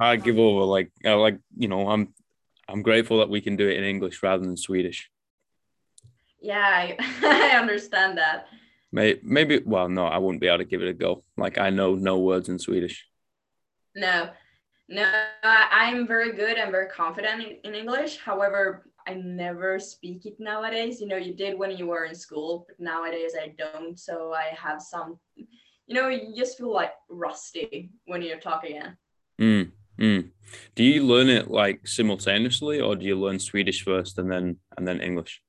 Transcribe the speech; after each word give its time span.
I 0.00 0.16
give 0.16 0.38
over. 0.38 0.64
Like, 0.64 0.90
like 1.04 1.38
you 1.56 1.68
know, 1.68 1.88
I'm 1.88 2.14
I'm 2.68 2.82
grateful 2.82 3.18
that 3.18 3.28
we 3.28 3.40
can 3.40 3.56
do 3.56 3.68
it 3.68 3.76
in 3.76 3.84
English 3.84 4.22
rather 4.22 4.44
than 4.44 4.56
Swedish. 4.56 5.10
Yeah, 6.40 6.58
I, 6.58 6.96
I 7.22 7.58
understand 7.58 8.18
that. 8.18 8.46
Maybe, 8.92 9.20
maybe, 9.22 9.60
well, 9.64 9.88
no, 9.88 10.04
I 10.06 10.18
wouldn't 10.18 10.40
be 10.40 10.46
able 10.46 10.58
to 10.58 10.64
give 10.64 10.82
it 10.82 10.88
a 10.88 10.92
go. 10.92 11.24
Like, 11.36 11.58
I 11.58 11.70
know 11.70 11.94
no 11.94 12.18
words 12.18 12.48
in 12.48 12.58
Swedish. 12.58 13.06
No, 13.96 14.30
no, 14.88 15.10
I'm 15.42 16.06
very 16.06 16.32
good. 16.32 16.58
I'm 16.58 16.70
very 16.70 16.88
confident 16.88 17.42
in, 17.42 17.56
in 17.64 17.74
English. 17.74 18.18
However, 18.18 18.86
I 19.06 19.14
never 19.14 19.78
speak 19.78 20.26
it 20.26 20.36
nowadays. 20.38 21.00
You 21.00 21.08
know, 21.08 21.16
you 21.16 21.34
did 21.34 21.58
when 21.58 21.72
you 21.72 21.86
were 21.86 22.04
in 22.04 22.14
school, 22.14 22.66
but 22.68 22.78
nowadays 22.78 23.32
I 23.40 23.54
don't. 23.58 23.98
So 23.98 24.32
I 24.32 24.54
have 24.54 24.80
some, 24.80 25.18
you 25.86 25.94
know, 25.94 26.08
you 26.08 26.34
just 26.36 26.58
feel 26.58 26.72
like 26.72 26.92
rusty 27.08 27.90
when 28.06 28.22
you're 28.22 28.40
talking. 28.40 28.80
Mm, 29.40 29.72
mm. 29.98 30.30
Do 30.74 30.82
you 30.82 31.02
learn 31.02 31.28
it 31.28 31.50
like 31.50 31.86
simultaneously, 31.86 32.80
or 32.80 32.96
do 32.96 33.04
you 33.04 33.16
learn 33.16 33.38
Swedish 33.38 33.84
first 33.84 34.18
and 34.18 34.30
then 34.30 34.56
and 34.76 34.86
then 34.86 35.00
English? 35.00 35.42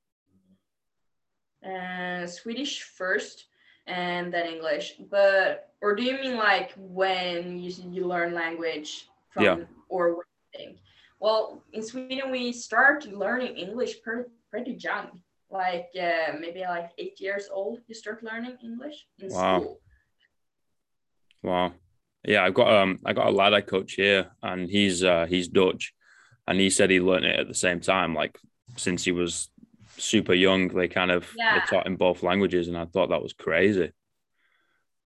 Uh, 1.64 2.26
Swedish 2.26 2.82
first 2.82 3.46
and 3.86 4.32
then 4.32 4.46
English. 4.46 4.94
But 5.10 5.72
or 5.80 5.94
do 5.94 6.02
you 6.02 6.18
mean 6.18 6.36
like 6.36 6.72
when 6.76 7.58
you 7.58 7.72
you 7.90 8.06
learn 8.06 8.34
language 8.34 9.08
from 9.30 9.44
yeah. 9.44 9.56
or 9.88 10.26
thing? 10.54 10.78
Well, 11.18 11.64
in 11.72 11.82
Sweden 11.82 12.30
we 12.30 12.52
start 12.52 13.06
learning 13.06 13.56
English 13.56 14.02
per, 14.02 14.28
pretty 14.50 14.72
young, 14.72 15.22
like 15.50 15.88
uh, 15.98 16.36
maybe 16.38 16.60
like 16.60 16.90
eight 16.98 17.20
years 17.20 17.48
old. 17.50 17.80
You 17.86 17.94
start 17.94 18.22
learning 18.22 18.58
English 18.62 19.06
in 19.18 19.32
wow. 19.32 19.60
school. 19.60 19.80
Wow. 21.46 21.74
Yeah, 22.24 22.44
I've 22.44 22.54
got 22.54 22.74
um 22.74 22.98
I 23.06 23.12
got 23.12 23.28
a 23.28 23.30
lad 23.30 23.54
I 23.54 23.60
coach 23.60 23.92
here, 23.92 24.32
and 24.42 24.68
he's 24.68 25.04
uh 25.04 25.26
he's 25.26 25.46
Dutch, 25.46 25.94
and 26.48 26.58
he 26.58 26.70
said 26.70 26.90
he 26.90 27.00
learned 27.00 27.24
it 27.24 27.38
at 27.38 27.46
the 27.46 27.54
same 27.54 27.80
time, 27.80 28.14
like 28.14 28.36
since 28.76 29.04
he 29.04 29.12
was 29.12 29.48
super 29.96 30.34
young. 30.34 30.66
They 30.66 30.88
kind 30.88 31.12
of 31.12 31.32
yeah. 31.38 31.54
they 31.54 31.66
taught 31.66 31.86
him 31.86 31.94
both 31.94 32.24
languages, 32.24 32.66
and 32.66 32.76
I 32.76 32.86
thought 32.86 33.10
that 33.10 33.22
was 33.22 33.32
crazy. 33.32 33.92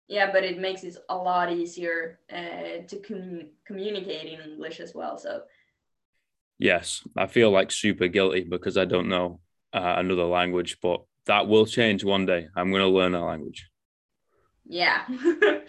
Yeah, 0.08 0.32
but 0.32 0.45
it 0.45 0.60
makes 0.60 0.84
it 0.84 0.95
a 1.10 1.16
lot 1.16 1.52
easier 1.52 2.20
uh, 2.32 2.88
to 2.88 2.98
com- 3.06 3.50
communicate 3.67 4.26
in 4.26 4.40
English 4.40 4.80
as 4.80 4.95
well. 4.95 5.17
So. 5.17 5.42
Yes, 6.58 7.04
I 7.16 7.28
feel 7.28 7.52
like 7.52 7.72
super 7.72 8.08
guilty 8.08 8.44
because 8.44 8.76
I 8.76 8.86
don't 8.86 9.08
know 9.08 9.40
uh, 9.72 9.95
another 9.98 10.23
language, 10.23 10.78
but 10.82 11.04
that 11.26 11.48
will 11.48 11.66
change 11.66 12.04
one 12.04 12.26
day. 12.26 12.48
I'm 12.56 12.72
going 12.72 12.82
to 12.82 12.88
learn 12.88 13.14
a 13.14 13.23
language. 13.23 13.70
Yeah, 14.70 15.06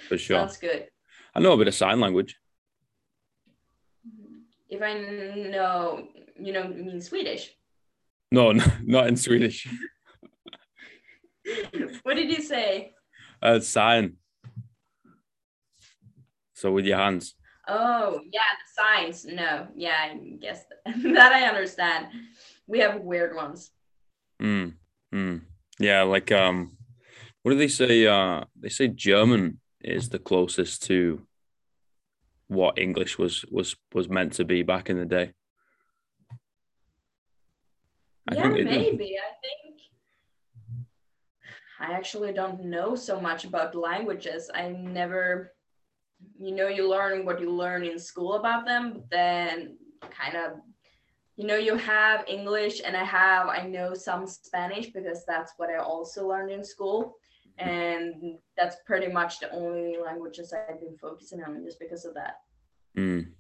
for 0.08 0.18
sure. 0.18 0.38
Sounds 0.40 0.58
good. 0.58 0.86
I 1.34 1.40
know 1.40 1.52
a 1.52 1.56
bit 1.56 1.68
of 1.68 1.74
sign 1.74 2.00
language. 2.00 2.36
If 4.68 4.82
I 4.82 4.94
know, 5.50 6.08
you 6.38 6.52
know, 6.52 6.68
mean 6.68 7.00
Swedish. 7.00 7.50
No, 8.30 8.52
not 8.84 9.06
in 9.08 9.16
Swedish. 9.16 9.66
what 12.02 12.14
did 12.14 12.30
you 12.30 12.42
say? 12.42 12.92
Uh, 13.42 13.58
sign. 13.58 14.16
So 16.52 16.70
with 16.70 16.84
your 16.84 16.98
hands. 16.98 17.34
Oh 17.66 18.20
yeah, 18.30 18.40
the 18.60 18.82
signs. 18.82 19.24
No, 19.24 19.66
yeah, 19.74 19.96
I 20.10 20.18
guess 20.38 20.64
that 20.84 21.32
I 21.32 21.44
understand. 21.44 22.08
We 22.66 22.80
have 22.80 23.00
weird 23.00 23.34
ones. 23.34 23.70
Hmm. 24.38 24.68
Mm. 25.14 25.40
Yeah, 25.78 26.02
like 26.02 26.30
um, 26.32 26.76
what 27.42 27.52
do 27.52 27.58
they 27.58 27.69
say? 27.69 28.06
Uh, 28.06 28.44
they 28.58 28.69
say 28.69 28.88
German 28.88 29.60
is 29.80 30.08
the 30.08 30.19
closest 30.19 30.83
to 30.84 31.27
what 32.48 32.78
English 32.78 33.19
was 33.19 33.44
was 33.50 33.77
was 33.94 34.08
meant 34.08 34.32
to 34.34 34.44
be 34.44 34.62
back 34.62 34.91
in 34.91 34.98
the 34.98 35.06
day. 35.06 35.32
I 38.28 38.34
yeah, 38.34 38.48
maybe. 38.48 39.16
I 39.19 39.32
think 39.42 39.60
I 41.81 41.92
actually 41.92 42.32
don't 42.32 42.64
know 42.64 42.94
so 42.94 43.19
much 43.19 43.44
about 43.44 43.75
languages. 43.75 44.50
I 44.54 44.69
never, 44.69 45.54
you 46.38 46.54
know, 46.54 46.69
you 46.69 46.88
learn 46.88 47.25
what 47.25 47.41
you 47.41 47.50
learn 47.50 47.84
in 47.84 47.98
school 47.98 48.34
about 48.34 48.66
them, 48.66 48.93
but 48.93 49.10
then 49.10 49.78
kind 50.10 50.37
of, 50.37 50.60
you 51.37 51.47
know, 51.47 51.56
you 51.56 51.76
have 51.76 52.28
English 52.28 52.82
and 52.84 52.94
I 52.94 53.04
have, 53.04 53.47
I 53.48 53.66
know 53.66 53.94
some 53.94 54.26
Spanish 54.26 54.91
because 54.91 55.25
that's 55.26 55.54
what 55.56 55.70
I 55.70 55.78
also 55.78 56.28
learned 56.28 56.50
in 56.50 56.62
school. 56.62 57.16
And 57.59 58.38
that's 58.56 58.77
pretty 58.87 59.09
much 59.09 59.41
the 59.41 59.50
only 59.53 59.97
languages 60.03 60.53
I've 60.53 60.81
been 60.81 60.97
focusing 60.99 61.43
on 61.43 61.62
just 61.65 61.78
because 61.78 62.05
of 62.05 62.15
that. 62.15 62.37
Mm. 62.97 63.33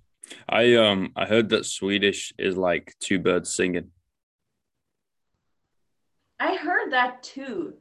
I 0.48 0.74
um 0.74 1.12
I 1.16 1.26
heard 1.26 1.48
that 1.50 1.66
Swedish 1.66 2.32
is 2.38 2.56
like 2.56 2.94
two 3.00 3.18
birds 3.18 3.54
singing. 3.54 3.90
I 6.38 6.56
heard 6.56 6.92
that 6.92 7.22
too, 7.22 7.74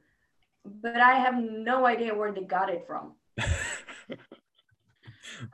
but 0.66 0.98
I 0.98 1.16
have 1.16 1.36
no 1.38 1.86
idea 1.86 2.16
where 2.16 2.32
they 2.32 2.44
got 2.44 2.70
it 2.70 2.86
from. 2.86 3.14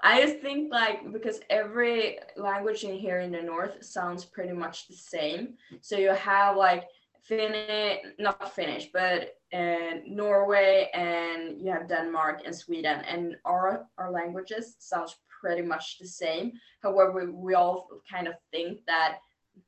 I 0.01 0.21
just 0.21 0.39
think 0.39 0.71
like 0.71 1.11
because 1.11 1.39
every 1.49 2.19
language 2.37 2.83
in 2.83 2.95
here 2.95 3.19
in 3.19 3.31
the 3.31 3.41
north 3.41 3.83
sounds 3.83 4.25
pretty 4.25 4.53
much 4.53 4.87
the 4.87 4.95
same. 4.95 5.55
So 5.81 5.97
you 5.97 6.09
have 6.09 6.57
like 6.57 6.85
Finnish, 7.27 7.99
not 8.19 8.53
Finnish, 8.53 8.89
but 8.93 9.35
uh, 9.53 9.99
Norway, 10.05 10.89
and 10.93 11.59
you 11.59 11.71
have 11.71 11.89
Denmark 11.89 12.41
and 12.45 12.55
Sweden, 12.55 13.01
and 13.07 13.35
our 13.45 13.87
our 13.97 14.11
languages 14.11 14.75
sounds 14.79 15.15
pretty 15.41 15.61
much 15.61 15.97
the 15.99 16.07
same. 16.07 16.53
However, 16.81 17.31
we, 17.31 17.53
all 17.55 17.87
kind 18.09 18.27
of 18.27 18.35
think 18.51 18.79
that 18.87 19.19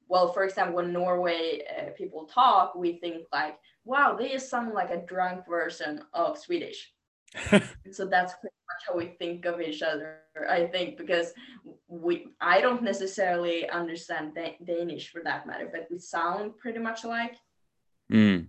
well, 0.08 0.34
for 0.34 0.44
example, 0.44 0.76
when 0.76 0.94
Norway 0.94 1.62
uh, 1.78 1.90
people 1.98 2.26
talk, 2.26 2.76
we 2.76 3.00
think 3.00 3.26
like, 3.32 3.58
wow, 3.86 4.16
they 4.18 4.38
sound 4.38 4.74
like 4.74 4.90
a 4.90 5.06
drunk 5.06 5.48
version 5.48 6.02
of 6.14 6.38
Swedish. 6.38 6.92
so 7.92 8.06
that's 8.06 8.34
pretty 8.34 8.56
much 8.68 8.82
how 8.88 8.96
we 8.96 9.16
think 9.20 9.46
of 9.46 9.60
each 9.62 9.82
other, 9.82 10.20
I 10.50 10.68
think, 10.68 10.98
because 10.98 11.34
we 11.88 12.28
I 12.40 12.62
don't 12.62 12.84
necessarily 12.84 13.70
understand 13.70 14.36
da- 14.36 14.58
Danish 14.64 15.10
for 15.10 15.22
that 15.24 15.48
matter, 15.48 15.70
but 15.72 15.88
we 15.90 16.00
sound 16.00 16.58
pretty 16.58 16.80
much 16.80 17.04
alike. 17.04 17.36
Mm. 18.12 18.48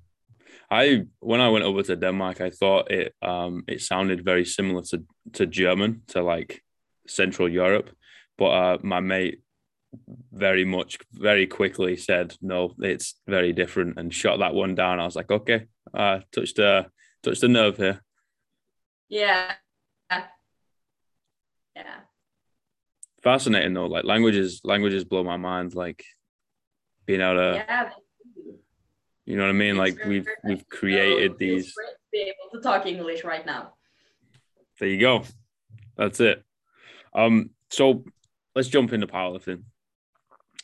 I 0.70 1.04
when 1.20 1.40
I 1.40 1.48
went 1.48 1.64
over 1.64 1.82
to 1.82 1.96
Denmark, 1.96 2.40
I 2.40 2.50
thought 2.50 2.90
it 2.90 3.14
um 3.22 3.64
it 3.66 3.80
sounded 3.80 4.24
very 4.24 4.44
similar 4.44 4.82
to 4.90 5.04
to 5.34 5.46
German, 5.46 6.02
to 6.08 6.22
like 6.22 6.62
Central 7.06 7.48
Europe. 7.48 7.90
But 8.36 8.50
uh, 8.50 8.78
my 8.82 9.00
mate 9.00 9.42
very 10.32 10.64
much 10.64 10.98
very 11.12 11.46
quickly 11.46 11.96
said 11.96 12.36
no 12.42 12.74
it's 12.78 13.14
very 13.26 13.52
different 13.54 13.98
and 13.98 14.12
shot 14.12 14.38
that 14.38 14.54
one 14.54 14.74
down. 14.74 15.00
I 15.00 15.04
was 15.04 15.16
like 15.16 15.30
okay 15.30 15.66
uh 15.94 16.20
touched 16.30 16.58
uh 16.58 16.84
touched 17.22 17.40
the 17.40 17.48
nerve 17.48 17.78
here. 17.78 18.02
Yeah. 19.08 19.54
Yeah. 21.74 22.00
Fascinating 23.22 23.72
though. 23.74 23.86
Like 23.86 24.04
languages 24.04 24.60
languages 24.62 25.04
blow 25.04 25.24
my 25.24 25.38
mind 25.38 25.74
like 25.74 26.04
being 27.06 27.22
able 27.22 27.36
to 27.36 27.64
yeah 27.66 27.90
you 29.28 29.36
know 29.36 29.42
what 29.42 29.50
i 29.50 29.52
mean 29.52 29.76
like 29.76 29.98
we've 30.06 30.26
we've 30.44 30.66
created 30.68 31.32
so 31.32 31.36
these 31.38 31.74
be 32.10 32.20
able 32.20 32.50
to 32.52 32.60
talk 32.60 32.86
english 32.86 33.24
right 33.24 33.44
now 33.44 33.74
there 34.80 34.88
you 34.88 34.98
go 34.98 35.22
that's 35.96 36.20
it 36.20 36.42
um 37.14 37.50
so 37.70 38.04
let's 38.54 38.68
jump 38.68 38.92
into 38.92 39.06
powerlifting 39.06 39.62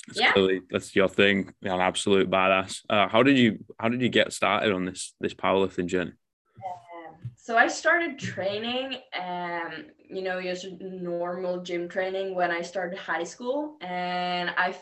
that's 0.07 0.21
yeah. 0.21 0.33
clearly 0.33 0.61
that's 0.71 0.95
your 0.95 1.09
thing. 1.09 1.55
You're 1.61 1.75
an 1.75 1.81
absolute 1.81 2.31
badass. 2.31 2.83
Uh, 2.91 3.09
how 3.09 3.23
did 3.23 3.39
you 3.39 3.65
how 3.79 3.89
did 3.89 4.03
you 4.03 4.09
get 4.11 4.33
started 4.33 4.73
on 4.73 4.85
this 4.85 5.15
this 5.21 5.33
powerlifting 5.33 5.87
journey? 5.87 6.13
Um, 6.13 7.31
so 7.37 7.57
I 7.57 7.69
started 7.69 8.19
training, 8.19 8.99
um, 9.19 9.87
you 9.99 10.23
know, 10.23 10.43
just 10.43 10.67
normal 10.81 11.63
gym 11.63 11.89
training 11.89 12.35
when 12.35 12.51
I 12.51 12.61
started 12.61 12.99
high 12.99 13.25
school, 13.25 13.77
and 13.81 14.51
I 14.51 14.77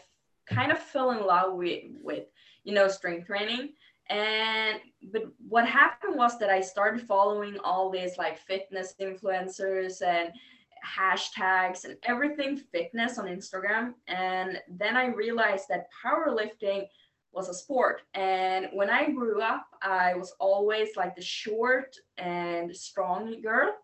kind 0.47 0.73
of 0.73 0.79
fell 0.79 1.13
in 1.13 1.25
love 1.25 1.55
with 1.55 1.85
with 2.03 2.25
you 2.65 2.75
know 2.75 2.89
strength 2.89 3.27
training. 3.27 3.71
And 4.09 4.81
but 5.13 5.25
what 5.49 5.67
happened 5.67 6.17
was 6.17 6.39
that 6.39 6.51
I 6.51 6.61
started 6.61 7.07
following 7.07 7.59
all 7.65 7.91
these 7.91 8.19
like 8.19 8.39
fitness 8.39 8.95
influencers 9.01 10.03
and 10.03 10.33
hashtags 10.85 11.85
and 11.85 11.97
everything 12.05 12.57
fitness 12.57 13.19
on 13.19 13.27
Instagram. 13.27 13.95
And 14.09 14.61
then 14.69 14.97
I 14.97 15.07
realized 15.07 15.67
that 15.69 15.87
powerlifting 16.05 16.87
was 17.33 17.49
a 17.49 17.55
sport. 17.55 18.03
And 18.15 18.69
when 18.73 18.91
I 18.91 19.11
grew 19.11 19.41
up, 19.41 19.67
I 19.81 20.15
was 20.15 20.35
always 20.39 20.97
like 20.97 21.17
the 21.17 21.23
short 21.23 21.97
and 22.19 22.75
strong 22.77 23.41
girl. 23.41 23.75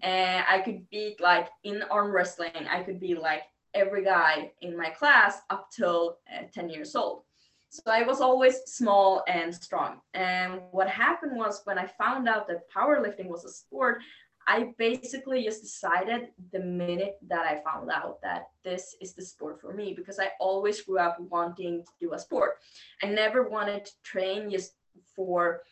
And 0.00 0.44
I 0.48 0.60
could 0.60 0.88
beat 0.90 1.20
like 1.20 1.48
in 1.64 1.82
arm 1.90 2.12
wrestling, 2.12 2.66
I 2.70 2.82
could 2.82 3.00
be 3.00 3.14
like 3.14 3.42
every 3.74 4.04
guy 4.04 4.52
in 4.62 4.76
my 4.76 4.90
class 4.90 5.38
up 5.50 5.70
till 5.70 6.18
uh, 6.34 6.44
10 6.52 6.70
years 6.70 6.94
old. 6.94 7.22
So 7.68 7.82
I 7.86 8.02
was 8.02 8.20
always 8.20 8.60
small 8.66 9.22
and 9.28 9.54
strong. 9.54 10.00
And 10.14 10.60
what 10.70 10.88
happened 10.88 11.36
was 11.36 11.60
when 11.64 11.78
I 11.78 11.86
found 11.86 12.28
out 12.28 12.48
that 12.48 12.70
powerlifting 12.70 13.26
was 13.26 13.44
a 13.44 13.50
sport, 13.50 14.02
I 14.48 14.72
basically 14.78 15.42
just 15.42 15.62
decided 15.62 16.28
the 16.52 16.60
minute 16.60 17.18
that 17.26 17.44
I 17.44 17.60
found 17.68 17.90
out 17.90 18.22
that 18.22 18.50
this 18.62 18.94
is 19.00 19.14
the 19.14 19.22
sport 19.22 19.60
for 19.60 19.74
me 19.74 19.92
because 19.92 20.20
I 20.20 20.30
always 20.38 20.80
grew 20.82 20.98
up 20.98 21.18
wanting 21.18 21.82
to 21.82 21.90
do 22.00 22.14
a 22.14 22.18
sport. 22.18 22.58
I 23.02 23.06
never 23.06 23.48
wanted 23.48 23.86
to 23.86 23.92
train 24.04 24.48
just 24.50 24.74
for 25.16 25.62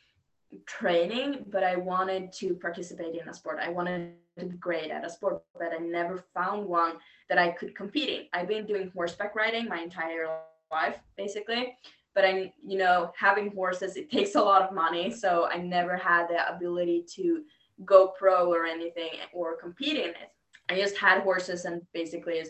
training, 0.67 1.45
but 1.49 1.63
I 1.63 1.77
wanted 1.77 2.33
to 2.35 2.55
participate 2.55 3.15
in 3.15 3.29
a 3.29 3.35
sport. 3.35 3.59
I 3.61 3.69
wanted 3.69 4.15
to 4.39 4.47
be 4.47 4.57
great 4.57 4.91
at 4.91 5.05
a 5.05 5.11
sport, 5.11 5.43
but 5.57 5.73
I 5.73 5.79
never 5.79 6.25
found 6.35 6.67
one 6.67 6.95
that 7.29 7.39
I 7.39 7.51
could 7.51 7.77
compete 7.77 8.09
in. 8.09 8.27
I've 8.33 8.49
been 8.49 8.67
doing 8.67 8.91
horseback 8.93 9.37
riding 9.37 9.69
my 9.69 9.81
entire 9.81 10.41
life, 10.71 10.99
basically. 11.17 11.77
But 12.15 12.25
I'm, 12.25 12.53
you 12.65 12.79
know, 12.79 13.11
having 13.19 13.51
horses, 13.51 13.97
it 13.97 14.11
takes 14.11 14.35
a 14.37 14.41
lot 14.41 14.63
of 14.63 14.75
money. 14.75 15.11
So 15.11 15.47
I 15.47 15.57
never 15.57 15.97
had 15.97 16.29
the 16.29 16.55
ability 16.55 17.07
to 17.17 17.43
go 17.85 18.09
pro 18.19 18.53
or 18.53 18.67
anything 18.67 19.11
or 19.33 19.57
compete 19.57 19.97
in 19.97 20.11
it. 20.11 20.31
I 20.69 20.77
just 20.77 20.97
had 20.97 21.23
horses 21.23 21.65
and 21.65 21.83
basically, 21.93 22.43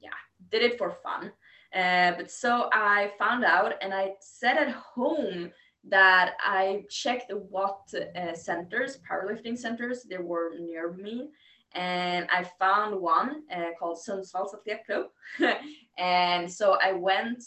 yeah, 0.00 0.10
did 0.50 0.62
it 0.62 0.78
for 0.78 0.96
fun. 1.02 1.32
Uh, 1.74 2.12
but 2.16 2.30
so 2.30 2.68
I 2.72 3.12
found 3.18 3.44
out 3.44 3.74
and 3.80 3.92
I 3.94 4.12
said 4.20 4.58
at 4.58 4.70
home 4.70 5.50
that 5.88 6.34
I 6.38 6.84
checked 6.90 7.32
what 7.48 7.80
uh, 7.94 8.34
centers, 8.34 8.98
powerlifting 9.10 9.58
centers, 9.58 10.04
there 10.08 10.22
were 10.22 10.52
near 10.58 10.92
me. 10.92 11.30
And 11.74 12.26
I 12.30 12.44
found 12.58 13.00
one 13.00 13.42
uh, 13.54 13.70
called 13.78 13.98
Sundsvalls 13.98 14.54
Club. 14.86 15.06
and 15.98 16.50
so 16.50 16.76
I 16.82 16.92
went 16.92 17.42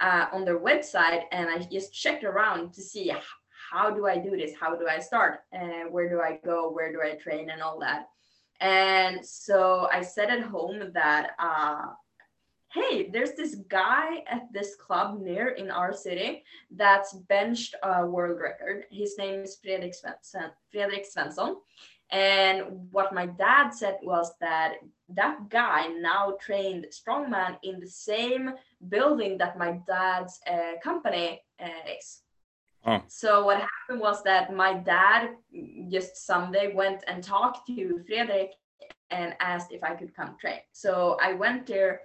uh, 0.00 0.26
on 0.32 0.44
their 0.44 0.58
website 0.58 1.22
and 1.32 1.48
I 1.48 1.58
just 1.70 1.92
checked 1.92 2.24
around 2.24 2.72
to 2.74 2.82
see 2.82 3.12
how 3.70 3.90
do 3.90 4.06
I 4.06 4.18
do 4.18 4.30
this? 4.30 4.52
How 4.58 4.76
do 4.76 4.86
I 4.86 4.98
start? 4.98 5.40
And 5.52 5.92
where 5.92 6.08
do 6.08 6.20
I 6.20 6.38
go? 6.44 6.70
Where 6.70 6.92
do 6.92 7.00
I 7.02 7.16
train 7.16 7.50
and 7.50 7.62
all 7.62 7.78
that? 7.80 8.08
And 8.60 9.24
so 9.24 9.88
I 9.92 10.02
said 10.02 10.30
at 10.30 10.42
home 10.42 10.90
that 10.94 11.30
uh, 11.38 11.86
hey, 12.72 13.08
there's 13.10 13.32
this 13.32 13.56
guy 13.68 14.18
at 14.30 14.52
this 14.52 14.76
club 14.76 15.20
near 15.20 15.48
in 15.48 15.70
our 15.70 15.92
city 15.92 16.44
that's 16.70 17.14
benched 17.28 17.74
a 17.82 18.04
world 18.06 18.38
record. 18.40 18.84
His 18.90 19.16
name 19.16 19.40
is 19.40 19.58
Fredrik 19.62 19.94
Svensson. 19.94 20.50
Fredrik 20.70 21.06
Svensson. 21.06 21.56
And 22.10 22.88
what 22.90 23.12
my 23.12 23.26
dad 23.26 23.70
said 23.70 23.98
was 24.02 24.32
that 24.40 24.74
that 25.10 25.48
guy 25.48 25.88
now 25.88 26.36
trained 26.40 26.86
strongman 26.90 27.58
in 27.62 27.80
the 27.80 27.86
same 27.86 28.52
building 28.88 29.38
that 29.38 29.58
my 29.58 29.78
dad's 29.86 30.40
uh, 30.50 30.78
company 30.82 31.42
uh, 31.62 31.68
is. 31.98 32.22
Huh. 32.84 33.00
So 33.08 33.44
what 33.44 33.56
happened 33.58 34.00
was 34.00 34.22
that 34.22 34.54
my 34.54 34.74
dad 34.74 35.30
just 35.90 36.26
someday 36.26 36.72
went 36.72 37.04
and 37.08 37.22
talked 37.22 37.66
to 37.66 38.00
Fredrik 38.06 38.52
and 39.10 39.34
asked 39.40 39.72
if 39.72 39.82
I 39.82 39.94
could 39.94 40.14
come 40.14 40.36
train. 40.40 40.60
So 40.72 41.18
I 41.20 41.32
went 41.32 41.66
there 41.66 42.02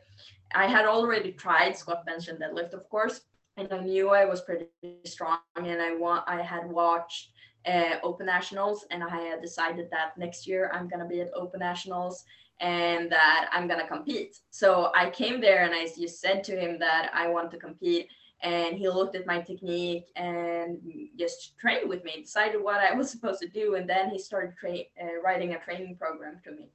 I 0.55 0.67
had 0.67 0.85
already 0.85 1.31
tried 1.31 1.77
squat 1.77 2.05
bench 2.05 2.27
and 2.27 2.39
deadlift, 2.39 2.73
of 2.73 2.87
course, 2.89 3.21
and 3.57 3.67
I 3.71 3.79
knew 3.79 4.09
I 4.09 4.25
was 4.25 4.41
pretty 4.41 4.67
strong. 5.05 5.39
And 5.55 5.81
I 5.81 5.95
want 5.95 6.23
I 6.27 6.41
had 6.41 6.65
watched 6.69 7.31
uh, 7.65 7.95
Open 8.03 8.25
Nationals, 8.25 8.85
and 8.91 9.03
I 9.03 9.39
decided 9.39 9.89
that 9.91 10.17
next 10.17 10.47
year 10.47 10.71
I'm 10.73 10.87
gonna 10.87 11.07
be 11.07 11.21
at 11.21 11.31
Open 11.33 11.59
Nationals 11.59 12.25
and 12.59 13.11
that 13.11 13.49
I'm 13.51 13.67
gonna 13.67 13.87
compete. 13.87 14.39
So 14.51 14.91
I 14.95 15.09
came 15.09 15.41
there 15.41 15.63
and 15.63 15.73
I 15.73 15.87
just 15.87 16.21
said 16.21 16.43
to 16.45 16.59
him 16.59 16.79
that 16.79 17.11
I 17.13 17.27
want 17.27 17.51
to 17.51 17.57
compete. 17.57 18.07
And 18.41 18.75
he 18.75 18.89
looked 18.89 19.15
at 19.15 19.25
my 19.25 19.39
technique 19.39 20.07
and 20.17 20.77
just 21.17 21.57
trained 21.57 21.87
with 21.87 22.03
me, 22.03 22.21
decided 22.21 22.61
what 22.61 22.81
I 22.81 22.93
was 22.97 23.09
supposed 23.09 23.39
to 23.41 23.47
do, 23.47 23.75
and 23.75 23.89
then 23.89 24.09
he 24.09 24.19
started 24.19 24.53
tra- 24.57 24.89
uh, 25.01 25.21
writing 25.23 25.53
a 25.53 25.59
training 25.59 25.95
program 25.95 26.39
to 26.43 26.51
me. 26.51 26.69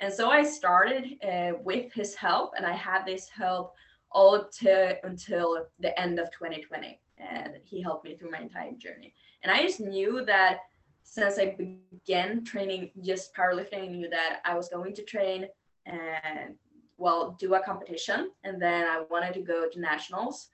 And 0.00 0.12
so 0.12 0.30
I 0.30 0.42
started 0.42 1.04
uh, 1.24 1.52
with 1.62 1.92
his 1.92 2.16
help, 2.16 2.54
and 2.56 2.66
I 2.66 2.72
had 2.72 3.04
this 3.06 3.28
help 3.28 3.74
all 4.10 4.44
to 4.60 4.96
until 5.04 5.66
the 5.78 5.98
end 5.98 6.18
of 6.18 6.30
2020. 6.32 6.98
And 7.30 7.58
he 7.64 7.80
helped 7.80 8.04
me 8.04 8.16
through 8.16 8.30
my 8.30 8.40
entire 8.40 8.72
journey. 8.72 9.14
And 9.42 9.52
I 9.52 9.62
just 9.62 9.80
knew 9.80 10.24
that 10.26 10.58
since 11.02 11.38
I 11.38 11.56
began 11.56 12.44
training 12.44 12.90
just 13.02 13.34
powerlifting, 13.34 13.82
I 13.82 13.86
knew 13.86 14.08
that 14.10 14.40
I 14.44 14.54
was 14.54 14.68
going 14.68 14.94
to 14.94 15.02
train 15.02 15.46
and 15.86 16.54
well 16.96 17.36
do 17.38 17.54
a 17.54 17.62
competition, 17.62 18.30
and 18.44 18.62
then 18.62 18.86
I 18.86 19.02
wanted 19.10 19.34
to 19.34 19.40
go 19.40 19.68
to 19.68 19.80
nationals. 19.80 20.48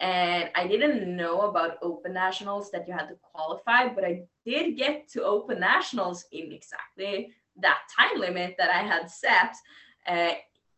And 0.00 0.50
I 0.54 0.66
didn't 0.66 1.16
know 1.16 1.42
about 1.42 1.78
open 1.80 2.12
nationals 2.12 2.70
that 2.72 2.86
you 2.86 2.92
had 2.92 3.08
to 3.08 3.16
qualify, 3.22 3.88
but 3.88 4.04
I 4.04 4.24
did 4.44 4.76
get 4.76 5.08
to 5.10 5.22
open 5.22 5.60
nationals 5.60 6.24
in 6.32 6.52
exactly 6.52 7.32
that 7.60 7.78
time 7.96 8.18
limit 8.18 8.56
that 8.58 8.70
I 8.70 8.82
had 8.82 9.08
set, 9.08 9.54
uh, 10.08 10.32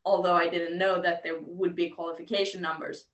although 0.05 0.35
I 0.35 0.49
didn't 0.49 0.79
know 0.79 1.01
that 1.01 1.23
there 1.23 1.41
would 1.41 1.75
be 1.75 1.89
qualification 1.89 2.61
numbers, 2.61 3.07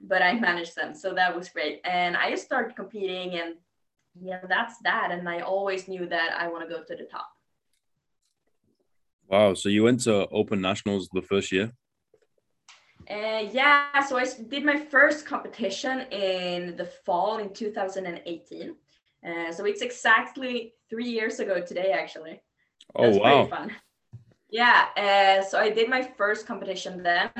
but 0.00 0.22
I 0.22 0.34
managed 0.34 0.76
them. 0.76 0.94
So 0.94 1.14
that 1.14 1.34
was 1.34 1.48
great. 1.48 1.80
And 1.84 2.16
I 2.16 2.34
started 2.34 2.76
competing 2.76 3.34
and 3.34 3.54
yeah, 4.20 4.40
that's 4.48 4.78
that. 4.82 5.10
And 5.10 5.28
I 5.28 5.40
always 5.40 5.88
knew 5.88 6.06
that 6.06 6.30
I 6.38 6.48
want 6.48 6.68
to 6.68 6.74
go 6.74 6.82
to 6.82 6.96
the 6.96 7.04
top. 7.04 7.28
Wow. 9.28 9.54
So 9.54 9.68
you 9.68 9.82
went 9.82 10.00
to 10.02 10.26
Open 10.28 10.60
Nationals 10.60 11.08
the 11.12 11.22
first 11.22 11.52
year? 11.52 11.72
Uh, 13.08 13.46
yeah, 13.52 14.02
so 14.04 14.16
I 14.16 14.24
did 14.48 14.64
my 14.64 14.76
first 14.76 15.26
competition 15.26 16.00
in 16.10 16.76
the 16.76 16.84
fall 16.84 17.38
in 17.38 17.52
2018. 17.52 18.74
Uh, 19.24 19.52
so 19.52 19.64
it's 19.64 19.80
exactly 19.80 20.74
three 20.90 21.08
years 21.08 21.38
ago 21.38 21.60
today, 21.60 21.92
actually. 21.92 22.40
Oh 22.94 23.04
That's 23.04 23.18
wow! 23.18 23.46
Fun. 23.46 23.72
Yeah, 24.50 24.86
uh, 24.96 25.44
so 25.44 25.58
I 25.58 25.70
did 25.70 25.88
my 25.88 26.02
first 26.02 26.46
competition 26.46 27.02
then, 27.02 27.30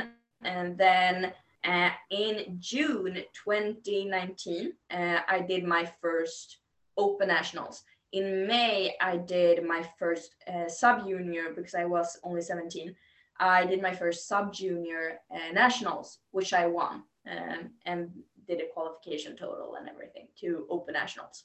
and 0.43 0.77
then 0.79 1.33
uh, 1.67 1.91
in 2.11 2.57
June 2.61 3.23
2019, 3.45 4.73
uh, 4.91 5.19
I 5.29 5.41
did 5.41 5.65
my 5.65 5.91
first 6.01 6.59
Open 6.97 7.29
Nationals. 7.29 7.83
In 8.13 8.47
May, 8.47 8.95
I 9.01 9.17
did 9.17 9.65
my 9.65 9.85
first 9.99 10.37
uh, 10.47 10.69
sub 10.69 11.07
junior 11.07 11.53
because 11.55 11.75
I 11.75 11.85
was 11.85 12.19
only 12.23 12.41
17. 12.41 12.95
I 13.39 13.67
did 13.67 13.83
my 13.83 13.93
first 13.93 14.29
sub 14.29 14.55
junior 14.55 15.19
uh, 15.35 15.53
nationals, 15.53 16.19
which 16.31 16.55
I 16.55 16.67
won, 16.67 17.03
um, 17.31 17.71
and 17.85 18.11
did 18.47 18.61
a 18.61 18.69
qualification 18.73 19.37
total 19.37 19.75
and 19.79 19.89
everything 19.89 20.29
to 20.41 20.67
Open 20.71 20.95
Nationals. 20.95 21.45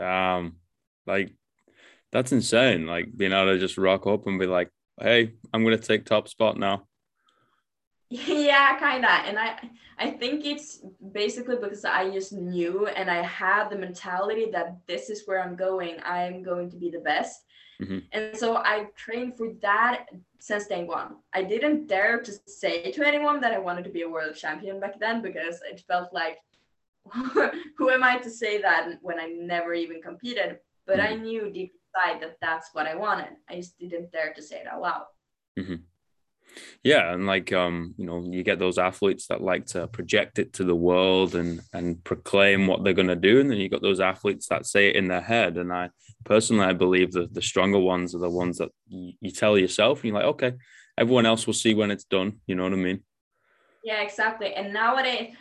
Um, 0.00 0.56
like 1.06 1.34
that's 2.10 2.32
insane. 2.32 2.86
Like 2.86 3.16
being 3.16 3.32
able 3.32 3.52
to 3.52 3.58
just 3.58 3.78
rock 3.78 4.06
up 4.06 4.26
and 4.26 4.40
be 4.40 4.46
like, 4.46 4.70
"Hey, 5.00 5.34
I'm 5.52 5.64
gonna 5.64 5.78
take 5.78 6.04
top 6.04 6.28
spot 6.28 6.56
now." 6.56 6.88
Yeah, 8.10 8.78
kind 8.78 9.04
of. 9.04 9.10
And 9.26 9.38
I, 9.38 9.58
I 9.98 10.10
think 10.10 10.46
it's 10.46 10.80
basically 11.12 11.56
because 11.56 11.84
I 11.84 12.10
just 12.10 12.32
knew 12.32 12.86
and 12.86 13.10
I 13.10 13.22
had 13.22 13.68
the 13.68 13.76
mentality 13.76 14.46
that 14.52 14.78
this 14.86 15.10
is 15.10 15.24
where 15.26 15.42
I'm 15.42 15.56
going. 15.56 15.96
I'm 16.04 16.42
going 16.42 16.70
to 16.70 16.76
be 16.76 16.90
the 16.90 17.00
best. 17.00 17.44
Mm-hmm. 17.82 17.98
And 18.12 18.36
so 18.36 18.56
I 18.56 18.86
trained 18.96 19.36
for 19.36 19.52
that 19.60 20.06
since 20.38 20.66
day 20.66 20.84
one. 20.84 21.16
I 21.34 21.42
didn't 21.42 21.86
dare 21.86 22.20
to 22.22 22.32
say 22.46 22.90
to 22.92 23.06
anyone 23.06 23.40
that 23.40 23.52
I 23.52 23.58
wanted 23.58 23.84
to 23.84 23.90
be 23.90 24.02
a 24.02 24.08
world 24.08 24.34
champion 24.34 24.80
back 24.80 24.98
then 24.98 25.20
because 25.20 25.60
it 25.70 25.84
felt 25.86 26.12
like, 26.12 26.38
who 27.76 27.90
am 27.90 28.02
I 28.02 28.18
to 28.18 28.30
say 28.30 28.60
that 28.62 28.98
when 29.02 29.20
I 29.20 29.26
never 29.26 29.74
even 29.74 30.00
competed? 30.02 30.58
But 30.86 30.98
mm-hmm. 30.98 31.12
I 31.12 31.16
knew 31.16 31.50
deep 31.50 31.72
inside 31.72 32.22
that 32.22 32.38
that's 32.40 32.70
what 32.72 32.86
I 32.86 32.94
wanted. 32.94 33.36
I 33.48 33.56
just 33.56 33.78
didn't 33.78 34.12
dare 34.12 34.32
to 34.34 34.42
say 34.42 34.56
it 34.56 34.66
out 34.66 34.80
loud. 34.80 35.04
Mm-hmm. 35.58 35.74
Yeah, 36.82 37.12
and 37.12 37.26
like 37.26 37.52
um, 37.52 37.94
you 37.96 38.06
know, 38.06 38.24
you 38.24 38.42
get 38.42 38.58
those 38.58 38.78
athletes 38.78 39.26
that 39.28 39.42
like 39.42 39.66
to 39.66 39.88
project 39.88 40.38
it 40.38 40.52
to 40.54 40.64
the 40.64 40.74
world 40.74 41.34
and 41.34 41.60
and 41.72 42.02
proclaim 42.04 42.66
what 42.66 42.84
they're 42.84 42.92
going 42.92 43.08
to 43.08 43.16
do, 43.16 43.40
and 43.40 43.50
then 43.50 43.58
you 43.58 43.68
got 43.68 43.82
those 43.82 44.00
athletes 44.00 44.48
that 44.48 44.66
say 44.66 44.88
it 44.88 44.96
in 44.96 45.08
their 45.08 45.20
head. 45.20 45.56
And 45.56 45.72
I 45.72 45.90
personally, 46.24 46.64
I 46.64 46.72
believe 46.72 47.12
that 47.12 47.34
the 47.34 47.42
stronger 47.42 47.78
ones 47.78 48.14
are 48.14 48.20
the 48.20 48.30
ones 48.30 48.58
that 48.58 48.70
you, 48.88 49.12
you 49.20 49.30
tell 49.30 49.58
yourself, 49.58 49.98
and 49.98 50.06
you're 50.06 50.14
like, 50.14 50.24
okay, 50.24 50.52
everyone 50.96 51.26
else 51.26 51.46
will 51.46 51.54
see 51.54 51.74
when 51.74 51.90
it's 51.90 52.04
done. 52.04 52.40
You 52.46 52.54
know 52.54 52.64
what 52.64 52.72
I 52.72 52.76
mean? 52.76 53.02
Yeah, 53.82 54.02
exactly. 54.02 54.54
And 54.54 54.72
nowadays, 54.72 55.34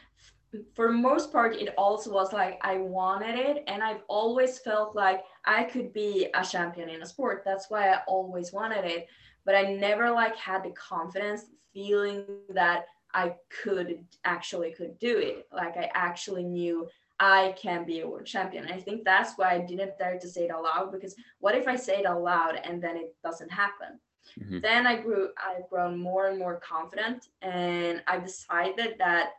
for 0.75 0.91
most 0.91 1.31
part 1.31 1.55
it 1.55 1.73
also 1.77 2.11
was 2.11 2.31
like 2.31 2.57
i 2.61 2.77
wanted 2.77 3.35
it 3.35 3.63
and 3.67 3.83
i've 3.83 4.01
always 4.07 4.59
felt 4.59 4.95
like 4.95 5.21
i 5.45 5.63
could 5.63 5.91
be 5.93 6.27
a 6.33 6.43
champion 6.43 6.89
in 6.89 7.01
a 7.01 7.05
sport 7.05 7.43
that's 7.45 7.69
why 7.69 7.91
i 7.91 7.99
always 8.07 8.53
wanted 8.53 8.85
it 8.85 9.07
but 9.47 9.55
i 9.55 9.63
never 9.63 10.11
like 10.11 10.35
had 10.35 10.63
the 10.63 10.69
confidence 10.71 11.45
feeling 11.73 12.23
that 12.49 12.85
i 13.13 13.33
could 13.63 14.05
actually 14.25 14.71
could 14.71 14.99
do 14.99 15.17
it 15.17 15.47
like 15.51 15.75
i 15.77 15.89
actually 15.95 16.43
knew 16.43 16.87
i 17.19 17.55
can 17.57 17.83
be 17.85 18.01
a 18.01 18.07
world 18.07 18.25
champion 18.25 18.67
i 18.67 18.79
think 18.79 19.03
that's 19.03 19.33
why 19.37 19.53
i 19.53 19.59
didn't 19.59 19.97
dare 19.97 20.19
to 20.19 20.27
say 20.27 20.43
it 20.43 20.51
aloud 20.51 20.91
because 20.91 21.15
what 21.39 21.55
if 21.55 21.67
i 21.67 21.75
say 21.75 22.01
it 22.01 22.05
aloud 22.05 22.59
and 22.63 22.83
then 22.83 22.95
it 22.95 23.15
doesn't 23.23 23.51
happen 23.51 23.99
mm-hmm. 24.39 24.59
then 24.59 24.85
i 24.85 24.95
grew 24.95 25.29
i've 25.43 25.67
grown 25.69 25.97
more 25.97 26.27
and 26.27 26.37
more 26.37 26.59
confident 26.59 27.29
and 27.41 28.03
i 28.05 28.19
decided 28.19 28.95
that 28.99 29.31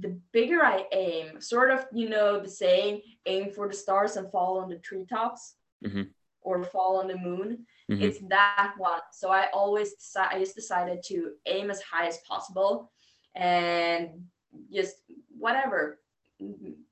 the 0.00 0.18
bigger 0.32 0.64
I 0.64 0.86
aim, 0.92 1.40
sort 1.40 1.70
of, 1.70 1.86
you 1.92 2.08
know, 2.08 2.40
the 2.40 2.48
saying, 2.48 3.02
aim 3.26 3.52
for 3.52 3.68
the 3.68 3.74
stars 3.74 4.16
and 4.16 4.28
fall 4.32 4.58
on 4.58 4.68
the 4.68 4.78
treetops. 4.78 5.56
Mm-hmm. 5.84 6.02
or 6.40 6.64
fall 6.64 6.98
on 7.00 7.08
the 7.08 7.18
moon. 7.18 7.66
Mhm. 7.90 8.00
It's 8.00 8.20
that 8.28 8.74
one. 8.78 9.00
So 9.12 9.30
I 9.30 9.50
always 9.52 9.94
deci- 9.96 10.32
I 10.32 10.38
just 10.38 10.54
decided 10.54 11.02
to 11.06 11.32
aim 11.46 11.70
as 11.70 11.82
high 11.82 12.06
as 12.06 12.18
possible 12.18 12.90
and 13.34 14.26
just 14.72 14.96
whatever. 15.36 16.00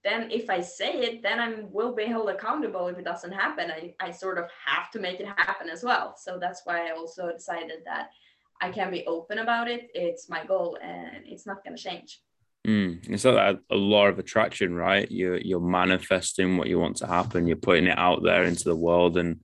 Then 0.04 0.30
if 0.30 0.48
I 0.50 0.60
say 0.60 0.92
it, 1.00 1.22
then 1.22 1.40
I 1.40 1.62
will 1.62 1.94
be 1.94 2.04
held 2.04 2.28
accountable 2.28 2.88
if 2.88 2.98
it 2.98 3.04
doesn't 3.04 3.32
happen. 3.32 3.70
I, 3.70 3.94
I 4.00 4.10
sort 4.10 4.38
of 4.38 4.46
have 4.66 4.90
to 4.92 5.00
make 5.00 5.20
it 5.20 5.26
happen 5.26 5.68
as 5.68 5.82
well. 5.82 6.16
So 6.16 6.38
that's 6.38 6.62
why 6.64 6.88
I 6.88 6.90
also 6.92 7.32
decided 7.32 7.80
that 7.86 8.10
I 8.60 8.70
can 8.70 8.90
be 8.90 9.04
open 9.06 9.38
about 9.38 9.68
it. 9.68 9.90
It's 9.94 10.28
my 10.28 10.44
goal 10.44 10.78
and 10.80 11.24
it's 11.26 11.46
not 11.46 11.64
gonna 11.64 11.76
change. 11.76 12.20
Mm. 12.66 13.08
It's 13.10 13.24
like 13.24 13.56
a, 13.56 13.74
a 13.74 13.76
law 13.76 14.06
of 14.06 14.20
attraction, 14.20 14.74
right? 14.74 15.10
You're 15.10 15.38
you're 15.38 15.60
manifesting 15.60 16.56
what 16.56 16.68
you 16.68 16.78
want 16.78 16.96
to 16.98 17.08
happen. 17.08 17.48
You're 17.48 17.56
putting 17.56 17.88
it 17.88 17.98
out 17.98 18.22
there 18.22 18.44
into 18.44 18.64
the 18.64 18.76
world, 18.76 19.16
and 19.16 19.40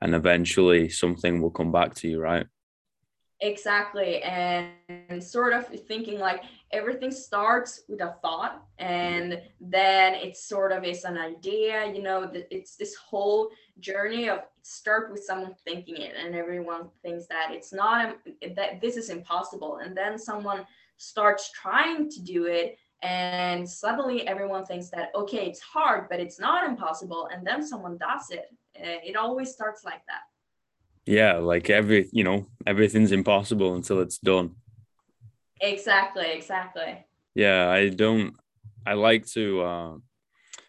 and 0.00 0.14
eventually 0.14 0.88
something 0.88 1.40
will 1.40 1.50
come 1.50 1.72
back 1.72 1.94
to 1.96 2.08
you, 2.08 2.20
right? 2.20 2.46
Exactly. 3.40 4.22
And, 4.22 4.72
sort 5.20 5.52
of 5.52 5.66
thinking 5.86 6.18
like 6.18 6.42
everything 6.70 7.10
starts 7.10 7.82
with 7.88 8.00
a 8.00 8.14
thought 8.22 8.62
and 8.78 9.40
then 9.60 10.14
it 10.14 10.36
sort 10.36 10.70
of 10.70 10.84
is 10.84 11.04
an 11.04 11.18
idea, 11.18 11.92
you 11.92 12.02
know, 12.02 12.30
it's 12.50 12.76
this 12.76 12.94
whole 12.94 13.50
journey 13.80 14.28
of 14.28 14.40
start 14.62 15.10
with 15.10 15.24
someone 15.24 15.54
thinking 15.64 15.96
it 15.96 16.14
and 16.16 16.34
everyone 16.34 16.88
thinks 17.02 17.26
that 17.26 17.48
it's 17.52 17.72
not 17.72 18.06
um, 18.06 18.14
that 18.54 18.80
this 18.80 18.96
is 18.96 19.08
impossible 19.08 19.78
and 19.78 19.96
then 19.96 20.18
someone 20.18 20.66
starts 20.98 21.50
trying 21.52 22.10
to 22.10 22.20
do 22.20 22.44
it 22.44 22.76
and 23.02 23.68
suddenly 23.68 24.26
everyone 24.26 24.64
thinks 24.66 24.90
that 24.90 25.10
okay 25.14 25.46
it's 25.46 25.60
hard 25.60 26.08
but 26.10 26.20
it's 26.20 26.38
not 26.38 26.68
impossible 26.68 27.28
and 27.32 27.46
then 27.46 27.66
someone 27.66 27.96
does 27.96 28.30
it 28.30 28.46
it 28.80 29.16
always 29.16 29.50
starts 29.52 29.84
like 29.84 30.02
that 30.08 30.22
Yeah, 31.06 31.38
like 31.38 31.70
every 31.70 32.08
you 32.12 32.24
know 32.24 32.46
everything's 32.66 33.12
impossible 33.12 33.74
until 33.74 34.00
it's 34.00 34.18
done. 34.18 34.56
exactly 35.60 36.26
exactly 36.32 37.04
Yeah, 37.34 37.68
I 37.68 37.88
don't. 37.90 38.34
I 38.86 38.94
like 38.94 39.26
to. 39.34 39.60
Uh, 39.62 39.94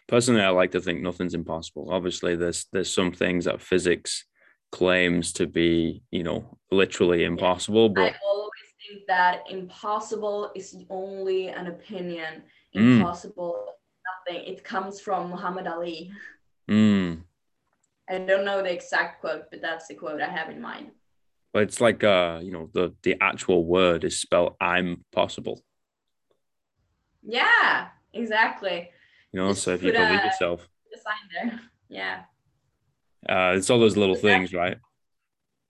personally, 0.08 0.42
I 0.42 0.50
like 0.50 0.72
to 0.72 0.80
think 0.80 1.00
nothing's 1.00 1.34
impossible. 1.34 1.88
Obviously, 1.90 2.36
there's 2.36 2.66
there's 2.72 2.92
some 2.92 3.12
things 3.12 3.44
that 3.44 3.60
physics 3.60 4.24
claims 4.72 5.32
to 5.34 5.46
be, 5.46 6.02
you 6.10 6.22
know, 6.22 6.58
literally 6.70 7.24
impossible, 7.24 7.88
but 7.88 8.12
I 8.12 8.14
always 8.24 8.68
think 8.80 9.06
that 9.08 9.42
impossible 9.50 10.52
is 10.54 10.76
only 10.90 11.48
an 11.48 11.66
opinion. 11.66 12.42
Mm. 12.76 12.98
Impossible 12.98 13.66
is 13.68 14.00
nothing. 14.08 14.52
It 14.52 14.62
comes 14.64 15.00
from 15.00 15.30
Muhammad 15.30 15.66
Ali. 15.66 16.12
mm, 16.70 17.22
I 18.10 18.18
don't 18.18 18.44
know 18.44 18.62
the 18.62 18.72
exact 18.72 19.20
quote, 19.20 19.44
but 19.50 19.60
that's 19.62 19.86
the 19.88 19.94
quote 19.94 20.20
I 20.20 20.28
have 20.28 20.50
in 20.50 20.60
mind. 20.60 20.90
but 21.52 21.62
it's 21.62 21.80
like 21.80 22.02
uh, 22.04 22.40
you 22.42 22.52
know, 22.52 22.68
the 22.74 22.94
the 23.02 23.14
actual 23.20 23.64
word 23.64 24.04
is 24.04 24.20
spelled 24.20 24.56
"I'm 24.60 25.04
possible." 25.12 25.62
Yeah, 27.22 27.88
exactly. 28.12 28.90
You 29.32 29.40
know, 29.40 29.48
Just 29.48 29.62
so 29.64 29.72
if 29.72 29.82
you 29.82 29.92
believe 29.92 30.20
a- 30.20 30.24
yourself, 30.26 30.68
The 30.92 30.98
sign 30.98 31.24
there. 31.34 31.60
Yeah. 31.88 32.22
uh, 33.28 33.54
it's 33.56 33.68
all 33.70 33.78
those 33.80 33.96
little 33.96 34.14
that- 34.16 34.22
things, 34.22 34.52
right? 34.54 34.78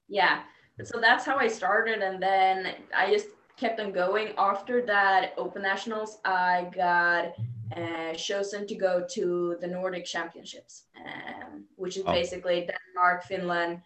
Yeah. 0.09 0.43
So 0.85 0.99
that's 1.01 1.25
how 1.27 1.37
I 1.37 1.49
started. 1.49 2.01
And 2.03 2.23
then 2.23 2.75
I 2.97 3.11
just 3.13 3.29
kept 3.57 3.81
on 3.81 3.93
going. 3.93 4.29
After 4.39 4.81
that 4.87 5.35
Open 5.37 5.63
Nationals, 5.63 6.19
I 6.25 6.71
got 6.75 7.35
uh, 7.77 8.15
chosen 8.15 8.67
to 8.67 8.75
go 8.75 9.05
to 9.11 9.57
the 9.61 9.67
Nordic 9.67 10.05
Championships, 10.05 10.85
um, 10.97 11.65
which 11.77 11.97
is 11.97 12.05
Oh. 12.07 12.13
basically 12.13 12.67
Denmark, 12.67 13.25
Finland, 13.25 13.83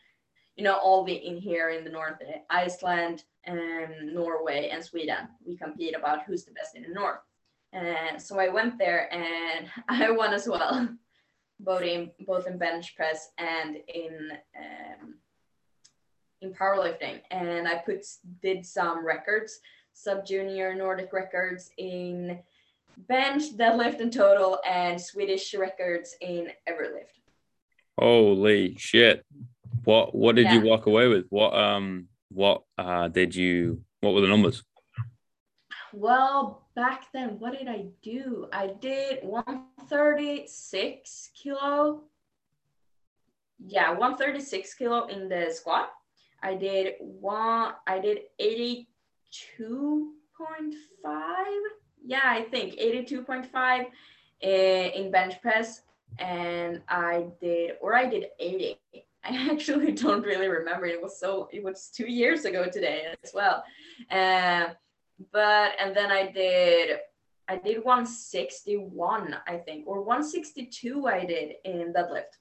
you 0.57 0.65
know, 0.65 0.77
all 0.77 1.05
the 1.05 1.15
in 1.15 1.37
here 1.37 1.71
in 1.71 1.85
the 1.85 1.91
north, 1.91 2.21
uh, 2.23 2.39
Iceland, 2.49 3.25
um, 3.47 4.15
Norway, 4.15 4.69
and 4.69 4.83
Sweden. 4.85 5.29
We 5.45 5.57
compete 5.57 5.95
about 5.97 6.23
who's 6.25 6.45
the 6.45 6.53
best 6.53 6.77
in 6.77 6.83
the 6.83 6.89
north. 6.95 7.21
And 7.73 8.23
so 8.23 8.39
I 8.39 8.49
went 8.49 8.79
there 8.79 9.13
and 9.13 9.69
I 9.89 10.11
won 10.11 10.33
as 10.33 10.49
well, 10.49 10.89
both 11.59 11.83
in 11.83 12.13
both 12.21 12.47
in 12.47 12.57
bench 12.59 12.95
press 12.97 13.31
and 13.39 13.77
in 13.89 14.31
um, 14.57 15.15
in 16.41 16.53
powerlifting. 16.55 17.21
And 17.31 17.67
I 17.67 17.77
put 17.79 18.07
did 18.41 18.65
some 18.65 19.05
records, 19.05 19.59
sub 19.93 20.25
junior 20.25 20.75
Nordic 20.75 21.13
records 21.13 21.71
in 21.77 22.39
bench, 22.97 23.57
deadlift, 23.57 24.01
and 24.01 24.13
total, 24.13 24.59
and 24.69 25.01
Swedish 25.01 25.55
records 25.55 26.17
in 26.21 26.49
everlift. 26.69 27.21
Holy 27.99 28.77
shit! 28.77 29.25
What 29.85 30.15
what 30.15 30.37
did 30.37 30.51
you 30.51 30.63
walk 30.63 30.87
away 30.87 31.09
with? 31.09 31.27
What 31.29 31.55
um 31.55 32.09
what 32.31 32.63
uh 32.79 33.09
did 33.09 33.35
you? 33.35 33.83
What 34.01 34.15
were 34.15 34.21
the 34.21 34.29
numbers? 34.29 34.63
Well, 35.93 36.67
back 36.75 37.07
then, 37.13 37.39
what 37.39 37.57
did 37.57 37.69
I 37.69 37.87
do? 38.03 38.49
I 38.53 38.67
did 38.67 39.21
136 39.23 41.31
kilo. 41.41 42.03
Yeah, 43.65 43.91
136 43.91 44.75
kilo 44.75 45.07
in 45.07 45.29
the 45.29 45.53
squat. 45.55 45.91
I 46.43 46.55
did 46.55 46.95
one, 46.99 47.75
I 47.87 48.01
did 48.01 48.19
82.5. 48.39 48.87
Yeah, 52.05 52.21
I 52.25 52.43
think 52.43 52.75
82.5 52.75 53.87
eh, 54.43 54.89
in 54.89 55.11
bench 55.11 55.41
press. 55.41 55.83
And 56.19 56.83
I 56.89 57.27
did, 57.41 57.73
or 57.81 57.95
I 57.95 58.07
did 58.07 58.27
80. 58.39 58.79
I 59.27 59.49
actually 59.51 59.93
don't 59.93 60.23
really 60.23 60.49
remember. 60.49 60.85
It 60.85 61.03
was 61.03 61.19
so, 61.19 61.49
it 61.51 61.65
was 61.65 61.89
two 61.89 62.07
years 62.07 62.45
ago 62.45 62.67
today 62.71 63.07
as 63.25 63.33
well. 63.33 63.65
Uh, 64.11 64.67
but 65.33 65.73
and 65.81 65.97
then 65.97 66.11
I 66.11 66.31
did 66.31 66.99
I 67.49 67.57
did 67.57 67.83
161 67.85 69.37
I 69.47 69.57
think 69.59 69.87
or 69.87 70.03
162 70.03 71.07
I 71.07 71.25
did 71.25 71.55
in 71.65 71.93
deadlift. 71.93 72.41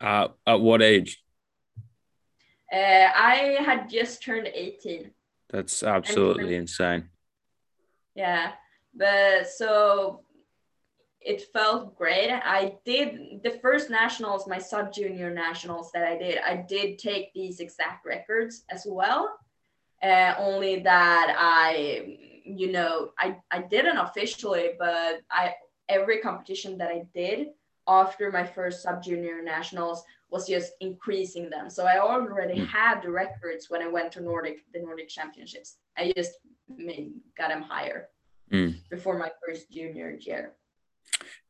Uh, 0.00 0.28
at 0.46 0.60
what 0.60 0.82
age? 0.82 1.22
Uh, 2.72 2.76
I 3.14 3.58
had 3.64 3.88
just 3.88 4.22
turned 4.22 4.48
18. 4.52 5.10
That's 5.50 5.82
absolutely 5.82 6.56
insane. 6.56 7.08
Yeah, 8.14 8.52
but 8.94 9.46
so 9.48 10.22
it 11.20 11.42
felt 11.52 11.96
great. 11.96 12.30
I 12.30 12.76
did 12.84 13.42
the 13.44 13.58
first 13.62 13.90
nationals, 13.90 14.48
my 14.48 14.58
sub 14.58 14.92
junior 14.92 15.30
nationals 15.30 15.92
that 15.92 16.04
I 16.04 16.16
did. 16.16 16.38
I 16.38 16.56
did 16.56 16.98
take 16.98 17.32
these 17.34 17.60
exact 17.60 18.06
records 18.06 18.64
as 18.70 18.86
well. 18.88 19.38
Uh, 20.02 20.34
only 20.38 20.80
that 20.80 21.34
I, 21.38 22.18
you 22.44 22.72
know, 22.72 23.10
I 23.18 23.36
I 23.50 23.62
didn't 23.62 23.98
officially, 23.98 24.70
but 24.78 25.20
I 25.30 25.54
every 25.88 26.18
competition 26.18 26.76
that 26.78 26.90
I 26.90 27.04
did 27.14 27.48
after 27.86 28.30
my 28.32 28.44
first 28.44 28.82
sub 28.82 29.02
junior 29.02 29.42
nationals 29.42 30.02
was 30.30 30.48
just 30.48 30.72
increasing 30.80 31.50
them. 31.50 31.68
So 31.70 31.84
I 31.84 31.98
already 31.98 32.60
Mm. 32.60 32.66
had 32.66 33.02
the 33.02 33.10
records 33.10 33.68
when 33.70 33.82
I 33.82 33.88
went 33.88 34.10
to 34.12 34.20
Nordic 34.20 34.58
the 34.72 34.80
Nordic 34.80 35.08
Championships. 35.08 35.76
I 35.96 36.12
just 36.16 36.32
made, 36.68 37.12
got 37.38 37.48
them 37.50 37.62
higher 37.62 38.08
Mm. 38.52 38.74
before 38.90 39.16
my 39.18 39.30
first 39.46 39.70
junior 39.70 40.10
year. 40.18 40.54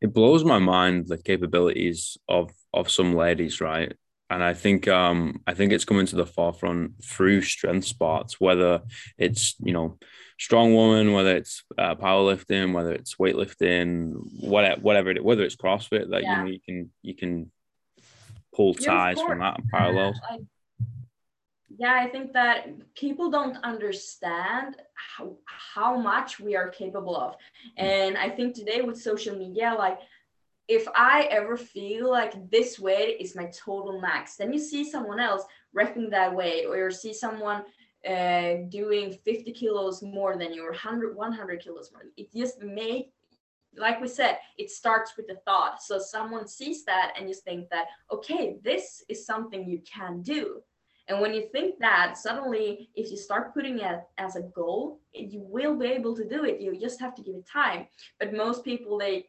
It 0.00 0.12
blows 0.12 0.44
my 0.44 0.58
mind 0.58 1.06
the 1.06 1.16
capabilities 1.30 2.18
of 2.28 2.50
of 2.74 2.90
some 2.90 3.14
ladies, 3.14 3.60
right? 3.60 3.92
And 4.32 4.42
I 4.42 4.54
think 4.54 4.88
um 4.88 5.42
I 5.46 5.54
think 5.54 5.72
it's 5.72 5.84
coming 5.84 6.06
to 6.06 6.16
the 6.16 6.26
forefront 6.26 7.04
through 7.04 7.42
strength 7.42 7.86
sports, 7.86 8.40
whether 8.40 8.82
it's 9.18 9.54
you 9.60 9.72
know 9.72 9.98
strong 10.38 10.74
woman, 10.74 11.12
whether 11.12 11.36
it's 11.36 11.62
uh, 11.78 11.94
powerlifting, 11.94 12.72
whether 12.72 12.92
it's 12.92 13.16
weightlifting, 13.16 14.14
whatever 14.40 14.80
whatever 14.80 15.10
it, 15.10 15.24
whether 15.24 15.44
it's 15.44 15.56
CrossFit 15.56 16.10
that 16.10 16.22
you 16.22 16.28
Yeah. 16.28 16.38
know 16.38 16.46
you 16.46 16.60
can 16.60 16.90
you 17.02 17.14
can 17.14 17.52
pull 18.54 18.74
ties 18.74 19.20
from 19.20 19.38
that 19.40 19.58
and 19.58 19.68
parallels. 19.70 20.20
I, 20.30 20.38
yeah, 21.78 21.94
I 21.94 22.08
think 22.08 22.32
that 22.34 22.68
people 22.94 23.30
don't 23.30 23.56
understand 23.64 24.76
how, 24.94 25.36
how 25.46 25.96
much 25.96 26.38
we 26.38 26.54
are 26.54 26.68
capable 26.68 27.16
of. 27.16 27.36
And 27.76 28.18
I 28.18 28.28
think 28.28 28.54
today 28.54 28.82
with 28.82 29.00
social 29.00 29.36
media, 29.36 29.74
like 29.78 29.98
if 30.68 30.86
I 30.94 31.22
ever 31.30 31.56
feel 31.56 32.10
like 32.10 32.50
this 32.50 32.78
weight 32.78 33.20
is 33.20 33.36
my 33.36 33.46
total 33.46 34.00
max, 34.00 34.36
then 34.36 34.52
you 34.52 34.58
see 34.58 34.88
someone 34.88 35.20
else 35.20 35.44
wrecking 35.72 36.10
that 36.10 36.34
weight, 36.34 36.66
or 36.66 36.76
you 36.76 36.90
see 36.90 37.12
someone 37.12 37.64
uh, 38.08 38.54
doing 38.68 39.12
50 39.24 39.52
kilos 39.52 40.02
more 40.02 40.36
than 40.36 40.52
you, 40.52 40.64
or 40.64 40.70
100, 40.70 41.16
100 41.16 41.60
kilos 41.62 41.90
more. 41.92 42.04
It 42.16 42.32
just 42.32 42.60
make 42.62 43.12
like 43.76 44.00
we 44.00 44.08
said, 44.08 44.38
it 44.58 44.70
starts 44.70 45.16
with 45.16 45.26
the 45.26 45.36
thought. 45.46 45.82
So 45.82 45.98
someone 45.98 46.46
sees 46.46 46.84
that 46.84 47.14
and 47.18 47.28
you 47.28 47.34
think 47.34 47.70
that, 47.70 47.86
okay, 48.12 48.56
this 48.62 49.02
is 49.08 49.24
something 49.24 49.68
you 49.68 49.80
can 49.90 50.22
do. 50.22 50.62
And 51.08 51.20
when 51.20 51.34
you 51.34 51.48
think 51.52 51.78
that, 51.80 52.16
suddenly, 52.16 52.90
if 52.94 53.10
you 53.10 53.16
start 53.16 53.54
putting 53.54 53.80
it 53.80 54.00
as 54.18 54.36
a 54.36 54.42
goal, 54.42 55.00
you 55.12 55.40
will 55.40 55.76
be 55.76 55.86
able 55.86 56.14
to 56.14 56.28
do 56.28 56.44
it. 56.44 56.60
You 56.60 56.78
just 56.78 57.00
have 57.00 57.14
to 57.16 57.22
give 57.22 57.34
it 57.34 57.48
time. 57.50 57.86
But 58.20 58.34
most 58.34 58.64
people, 58.64 58.98
they 58.98 59.26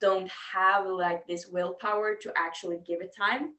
don't 0.00 0.30
have 0.52 0.86
like 0.86 1.26
this 1.26 1.46
willpower 1.46 2.14
to 2.16 2.32
actually 2.36 2.78
give 2.86 3.00
it 3.00 3.14
time. 3.16 3.54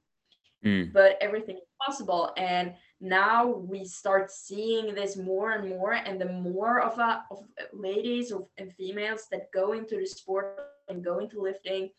Mm. 0.66 0.92
But 0.92 1.18
everything 1.22 1.58
is 1.58 1.64
possible. 1.80 2.34
And 2.36 2.74
now 3.00 3.48
we 3.48 3.86
start 3.86 4.32
seeing 4.32 4.96
this 4.96 5.18
more 5.18 5.52
and 5.52 5.70
more 5.70 5.94
and 5.94 6.20
the 6.20 6.32
more 6.32 6.82
of, 6.82 6.98
a, 6.98 7.24
of 7.30 7.44
ladies 7.72 8.34
and 8.58 8.74
females 8.74 9.28
that 9.32 9.52
go 9.54 9.74
into 9.74 9.98
the 9.98 10.06
sport 10.06 10.60
and 10.88 11.04
go 11.04 11.20
into 11.20 11.42
lifting 11.42 11.90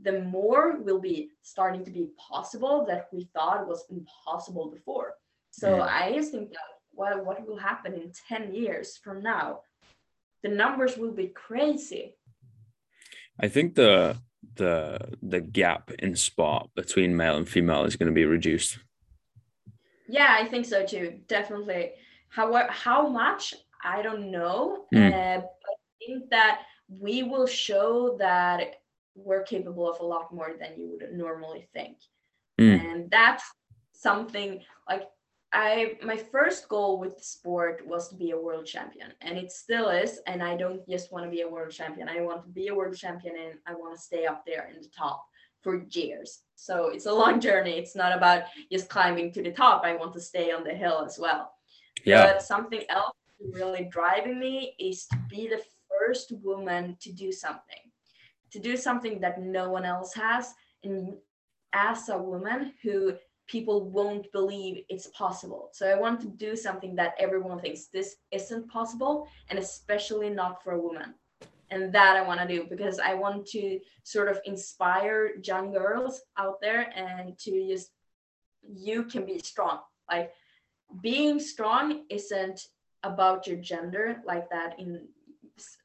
the 0.00 0.20
more 0.20 0.78
will 0.78 1.00
be 1.00 1.30
starting 1.42 1.84
to 1.84 1.90
be 1.90 2.08
possible 2.18 2.84
that 2.86 3.08
we 3.12 3.28
thought 3.34 3.66
was 3.66 3.84
impossible 3.90 4.70
before 4.70 5.14
so 5.50 5.68
mm. 5.68 5.88
i 5.88 6.12
just 6.12 6.32
think 6.32 6.50
that 6.50 6.58
what, 6.94 7.24
what 7.24 7.46
will 7.46 7.56
happen 7.56 7.94
in 7.94 8.12
10 8.28 8.54
years 8.54 8.98
from 9.02 9.22
now 9.22 9.60
the 10.42 10.48
numbers 10.48 10.96
will 10.96 11.12
be 11.12 11.28
crazy 11.28 12.16
i 13.40 13.48
think 13.48 13.74
the 13.74 14.16
the 14.56 14.98
the 15.22 15.40
gap 15.40 15.90
in 15.98 16.14
sport 16.16 16.68
between 16.74 17.16
male 17.16 17.36
and 17.36 17.48
female 17.48 17.84
is 17.84 17.96
going 17.96 18.08
to 18.08 18.14
be 18.14 18.24
reduced 18.24 18.78
yeah, 20.12 20.36
I 20.38 20.44
think 20.44 20.66
so 20.66 20.84
too. 20.84 21.20
Definitely. 21.26 21.92
How 22.28 22.68
how 22.68 23.08
much 23.08 23.54
I 23.82 24.02
don't 24.02 24.30
know, 24.30 24.84
mm. 24.94 25.08
uh, 25.08 25.40
but 25.40 25.70
I 25.70 26.06
think 26.06 26.30
that 26.30 26.60
we 26.88 27.22
will 27.22 27.46
show 27.46 28.16
that 28.18 28.82
we're 29.14 29.42
capable 29.42 29.90
of 29.90 30.00
a 30.00 30.04
lot 30.04 30.32
more 30.32 30.52
than 30.60 30.78
you 30.78 30.90
would 30.90 31.12
normally 31.14 31.66
think, 31.72 31.96
mm. 32.60 32.78
and 32.78 33.10
that's 33.10 33.44
something 33.94 34.60
like 34.86 35.04
I 35.52 35.98
my 36.02 36.16
first 36.16 36.68
goal 36.68 36.98
with 36.98 37.22
sport 37.22 37.86
was 37.86 38.08
to 38.08 38.14
be 38.14 38.30
a 38.30 38.40
world 38.40 38.66
champion, 38.66 39.12
and 39.20 39.36
it 39.36 39.52
still 39.52 39.88
is. 39.88 40.20
And 40.26 40.42
I 40.42 40.56
don't 40.56 40.86
just 40.88 41.12
want 41.12 41.24
to 41.26 41.30
be 41.30 41.42
a 41.42 41.48
world 41.48 41.72
champion. 41.72 42.08
I 42.08 42.20
want 42.20 42.42
to 42.44 42.48
be 42.48 42.68
a 42.68 42.74
world 42.74 42.96
champion, 42.96 43.36
and 43.36 43.58
I 43.66 43.74
want 43.74 43.94
to 43.94 44.02
stay 44.02 44.26
up 44.26 44.44
there 44.46 44.70
in 44.74 44.80
the 44.80 44.88
top 44.88 45.24
for 45.62 45.84
years. 45.90 46.40
So 46.56 46.88
it's 46.88 47.06
a 47.06 47.12
long 47.12 47.40
journey. 47.40 47.78
It's 47.78 47.94
not 47.94 48.16
about 48.16 48.44
just 48.70 48.88
climbing 48.88 49.32
to 49.32 49.42
the 49.42 49.52
top. 49.52 49.82
I 49.84 49.96
want 49.96 50.12
to 50.14 50.20
stay 50.20 50.50
on 50.52 50.64
the 50.64 50.74
hill 50.74 51.04
as 51.06 51.18
well. 51.18 51.52
Yeah. 52.04 52.32
But 52.32 52.42
something 52.42 52.82
else 52.88 53.16
really 53.52 53.88
driving 53.90 54.38
me 54.38 54.74
is 54.78 55.06
to 55.06 55.18
be 55.28 55.48
the 55.48 55.62
first 55.88 56.32
woman 56.42 56.96
to 57.00 57.12
do 57.12 57.30
something, 57.30 57.90
to 58.50 58.58
do 58.58 58.76
something 58.76 59.20
that 59.20 59.40
no 59.40 59.70
one 59.70 59.84
else 59.84 60.14
has. 60.14 60.54
And 60.82 61.14
as 61.72 62.08
a 62.08 62.18
woman 62.18 62.72
who 62.82 63.14
people 63.46 63.90
won't 63.90 64.30
believe 64.32 64.84
it's 64.88 65.08
possible. 65.08 65.70
So 65.72 65.86
I 65.86 65.98
want 65.98 66.20
to 66.22 66.28
do 66.28 66.56
something 66.56 66.94
that 66.96 67.14
everyone 67.18 67.60
thinks 67.60 67.86
this 67.86 68.16
isn't 68.30 68.70
possible, 68.70 69.28
and 69.48 69.58
especially 69.58 70.30
not 70.30 70.62
for 70.62 70.72
a 70.72 70.80
woman 70.80 71.14
and 71.72 71.92
that 71.92 72.16
I 72.16 72.22
want 72.22 72.38
to 72.40 72.46
do 72.46 72.66
because 72.68 72.98
I 72.98 73.14
want 73.14 73.46
to 73.46 73.80
sort 74.02 74.28
of 74.28 74.40
inspire 74.44 75.30
young 75.42 75.72
girls 75.72 76.20
out 76.36 76.60
there 76.60 76.92
and 76.94 77.36
to 77.38 77.66
just 77.66 77.90
you 78.62 79.04
can 79.04 79.24
be 79.24 79.38
strong. 79.38 79.78
Like 80.10 80.32
being 81.00 81.40
strong 81.40 82.04
isn't 82.10 82.68
about 83.02 83.46
your 83.46 83.56
gender 83.56 84.22
like 84.26 84.48
that 84.50 84.78
in 84.78 85.08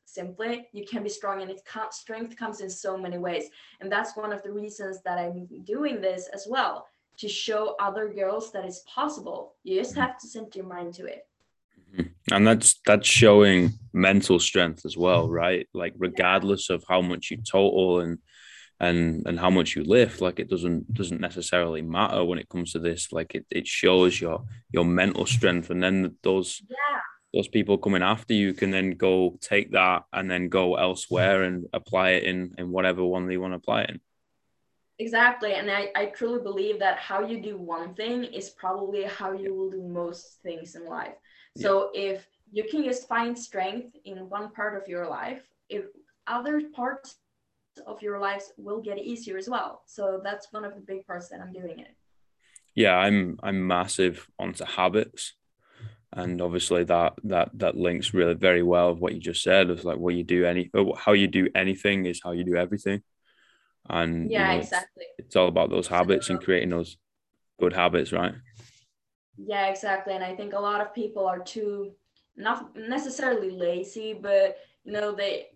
simply 0.05 0.67
you 0.71 0.85
can 0.85 1.03
be 1.03 1.09
strong 1.09 1.41
and 1.41 1.51
it 1.51 1.61
strength 1.91 2.35
comes 2.35 2.61
in 2.61 2.69
so 2.69 2.97
many 2.97 3.17
ways 3.17 3.49
and 3.81 3.91
that's 3.91 4.15
one 4.15 4.31
of 4.31 4.41
the 4.43 4.51
reasons 4.51 5.01
that 5.03 5.17
i'm 5.17 5.47
doing 5.63 5.99
this 5.99 6.29
as 6.33 6.47
well 6.49 6.87
to 7.17 7.27
show 7.27 7.75
other 7.79 8.09
girls 8.09 8.51
that 8.51 8.65
it's 8.65 8.83
possible 8.93 9.55
you 9.63 9.79
just 9.79 9.95
have 9.95 10.17
to 10.17 10.27
send 10.27 10.55
your 10.55 10.65
mind 10.65 10.93
to 10.93 11.05
it 11.05 11.27
Mm-hmm. 11.95 12.33
And 12.33 12.47
that's 12.47 12.79
that's 12.85 13.07
showing 13.07 13.73
mental 13.93 14.39
strength 14.39 14.85
as 14.85 14.97
well, 14.97 15.29
right? 15.29 15.67
Like 15.73 15.93
regardless 15.97 16.69
of 16.69 16.83
how 16.87 17.01
much 17.01 17.31
you 17.31 17.37
total 17.37 18.01
and 18.01 18.19
and 18.79 19.23
and 19.25 19.39
how 19.39 19.49
much 19.49 19.75
you 19.75 19.83
lift, 19.83 20.21
like 20.21 20.39
it 20.39 20.49
doesn't 20.49 20.93
doesn't 20.93 21.21
necessarily 21.21 21.81
matter 21.81 22.23
when 22.23 22.39
it 22.39 22.49
comes 22.49 22.73
to 22.73 22.79
this. 22.79 23.11
Like 23.11 23.35
it, 23.35 23.45
it 23.49 23.67
shows 23.67 24.19
your 24.19 24.43
your 24.71 24.85
mental 24.85 25.25
strength, 25.25 25.69
and 25.69 25.81
then 25.81 26.15
those 26.23 26.61
yeah. 26.69 26.99
those 27.33 27.47
people 27.47 27.77
coming 27.77 28.03
after 28.03 28.33
you 28.33 28.53
can 28.53 28.71
then 28.71 28.91
go 28.91 29.37
take 29.41 29.71
that 29.71 30.03
and 30.11 30.29
then 30.29 30.49
go 30.49 30.75
elsewhere 30.75 31.43
and 31.43 31.67
apply 31.73 32.11
it 32.11 32.23
in 32.23 32.53
in 32.57 32.71
whatever 32.71 33.03
one 33.03 33.27
they 33.27 33.37
want 33.37 33.53
to 33.53 33.57
apply 33.57 33.83
it 33.83 33.91
in. 33.91 34.01
Exactly. 34.99 35.53
And 35.53 35.69
I, 35.69 35.89
I 35.95 36.05
truly 36.07 36.41
believe 36.41 36.79
that 36.79 36.97
how 36.97 37.21
you 37.21 37.41
do 37.41 37.57
one 37.57 37.93
thing 37.93 38.23
is 38.23 38.49
probably 38.49 39.03
how 39.03 39.31
you 39.31 39.53
will 39.53 39.69
do 39.69 39.83
most 39.83 40.39
things 40.41 40.75
in 40.75 40.85
life. 40.85 41.13
So 41.55 41.91
yeah. 41.93 42.11
if 42.11 42.27
you 42.51 42.63
can 42.69 42.83
just 42.83 43.07
find 43.07 43.37
strength 43.37 43.95
in 44.05 44.29
one 44.29 44.51
part 44.51 44.81
of 44.81 44.87
your 44.87 45.07
life, 45.07 45.43
if 45.69 45.85
other 46.25 46.61
parts 46.75 47.17
of 47.85 48.01
your 48.01 48.19
lives 48.19 48.51
will 48.57 48.81
get 48.81 48.97
easier 48.97 49.37
as 49.37 49.47
well. 49.47 49.83
So 49.85 50.19
that's 50.23 50.51
one 50.51 50.65
of 50.65 50.73
the 50.73 50.81
big 50.81 51.05
parts 51.05 51.29
that 51.29 51.41
I'm 51.41 51.53
doing 51.53 51.79
it. 51.79 51.95
Yeah, 52.73 52.95
I'm 52.95 53.39
I'm 53.43 53.65
massive 53.65 54.27
onto 54.39 54.65
habits. 54.65 55.33
And 56.13 56.41
obviously 56.41 56.83
that 56.85 57.13
that 57.25 57.49
that 57.55 57.75
links 57.75 58.13
really 58.13 58.33
very 58.33 58.63
well 58.63 58.93
with 58.93 59.01
what 59.01 59.13
you 59.13 59.19
just 59.19 59.43
said. 59.43 59.69
It's 59.69 59.83
like 59.83 59.97
what 59.97 60.15
you 60.15 60.23
do 60.23 60.45
any 60.45 60.71
how 60.97 61.13
you 61.13 61.27
do 61.27 61.49
anything 61.53 62.05
is 62.05 62.21
how 62.23 62.31
you 62.31 62.43
do 62.43 62.55
everything. 62.55 63.01
And 63.89 64.29
yeah, 64.29 64.51
you 64.51 64.57
know, 64.57 64.61
exactly. 64.61 65.05
It's, 65.17 65.27
it's 65.27 65.35
all 65.35 65.47
about 65.47 65.69
those 65.69 65.87
habits 65.87 66.29
and 66.29 66.43
creating 66.43 66.69
those 66.69 66.97
good 67.59 67.73
habits, 67.73 68.11
right? 68.11 68.33
Yeah, 69.37 69.67
exactly. 69.67 70.13
And 70.13 70.23
I 70.23 70.35
think 70.35 70.53
a 70.53 70.59
lot 70.59 70.81
of 70.81 70.93
people 70.93 71.25
are 71.25 71.39
too 71.39 71.91
not 72.35 72.75
necessarily 72.75 73.51
lazy, 73.51 74.13
but 74.13 74.57
you 74.83 74.91
know, 74.93 75.13
they 75.13 75.47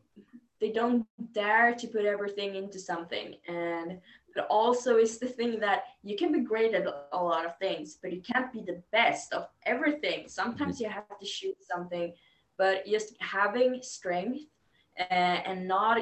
they 0.60 0.72
don't 0.72 1.06
dare 1.34 1.74
to 1.74 1.88
put 1.88 2.06
everything 2.06 2.56
into 2.56 2.80
something. 2.80 3.36
And 3.48 4.00
but 4.34 4.48
also 4.50 4.98
is 4.98 5.17
the 5.17 5.28
thing 5.28 5.60
that 5.60 5.84
you 6.04 6.15
can 6.15 6.32
be 6.32 6.39
great 6.39 6.74
at 6.74 6.86
a 7.12 7.24
lot 7.24 7.46
of 7.46 7.58
things, 7.58 7.98
but 8.02 8.13
you 8.13 8.22
can't 8.22 8.52
be 8.54 8.62
the 8.62 8.82
best 8.91 9.34
of 9.34 9.48
everything. 9.65 10.28
Sometimes 10.28 10.76
mm-hmm. 10.76 10.86
you 10.86 10.89
have 10.89 11.20
to 11.20 11.26
shoot 11.26 11.58
something, 11.62 12.13
but 12.58 12.86
just 12.86 13.15
having 13.20 13.80
strength 13.82 14.46
and, 15.10 15.46
and 15.46 15.67
not 15.67 16.00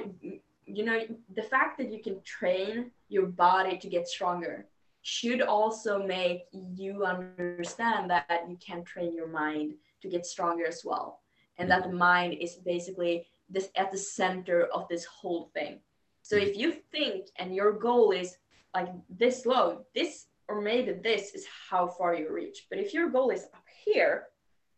you 0.69 0.86
know 0.86 0.99
the 1.36 1.41
fact 1.41 1.77
that 1.77 1.91
you 1.91 2.01
can 2.01 2.21
train 2.21 2.91
your 3.08 3.25
body 3.25 3.77
to 3.77 3.89
get 3.89 4.08
stronger 4.08 4.67
should 5.01 5.41
also 5.41 6.05
make 6.05 6.43
you 6.51 7.05
understand 7.05 8.10
that 8.10 8.45
you 8.47 8.58
can 8.58 8.84
train 8.84 9.15
your 9.15 9.27
mind 9.27 9.73
to 10.01 10.10
get 10.10 10.25
stronger 10.25 10.65
as 10.67 10.82
well. 10.86 11.21
And 11.58 11.69
that 11.71 11.84
the 11.84 11.91
mind 11.91 12.36
is 12.39 12.55
basically 12.55 13.27
this 13.49 13.69
at 13.75 13.91
the 13.91 13.97
center 13.97 14.65
of 14.73 14.88
this 14.88 15.05
whole 15.05 15.49
thing. 15.53 15.79
So 16.21 16.36
if 16.36 16.55
you 16.55 16.71
think 16.91 17.27
and 17.38 17.55
your 17.55 17.73
goal 17.73 18.12
is 18.12 18.38
like 18.73 18.89
this 19.10 19.45
low 19.45 19.86
this 19.95 20.27
or 20.47 20.62
maybe 20.62 20.91
this 20.91 21.34
is 21.34 21.45
how 21.69 21.88
far 21.88 22.13
you 22.13 22.32
reach. 22.32 22.67
But 22.69 22.79
if 22.79 22.93
your 22.93 23.10
goal 23.10 23.29
is 23.29 23.45
up 23.45 23.65
here 23.86 24.27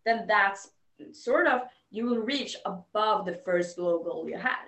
then 0.06 0.26
that's 0.28 0.70
sort 1.12 1.48
of 1.48 1.62
you 1.90 2.06
will 2.06 2.20
reach 2.20 2.56
above 2.66 3.26
the 3.26 3.40
first 3.44 3.78
low 3.78 4.04
goal 4.04 4.30
you 4.30 4.38
had 4.38 4.66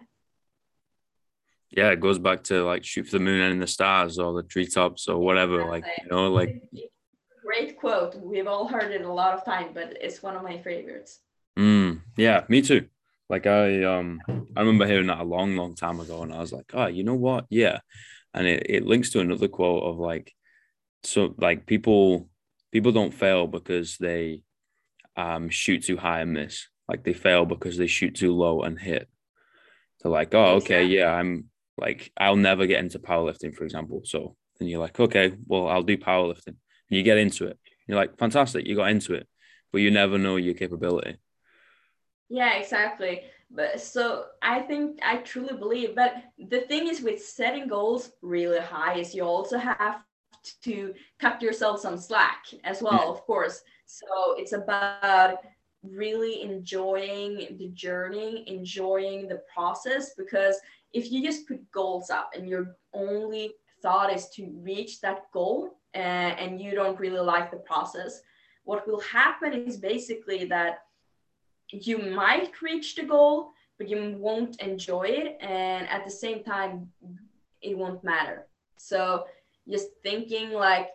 yeah, 1.76 1.90
it 1.90 2.00
goes 2.00 2.20
back 2.20 2.44
to 2.46 2.64
like 2.64 2.84
shoot 2.84 3.06
for 3.06 3.18
the 3.18 3.24
moon 3.24 3.42
and 3.42 3.62
the 3.62 3.68
stars 3.68 4.20
or 4.20 4.34
the 4.34 4.44
treetops 4.44 5.08
or 5.08 5.18
whatever. 5.18 5.66
Like, 5.66 5.86
you 6.04 6.10
know, 6.10 6.32
like 6.32 6.62
great 7.44 7.78
quote. 7.80 8.16
We've 8.16 8.48
all 8.48 8.68
heard 8.68 8.92
it 8.92 9.02
a 9.02 9.12
lot 9.12 9.34
of 9.34 9.46
time, 9.46 9.70
but 9.74 9.98
it's 10.00 10.22
one 10.22 10.36
of 10.36 10.44
my 10.44 10.60
favorites. 10.60 11.20
Mm, 11.58 12.02
yeah, 12.16 12.44
me 12.48 12.62
too. 12.62 12.88
Like 13.30 13.48
I 13.48 13.84
um 13.84 14.20
I 14.56 14.60
remember 14.60 14.86
hearing 14.86 15.08
that 15.08 15.20
a 15.20 15.24
long, 15.24 15.56
long 15.56 15.76
time 15.76 16.00
ago 16.00 16.22
and 16.22 16.34
I 16.34 16.40
was 16.40 16.54
like, 16.54 16.72
oh, 16.74 16.88
you 16.88 17.04
know 17.04 17.16
what? 17.16 17.46
Yeah. 17.50 17.80
And 18.34 18.48
it, 18.48 18.68
it 18.70 18.86
links 18.86 19.12
to 19.12 19.20
another 19.20 19.48
quote 19.48 19.84
of 19.84 19.98
like, 19.98 20.34
so 21.04 21.34
like 21.38 21.66
people 21.66 22.30
people 22.72 22.92
don't 22.92 23.14
fail 23.14 23.48
because 23.48 23.98
they 23.98 24.44
um 25.16 25.50
shoot 25.50 25.84
too 25.84 25.98
high 25.98 26.22
and 26.22 26.34
miss. 26.34 26.68
Like 26.88 27.04
they 27.04 27.14
fail 27.14 27.46
because 27.46 27.78
they 27.78 27.88
shoot 27.88 28.16
too 28.16 28.36
low 28.36 28.62
and 28.62 28.80
hit. 28.80 29.10
So 30.02 30.10
like, 30.10 30.36
oh, 30.36 30.56
okay, 30.56 30.84
yeah, 30.84 31.14
I'm 31.14 31.50
like 31.78 32.12
I'll 32.18 32.36
never 32.36 32.66
get 32.66 32.80
into 32.80 33.00
powerlifting, 33.00 33.56
for 33.56 33.64
example. 33.64 34.02
So 34.06 34.36
then 34.60 34.68
you're 34.68 34.80
like, 34.80 35.00
okay, 35.00 35.34
well, 35.48 35.68
I'll 35.68 35.84
do 35.84 35.98
powerlifting. 35.98 36.48
And 36.48 36.98
you 36.98 37.04
get 37.04 37.18
into 37.18 37.48
it. 37.48 37.58
You're 37.88 37.98
like, 37.98 38.18
fantastic, 38.18 38.66
you 38.66 38.76
got 38.76 38.92
into 38.92 39.14
it, 39.14 39.28
but 39.72 39.82
you 39.82 39.92
never 39.92 40.18
know 40.18 40.38
your 40.38 40.54
capability. 40.54 41.18
Yeah, 42.30 42.56
exactly. 42.56 43.22
But 43.52 43.80
so 43.80 44.26
I 44.42 44.62
think 44.62 45.00
I 45.04 45.18
truly 45.18 45.56
believe. 45.56 45.96
But 45.96 46.16
the 46.40 46.62
thing 46.62 46.88
is 46.88 47.02
with 47.02 47.24
setting 47.24 47.68
goals 47.68 48.12
really 48.22 48.60
high 48.60 48.98
is 48.98 49.14
you 49.14 49.24
also 49.24 49.58
have 49.58 50.04
to 50.64 50.94
cut 51.20 51.42
yourself 51.42 51.80
some 51.80 51.98
slack 51.98 52.46
as 52.64 52.82
well, 52.82 53.12
of 53.12 53.22
course. 53.22 53.62
So 53.86 54.36
it's 54.38 54.54
about 54.54 55.38
really 55.84 56.42
enjoying 56.42 57.58
the 57.60 57.70
journey, 57.74 58.44
enjoying 58.48 59.28
the 59.28 59.42
process. 59.54 60.16
Because 60.18 60.60
if 60.94 61.12
you 61.12 61.24
just 61.24 61.48
put 61.48 61.72
goals 61.72 62.10
up 62.10 62.32
and 62.36 62.48
your 62.48 62.76
only 62.94 63.54
thought 63.82 64.14
is 64.14 64.30
to 64.30 64.50
reach 64.62 65.02
that 65.02 65.24
goal 65.34 65.80
uh, 65.96 65.98
and 65.98 66.62
you 66.62 66.72
don't 66.72 67.00
really 67.00 67.20
like 67.20 67.52
the 67.52 67.58
process, 67.58 68.22
what 68.64 68.88
will 68.88 69.02
happen 69.02 69.54
is 69.54 69.78
basically 69.78 70.46
that 70.46 70.84
you 71.72 71.98
might 71.98 72.62
reach 72.62 72.96
the 72.96 73.04
goal, 73.04 73.52
but 73.78 73.90
you 73.90 74.16
won't 74.18 74.62
enjoy 74.62 75.04
it. 75.04 75.38
And 75.42 75.90
at 75.90 76.06
the 76.06 76.12
same 76.12 76.44
time, 76.44 76.92
it 77.62 77.78
won't 77.78 78.04
matter. 78.04 78.48
So 78.78 79.26
just 79.70 79.88
thinking 80.04 80.52
like 80.52 80.90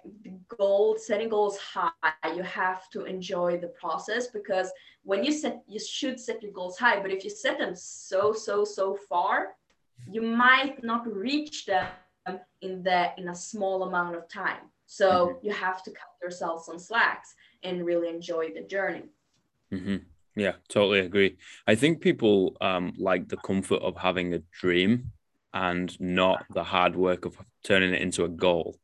goal 0.58 0.96
setting 0.98 1.28
goals 1.28 1.56
high 1.56 1.90
you 2.36 2.42
have 2.42 2.88
to 2.90 3.04
enjoy 3.04 3.56
the 3.56 3.68
process 3.68 4.26
because 4.26 4.70
when 5.04 5.24
you 5.24 5.32
set 5.32 5.62
you 5.66 5.80
should 5.80 6.20
set 6.20 6.42
your 6.42 6.52
goals 6.52 6.76
high 6.76 7.00
but 7.00 7.10
if 7.10 7.24
you 7.24 7.30
set 7.30 7.58
them 7.58 7.74
so 7.74 8.32
so 8.32 8.64
so 8.64 8.94
far 9.08 9.54
you 10.10 10.22
might 10.22 10.82
not 10.82 11.06
reach 11.12 11.66
them 11.66 11.86
in 12.60 12.82
the 12.82 13.10
in 13.16 13.28
a 13.28 13.34
small 13.34 13.84
amount 13.84 14.14
of 14.14 14.28
time 14.28 14.64
so 14.86 15.08
mm-hmm. 15.08 15.46
you 15.46 15.52
have 15.52 15.82
to 15.82 15.90
cut 15.90 16.12
yourself 16.22 16.64
some 16.64 16.78
slacks 16.78 17.34
and 17.62 17.84
really 17.84 18.08
enjoy 18.08 18.50
the 18.52 18.62
journey 18.62 19.04
mm-hmm. 19.72 19.96
yeah 20.36 20.52
totally 20.68 21.00
agree 21.00 21.36
i 21.66 21.74
think 21.74 22.00
people 22.00 22.56
um, 22.60 22.92
like 22.98 23.28
the 23.28 23.36
comfort 23.38 23.80
of 23.82 23.96
having 23.96 24.34
a 24.34 24.42
dream 24.52 25.10
and 25.54 25.98
not 26.00 26.44
the 26.52 26.64
hard 26.64 26.94
work 26.94 27.24
of 27.24 27.36
turning 27.64 27.94
it 27.94 28.02
into 28.02 28.24
a 28.24 28.28
goal. 28.28 28.76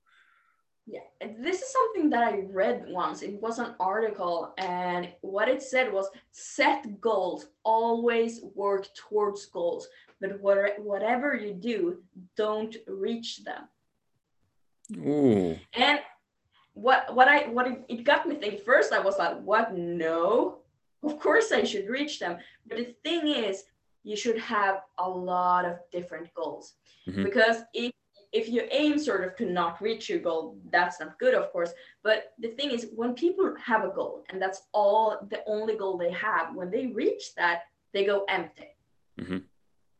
Yeah, 0.87 1.01
this 1.41 1.63
is 1.63 1.73
something 1.73 2.11
that 2.11 2.25
I 2.25 2.41
read 2.51 2.85
once. 2.89 3.23
It 3.23 3.41
was 3.41 3.59
an 3.59 3.75
article, 3.81 4.53
and 4.59 5.09
what 5.23 5.49
it 5.49 5.63
said 5.63 5.91
was 5.91 6.11
set 6.33 7.01
goals, 7.01 7.47
always 7.65 8.43
work 8.55 8.89
towards 8.95 9.47
goals, 9.47 9.89
but 10.21 10.41
whatever 10.41 11.35
you 11.35 11.53
do, 11.53 12.03
don't 12.37 12.77
reach 12.87 13.45
them. 13.45 13.69
Ooh. 14.99 15.59
And 15.75 16.01
what 16.75 17.15
what 17.15 17.29
I 17.29 17.49
what 17.49 17.67
it, 17.67 17.85
it 17.89 18.05
got 18.05 18.27
me 18.29 18.37
thinking 18.37 18.61
first 18.65 18.93
I 18.93 19.01
was 19.01 19.19
like, 19.19 19.41
what? 19.41 19.75
No, 19.75 20.59
of 21.03 21.19
course 21.19 21.53
I 21.53 21.65
should 21.65 21.89
reach 21.89 22.19
them. 22.19 22.39
But 22.67 22.79
the 22.79 22.95
thing 23.05 23.29
is, 23.29 23.65
you 24.05 24.17
should 24.17 24.39
have 24.39 24.83
a 24.99 25.09
lot 25.09 25.65
of 25.65 25.79
different 25.91 26.33
goals 26.35 26.75
mm-hmm. 27.09 27.25
because 27.25 27.63
if 27.73 27.93
if 28.33 28.49
you 28.49 28.67
aim 28.73 28.99
sort 28.99 29.23
of 29.25 29.37
to 29.37 29.47
not 29.47 29.81
reach 29.81 30.09
your 30.09 30.19
goal 30.19 30.59
that's 30.71 31.01
not 31.01 31.19
good 31.19 31.35
of 31.35 31.51
course 31.53 31.73
but 32.03 32.33
the 32.39 32.49
thing 32.49 32.71
is 32.71 32.89
when 32.95 33.15
people 33.15 33.55
have 33.63 33.85
a 33.85 33.91
goal 33.91 34.25
and 34.29 34.43
that's 34.43 34.63
all 34.73 35.19
the 35.31 35.41
only 35.47 35.77
goal 35.77 35.97
they 35.97 36.11
have 36.11 36.55
when 36.55 36.71
they 36.71 36.87
reach 36.87 37.35
that 37.37 37.63
they 37.93 38.05
go 38.05 38.25
empty 38.29 38.69
mm-hmm. 39.19 39.39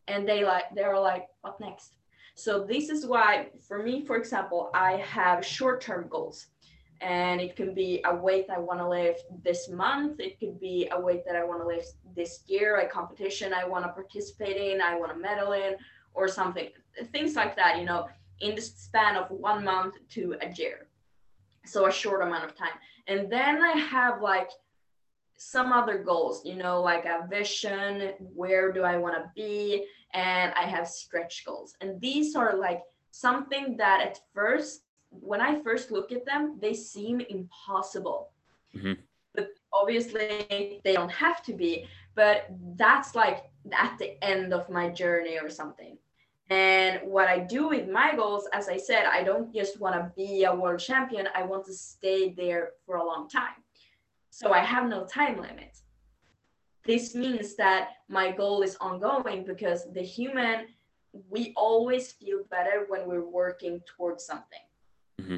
And 0.09 0.29
they 0.29 0.45
like 0.45 0.65
they're 0.75 0.99
like 0.99 1.29
what 1.43 1.59
next 1.61 1.97
so 2.35 2.65
this 2.65 2.89
is 2.89 3.07
why 3.07 3.49
for 3.67 3.83
me 3.83 4.05
for 4.05 4.17
example 4.17 4.71
i 4.75 4.93
have 4.97 5.45
short-term 5.45 6.07
goals 6.09 6.47
and 7.01 7.41
it 7.41 7.55
can 7.55 7.75
be 7.75 8.01
a 8.07 8.15
weight 8.15 8.47
I 8.51 8.59
want 8.59 8.81
to 8.81 8.89
lift 8.89 9.25
this 9.43 9.69
month. 9.69 10.21
It 10.21 10.39
could 10.41 10.59
be 10.59 10.89
a 10.91 10.99
weight 10.99 11.25
that 11.27 11.37
I 11.37 11.45
want 11.45 11.61
to 11.61 11.67
lift 11.67 11.95
this 12.17 12.41
year, 12.47 12.79
a 12.79 12.89
competition 12.89 13.53
I 13.53 13.67
want 13.67 13.85
to 13.85 13.91
participate 13.91 14.57
in, 14.57 14.81
I 14.81 14.97
want 14.97 15.13
to 15.13 15.19
medal 15.19 15.53
in, 15.53 15.75
or 16.15 16.29
something. 16.29 16.69
Things 17.13 17.35
like 17.35 17.57
that, 17.57 17.79
you 17.79 17.85
know, 17.85 18.09
in 18.41 18.55
the 18.55 18.63
span 18.63 19.17
of 19.17 19.31
one 19.31 19.65
month 19.65 19.95
to 20.11 20.37
a 20.41 20.51
year. 20.55 20.87
So 21.67 21.87
a 21.87 21.93
short 21.93 22.23
amount 22.23 22.45
of 22.45 22.55
time. 22.55 22.75
And 23.07 23.31
then 23.31 23.63
I 23.63 23.73
have 23.73 24.23
like 24.23 24.51
some 25.37 25.73
other 25.73 25.99
goals, 25.99 26.45
you 26.45 26.57
know, 26.57 26.81
like 26.81 27.05
a 27.05 27.27
vision, 27.29 28.13
where 28.19 28.73
do 28.73 28.83
I 28.83 28.97
want 28.97 29.17
to 29.17 29.31
be? 29.35 29.87
And 30.13 30.53
I 30.55 30.63
have 30.63 30.87
stretch 30.87 31.45
goals. 31.45 31.75
And 31.81 32.01
these 32.01 32.37
are 32.37 32.57
like 32.57 32.83
something 33.11 33.77
that 33.79 34.01
at 34.01 34.21
first 34.33 34.85
when 35.21 35.41
I 35.41 35.61
first 35.63 35.91
look 35.91 36.13
at 36.13 36.25
them, 36.25 36.59
they 36.61 36.75
seem 36.75 37.21
impossible. 37.21 38.31
Mm-hmm. 38.75 38.95
But 39.35 39.51
obviously, 39.73 40.81
they 40.85 40.93
don't 40.95 41.13
have 41.13 41.43
to 41.45 41.53
be. 41.53 41.87
But 42.15 42.47
that's 42.77 43.15
like 43.15 43.45
at 43.73 43.99
the 43.99 44.23
end 44.25 44.53
of 44.53 44.71
my 44.71 44.89
journey 44.89 45.39
or 45.39 45.51
something. 45.51 45.99
And 46.51 47.01
what 47.05 47.29
I 47.29 47.39
do 47.39 47.69
with 47.69 47.89
my 47.89 48.15
goals, 48.15 48.47
as 48.53 48.69
I 48.69 48.77
said, 48.77 49.07
I 49.07 49.25
don't 49.25 49.53
just 49.53 49.81
want 49.81 49.95
to 49.95 50.13
be 50.15 50.45
a 50.45 50.55
world 50.55 50.79
champion, 50.79 51.27
I 51.35 51.43
want 51.43 51.65
to 51.67 51.73
stay 51.73 52.31
there 52.31 52.73
for 52.85 52.97
a 52.97 53.05
long 53.05 53.29
time. 53.29 53.64
So 54.35 54.53
I 54.53 54.65
have 54.65 54.89
no 54.89 55.05
time 55.05 55.37
limit. 55.37 55.79
This 56.85 57.15
means 57.15 57.55
that 57.55 57.91
my 58.09 58.33
goal 58.33 58.63
is 58.63 58.77
ongoing 58.81 59.45
because 59.45 59.87
the 59.93 60.03
human, 60.03 60.67
we 61.31 61.53
always 61.57 62.11
feel 62.11 62.41
better 62.51 62.87
when 62.89 63.07
we're 63.07 63.25
working 63.25 63.81
towards 63.97 64.27
something 64.27 64.65
mm-hmm. 65.21 65.37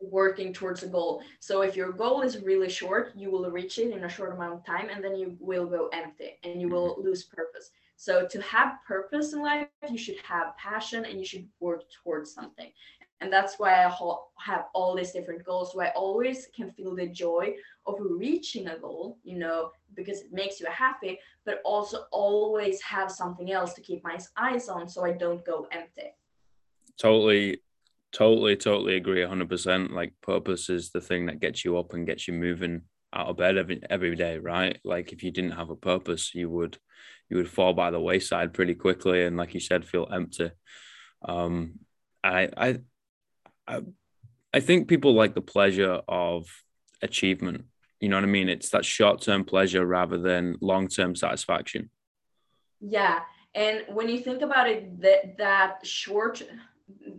working 0.00 0.52
towards 0.52 0.82
a 0.82 0.88
goal. 0.88 1.22
So 1.38 1.62
if 1.62 1.76
your 1.76 1.92
goal 1.92 2.22
is 2.22 2.42
really 2.42 2.68
short, 2.68 3.12
you 3.14 3.30
will 3.30 3.48
reach 3.52 3.78
it 3.78 3.92
in 3.92 4.02
a 4.02 4.08
short 4.08 4.34
amount 4.34 4.54
of 4.54 4.66
time 4.66 4.88
and 4.92 5.02
then 5.04 5.14
you 5.14 5.36
will 5.38 5.66
go 5.66 5.88
empty 5.92 6.38
and 6.42 6.60
you 6.60 6.68
will 6.68 6.94
mm-hmm. 6.94 7.06
lose 7.06 7.22
purpose. 7.22 7.70
So 8.02 8.26
to 8.26 8.42
have 8.42 8.78
purpose 8.84 9.32
in 9.32 9.42
life, 9.42 9.68
you 9.88 9.96
should 9.96 10.16
have 10.24 10.56
passion 10.56 11.04
and 11.04 11.20
you 11.20 11.24
should 11.24 11.46
work 11.60 11.84
towards 12.02 12.34
something. 12.34 12.72
And 13.20 13.32
that's 13.32 13.60
why 13.60 13.84
I 13.84 13.96
have 14.40 14.64
all 14.74 14.96
these 14.96 15.12
different 15.12 15.44
goals. 15.44 15.72
So 15.72 15.80
I 15.80 15.90
always 15.90 16.48
can 16.52 16.72
feel 16.72 16.96
the 16.96 17.06
joy 17.06 17.54
of 17.86 17.94
reaching 18.00 18.66
a 18.66 18.76
goal, 18.76 19.18
you 19.22 19.38
know, 19.38 19.70
because 19.94 20.22
it 20.22 20.32
makes 20.32 20.58
you 20.58 20.66
happy, 20.66 21.20
but 21.46 21.60
also 21.64 22.06
always 22.10 22.82
have 22.82 23.08
something 23.08 23.52
else 23.52 23.72
to 23.74 23.80
keep 23.80 24.02
my 24.02 24.18
eyes 24.36 24.68
on 24.68 24.88
so 24.88 25.04
I 25.04 25.12
don't 25.12 25.44
go 25.44 25.68
empty. 25.70 26.12
Totally 26.98 27.62
Totally, 28.12 28.56
totally 28.56 28.96
agree. 28.96 29.22
100%. 29.22 29.92
Like, 29.92 30.12
purpose 30.22 30.68
is 30.68 30.90
the 30.90 31.00
thing 31.00 31.26
that 31.26 31.40
gets 31.40 31.64
you 31.64 31.78
up 31.78 31.94
and 31.94 32.04
gets 32.04 32.26
you 32.26 32.34
moving 32.34 32.82
out 33.14 33.28
of 33.28 33.36
bed 33.36 33.56
every, 33.56 33.80
every 33.88 34.16
day, 34.16 34.38
right? 34.38 34.78
Like, 34.84 35.12
if 35.12 35.22
you 35.22 35.30
didn't 35.30 35.52
have 35.52 35.70
a 35.70 35.76
purpose, 35.76 36.34
you 36.34 36.50
would 36.50 36.76
you 37.28 37.36
would 37.36 37.48
fall 37.48 37.72
by 37.72 37.90
the 37.90 38.00
wayside 38.00 38.52
pretty 38.52 38.74
quickly, 38.74 39.24
and 39.24 39.36
like 39.36 39.54
you 39.54 39.60
said, 39.60 39.84
feel 39.84 40.08
empty. 40.12 40.50
Um, 41.24 41.80
I 42.22 42.48
I 42.56 42.78
I, 43.66 43.80
I 44.52 44.60
think 44.60 44.88
people 44.88 45.14
like 45.14 45.34
the 45.34 45.40
pleasure 45.40 46.00
of 46.08 46.46
achievement. 47.00 47.64
You 48.00 48.08
know 48.08 48.16
what 48.16 48.24
I 48.24 48.28
mean? 48.28 48.48
It's 48.48 48.70
that 48.70 48.84
short 48.84 49.22
term 49.22 49.44
pleasure 49.44 49.86
rather 49.86 50.18
than 50.18 50.56
long 50.60 50.88
term 50.88 51.14
satisfaction. 51.14 51.90
Yeah, 52.80 53.20
and 53.54 53.84
when 53.88 54.08
you 54.08 54.18
think 54.18 54.42
about 54.42 54.68
it, 54.68 55.00
that 55.00 55.38
that 55.38 55.86
short 55.86 56.42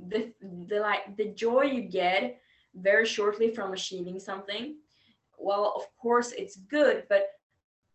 the, 0.07 0.31
the 0.67 0.79
like 0.79 1.15
the 1.17 1.29
joy 1.29 1.63
you 1.63 1.81
get 1.81 2.39
very 2.75 3.05
shortly 3.05 3.53
from 3.53 3.73
achieving 3.73 4.19
something 4.19 4.75
well 5.37 5.73
of 5.75 5.83
course 5.97 6.31
it's 6.31 6.55
good 6.55 7.03
but 7.09 7.27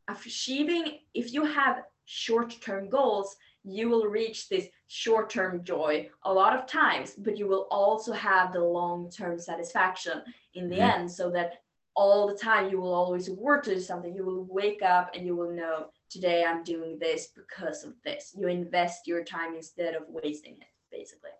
achieving 0.08 0.98
if 1.14 1.32
you 1.32 1.44
have 1.44 1.82
short-term 2.08 2.88
goals 2.88 3.36
you 3.64 3.88
will 3.88 4.06
reach 4.06 4.48
this 4.48 4.68
short-term 4.86 5.62
joy 5.62 6.08
a 6.24 6.32
lot 6.32 6.56
of 6.56 6.66
times 6.66 7.14
but 7.18 7.36
you 7.36 7.46
will 7.46 7.66
also 7.70 8.12
have 8.12 8.52
the 8.52 8.60
long-term 8.60 9.38
satisfaction 9.38 10.22
in 10.54 10.68
the 10.68 10.76
mm-hmm. 10.76 11.00
end 11.00 11.10
so 11.10 11.30
that 11.30 11.62
all 11.94 12.28
the 12.28 12.38
time 12.38 12.70
you 12.70 12.80
will 12.80 12.94
always 12.94 13.28
work 13.28 13.64
to 13.64 13.74
do 13.74 13.80
something 13.80 14.14
you 14.14 14.24
will 14.24 14.46
wake 14.48 14.82
up 14.82 15.10
and 15.14 15.26
you 15.26 15.36
will 15.36 15.50
know 15.50 15.86
today 16.08 16.44
i'm 16.44 16.62
doing 16.62 16.98
this 16.98 17.28
because 17.36 17.84
of 17.84 17.92
this 18.04 18.34
you 18.38 18.48
invest 18.48 19.06
your 19.06 19.22
time 19.22 19.54
instead 19.54 19.94
of 19.94 20.02
wasting 20.08 20.54
it 20.54 20.68
basically 20.90 21.30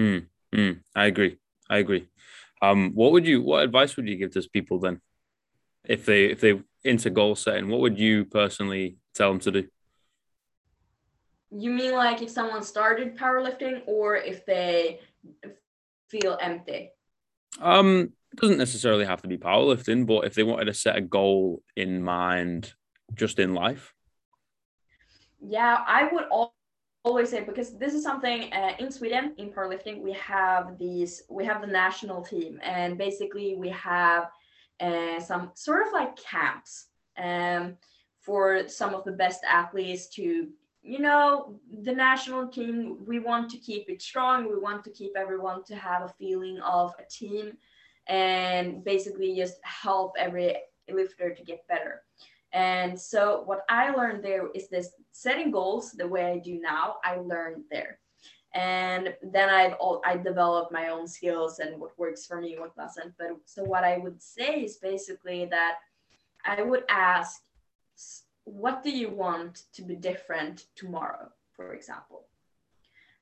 Mm, 0.00 0.26
mm, 0.54 0.80
I 0.94 1.06
agree. 1.06 1.36
I 1.68 1.78
agree. 1.78 2.06
Um, 2.62 2.92
what 2.94 3.12
would 3.12 3.26
you? 3.26 3.42
What 3.42 3.62
advice 3.62 3.96
would 3.96 4.08
you 4.08 4.16
give 4.16 4.32
to 4.32 4.48
people 4.52 4.78
then, 4.78 5.00
if 5.84 6.06
they 6.06 6.26
if 6.26 6.40
they 6.40 6.60
into 6.84 7.10
goal 7.10 7.34
setting? 7.34 7.68
What 7.68 7.80
would 7.80 7.98
you 7.98 8.24
personally 8.24 8.96
tell 9.14 9.30
them 9.30 9.40
to 9.40 9.50
do? 9.50 9.68
You 11.50 11.70
mean 11.70 11.92
like 11.92 12.22
if 12.22 12.30
someone 12.30 12.62
started 12.62 13.18
powerlifting, 13.18 13.82
or 13.86 14.16
if 14.16 14.46
they 14.46 15.00
feel 16.08 16.38
empty? 16.40 16.90
Um, 17.60 18.12
it 18.32 18.40
doesn't 18.40 18.58
necessarily 18.58 19.04
have 19.04 19.22
to 19.22 19.28
be 19.28 19.38
powerlifting, 19.38 20.06
but 20.06 20.24
if 20.24 20.34
they 20.34 20.44
wanted 20.44 20.66
to 20.66 20.74
set 20.74 20.96
a 20.96 21.00
goal 21.00 21.62
in 21.76 22.02
mind, 22.02 22.74
just 23.14 23.38
in 23.38 23.54
life. 23.54 23.94
Yeah, 25.40 25.82
I 25.86 26.08
would 26.12 26.24
always 27.02 27.30
say 27.30 27.42
because 27.42 27.78
this 27.78 27.94
is 27.94 28.02
something 28.02 28.52
uh, 28.52 28.74
in 28.78 28.90
Sweden 28.90 29.32
in 29.38 29.50
powerlifting 29.50 30.00
we 30.02 30.12
have 30.12 30.78
these 30.78 31.22
we 31.30 31.44
have 31.46 31.62
the 31.62 31.66
national 31.66 32.22
team 32.22 32.60
and 32.62 32.98
basically 32.98 33.56
we 33.56 33.70
have 33.70 34.28
uh, 34.80 35.18
some 35.18 35.50
sort 35.54 35.86
of 35.86 35.92
like 35.94 36.14
camps 36.16 36.88
um, 37.16 37.76
for 38.20 38.68
some 38.68 38.94
of 38.94 39.04
the 39.04 39.12
best 39.12 39.40
athletes 39.48 40.08
to 40.08 40.48
you 40.82 40.98
know 40.98 41.60
the 41.82 41.92
national 41.92 42.48
team 42.48 42.96
we 43.06 43.18
want 43.18 43.50
to 43.50 43.58
keep 43.58 43.88
it 43.88 44.00
strong 44.02 44.48
we 44.48 44.58
want 44.58 44.84
to 44.84 44.90
keep 44.90 45.12
everyone 45.16 45.62
to 45.64 45.76
have 45.76 46.02
a 46.02 46.14
feeling 46.18 46.58
of 46.60 46.94
a 46.98 47.04
team 47.10 47.56
and 48.08 48.84
basically 48.84 49.36
just 49.36 49.56
help 49.62 50.12
every 50.18 50.56
lifter 50.92 51.34
to 51.34 51.42
get 51.44 51.66
better 51.68 52.02
And 52.52 52.98
so 53.00 53.42
what 53.44 53.60
I 53.68 53.90
learned 53.90 54.24
there 54.24 54.48
is 54.54 54.68
this 54.68 54.90
setting 55.12 55.50
goals 55.50 55.92
the 55.92 56.08
way 56.08 56.24
I 56.32 56.38
do 56.38 56.60
now, 56.60 56.96
I 57.04 57.16
learned 57.16 57.64
there. 57.70 57.98
And 58.54 59.14
then 59.22 59.48
I've 59.48 59.74
all 59.74 60.00
I 60.04 60.16
developed 60.16 60.72
my 60.72 60.88
own 60.88 61.06
skills 61.06 61.60
and 61.60 61.80
what 61.80 61.96
works 61.98 62.26
for 62.26 62.40
me, 62.40 62.58
what 62.58 62.74
doesn't. 62.74 63.14
But 63.18 63.28
so 63.44 63.62
what 63.62 63.84
I 63.84 63.98
would 63.98 64.20
say 64.20 64.62
is 64.64 64.78
basically 64.78 65.46
that 65.46 65.76
I 66.44 66.62
would 66.62 66.84
ask, 66.88 67.40
what 68.44 68.82
do 68.82 68.90
you 68.90 69.10
want 69.10 69.64
to 69.74 69.82
be 69.82 69.96
different 69.96 70.66
tomorrow, 70.74 71.30
for 71.52 71.74
example? 71.74 72.26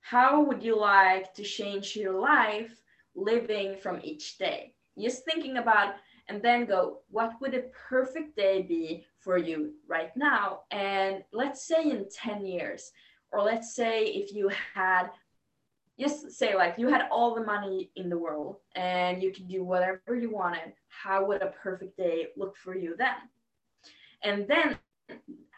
How 0.01 0.43
would 0.43 0.63
you 0.63 0.79
like 0.79 1.35
to 1.35 1.43
change 1.43 1.97
your 1.97 2.19
life 2.19 2.83
living 3.15 3.77
from 3.77 4.01
each 4.03 4.39
day? 4.39 4.75
Just 4.99 5.25
thinking 5.25 5.59
about 5.59 5.95
and 6.29 6.43
then 6.43 6.67
go, 6.67 6.99
what 7.11 7.33
would 7.41 7.55
a 7.55 7.71
perfect 7.89 8.37
day 8.37 8.63
be 8.63 9.07
for 9.19 9.39
you 9.39 9.73
right 9.87 10.15
now? 10.17 10.61
And 10.71 11.25
let's 11.33 11.67
say 11.67 11.91
in 11.91 12.07
10 12.11 12.45
years, 12.45 12.93
or 13.33 13.43
let's 13.43 13.75
say 13.75 14.05
if 14.05 14.33
you 14.33 14.51
had, 14.75 15.09
just 15.99 16.31
say 16.33 16.55
like 16.55 16.77
you 16.79 16.89
had 16.89 17.09
all 17.11 17.35
the 17.35 17.45
money 17.45 17.91
in 17.97 18.09
the 18.09 18.19
world 18.19 18.57
and 18.77 19.23
you 19.23 19.33
could 19.33 19.49
do 19.49 19.65
whatever 19.65 20.15
you 20.15 20.31
wanted, 20.31 20.73
how 20.89 21.25
would 21.27 21.43
a 21.43 21.53
perfect 21.63 21.97
day 21.97 22.29
look 22.37 22.57
for 22.57 22.77
you 22.77 22.95
then? 22.97 23.17
And 24.23 24.47
then 24.49 24.79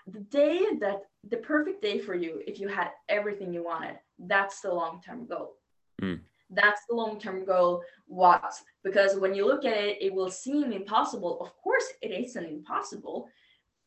the 0.07 0.21
day 0.21 0.65
that 0.81 1.03
the 1.29 1.37
perfect 1.39 1.83
day 1.83 1.99
for 1.99 2.15
you, 2.15 2.43
if 2.47 2.59
you 2.59 2.69
had 2.69 2.91
everything 3.09 3.53
you 3.53 3.65
wanted, 3.65 3.99
that's 4.19 4.61
the 4.61 4.73
long 4.73 5.01
term 5.05 5.27
goal. 5.27 5.55
Mm 6.03 6.21
that's 6.51 6.83
the 6.89 6.95
long-term 6.95 7.45
goal 7.45 7.83
what? 8.07 8.53
Because 8.83 9.17
when 9.17 9.35
you 9.35 9.47
look 9.47 9.65
at 9.65 9.77
it 9.77 9.99
it 10.01 10.13
will 10.13 10.31
seem 10.31 10.73
impossible. 10.73 11.41
Of 11.41 11.57
course 11.57 11.85
it 12.03 12.09
isn't 12.09 12.45
impossible. 12.45 13.29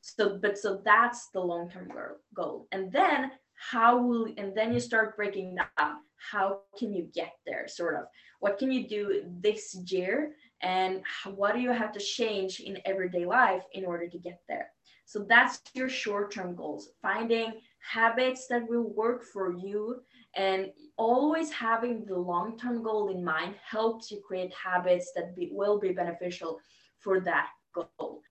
So 0.01 0.39
but 0.41 0.57
so 0.57 0.81
that's 0.83 1.29
the 1.33 1.39
long-term 1.39 1.91
goal. 2.33 2.67
And 2.71 2.91
then 2.91 3.31
how 3.71 3.97
will 3.97 4.33
and 4.37 4.55
then 4.55 4.73
you 4.73 4.79
start 4.79 5.15
breaking 5.15 5.55
down. 5.55 5.97
How 6.31 6.59
can 6.77 6.93
you 6.93 7.09
get 7.13 7.33
there 7.45 7.67
sort 7.67 7.95
of? 7.95 8.05
What 8.39 8.57
can 8.57 8.71
you 8.71 8.87
do 8.87 9.23
this 9.41 9.75
year? 9.87 10.33
And 10.61 11.01
what 11.25 11.53
do 11.53 11.59
you 11.59 11.71
have 11.71 11.91
to 11.91 11.99
change 11.99 12.61
in 12.61 12.79
everyday 12.85 13.25
life 13.25 13.63
in 13.73 13.83
order 13.83 14.07
to 14.07 14.17
get 14.17 14.39
there 14.47 14.69
so 15.05 15.25
that's 15.27 15.61
your 15.73 15.89
short-term 15.89 16.55
goals 16.55 16.89
finding 17.01 17.53
habits 17.79 18.47
that 18.47 18.67
will 18.67 18.93
work 18.93 19.23
for 19.23 19.53
you 19.53 20.01
and 20.35 20.71
always 20.97 21.51
having 21.51 22.05
the 22.05 22.17
long 22.17 22.57
term 22.57 22.81
goal 22.83 23.09
in 23.09 23.23
mind 23.23 23.55
helps 23.63 24.09
you 24.09 24.21
create 24.25 24.51
habits 24.53 25.11
that 25.15 25.35
be, 25.35 25.49
will 25.51 25.79
be 25.79 25.91
beneficial 25.91 26.59
for 26.99 27.19
that 27.19 27.49
goal. 27.73 28.21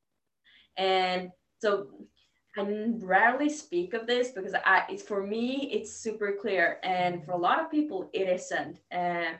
And 0.77 1.31
so 1.61 1.89
I 2.57 2.67
rarely 2.99 3.49
speak 3.49 3.95
of 3.95 4.07
this 4.07 4.31
because 4.31 4.55
I, 4.55 4.97
for 5.07 5.25
me, 5.27 5.71
it's 5.73 5.95
super 5.95 6.37
clear. 6.41 6.79
And 6.83 7.25
for 7.25 7.33
a 7.33 7.39
lot 7.39 7.61
of 7.61 7.71
people, 7.71 8.11
it 8.13 8.29
isn't. 8.29 8.79
And 8.91 9.37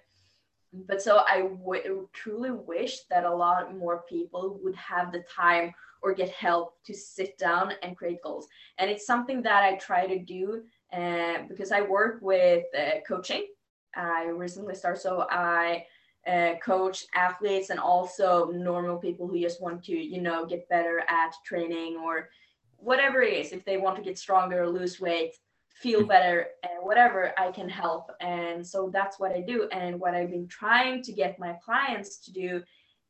but 0.73 1.03
so 1.03 1.23
I 1.29 1.43
w- 1.43 2.09
truly 2.15 2.51
wish 2.51 3.01
that 3.11 3.25
a 3.25 3.35
lot 3.35 3.77
more 3.77 4.05
people 4.09 4.59
would 4.63 4.75
have 4.77 5.13
the 5.13 5.23
time 5.35 5.75
or 6.03 6.15
get 6.15 6.31
help 6.31 6.75
to 6.85 6.95
sit 6.95 7.39
down 7.39 7.73
and 7.83 7.97
create 7.97 8.23
goals. 8.23 8.49
And 8.79 8.91
it's 8.91 9.07
something 9.07 9.43
that 9.43 9.63
I 9.63 9.77
try 9.77 10.07
to 10.07 10.19
do 10.19 10.63
uh, 10.93 11.45
because 11.49 11.73
I 11.73 11.83
work 11.83 12.19
with 12.21 12.65
uh, 12.77 13.01
coaching. 13.07 13.47
I 13.95 14.25
recently 14.25 14.75
started, 14.75 15.01
so 15.01 15.27
I 15.31 15.87
uh, 16.27 16.55
coach 16.65 17.07
athletes 17.15 17.71
and 17.71 17.81
also 17.81 18.51
normal 18.53 18.97
people 18.97 19.27
who 19.27 19.41
just 19.41 19.61
want 19.61 19.85
to, 19.85 19.93
you 19.93 20.21
know, 20.21 20.47
get 20.47 20.69
better 20.69 21.01
at 21.09 21.33
training 21.45 21.97
or 21.97 22.29
whatever 22.77 23.23
it 23.23 23.35
is. 23.35 23.53
If 23.53 23.65
they 23.65 23.77
want 23.77 23.97
to 23.97 24.03
get 24.03 24.19
stronger, 24.19 24.69
lose 24.69 25.01
weight, 25.01 25.35
feel 25.69 26.01
mm-hmm. 26.01 26.09
better, 26.09 26.47
and 26.63 26.83
whatever, 26.83 27.33
I 27.39 27.51
can 27.51 27.69
help. 27.69 28.11
And 28.21 28.67
so 28.67 28.91
that's 28.93 29.19
what 29.19 29.33
I 29.33 29.41
do. 29.41 29.69
And 29.73 29.99
what 29.99 30.15
I've 30.15 30.31
been 30.31 30.49
trying 30.49 31.03
to 31.03 31.13
get 31.13 31.39
my 31.39 31.57
clients 31.65 32.19
to 32.25 32.33
do 32.33 32.63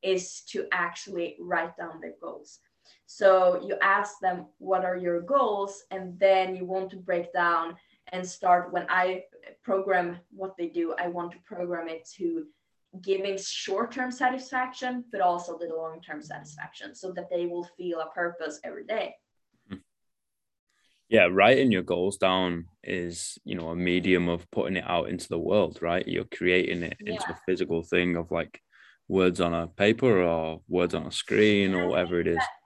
is 0.02 0.42
to 0.48 0.66
actually 0.72 1.37
write 1.38 1.76
down 1.76 2.00
their 2.00 2.14
goals. 2.20 2.59
So 3.14 3.62
you 3.62 3.77
ask 3.83 4.20
them, 4.20 4.46
what 4.57 4.87
are 4.87 4.96
your 4.96 5.20
goals? 5.20 5.83
And 5.90 6.18
then 6.18 6.57
you 6.57 6.64
want 6.64 6.88
to 6.92 6.96
break 6.96 7.31
down 7.35 7.77
and 8.11 8.27
start 8.27 8.72
when 8.72 8.87
I 8.88 9.25
program 9.62 10.18
what 10.31 10.57
they 10.57 10.68
do, 10.68 10.94
I 10.98 11.09
want 11.09 11.33
to 11.33 11.38
program 11.44 11.88
it 11.88 12.09
to 12.16 12.46
giving 13.03 13.37
short-term 13.37 14.11
satisfaction, 14.11 15.05
but 15.12 15.20
also 15.20 15.59
the 15.59 15.66
long-term 15.66 16.22
satisfaction 16.22 16.94
so 16.94 17.12
that 17.12 17.29
they 17.29 17.44
will 17.44 17.68
feel 17.77 18.01
a 18.01 18.09
purpose 18.14 18.61
every 18.64 18.87
day. 18.87 19.14
Hmm. 19.68 19.85
Yeah, 21.11 21.29
writing 21.31 21.70
your 21.70 21.83
goals 21.83 22.16
down 22.16 22.64
is, 22.83 23.38
you 23.44 23.57
know, 23.57 23.68
a 23.68 23.77
medium 23.77 24.31
of 24.31 24.51
putting 24.51 24.77
it 24.77 24.85
out 24.87 25.11
into 25.11 25.29
the 25.29 25.38
world, 25.38 25.81
right? 25.83 26.09
You're 26.09 26.25
creating 26.25 26.83
it 26.83 26.96
into 27.05 27.31
a 27.31 27.38
physical 27.44 27.83
thing 27.83 28.16
of 28.16 28.31
like 28.31 28.59
words 29.07 29.38
on 29.38 29.53
a 29.53 29.66
paper 29.66 30.22
or 30.22 30.62
words 30.66 30.94
on 30.94 31.07
a 31.07 31.12
screen 31.12 31.75
or 31.75 31.88
whatever 31.88 32.18
it 32.18 32.27
is 32.27 32.37
of 32.37 32.62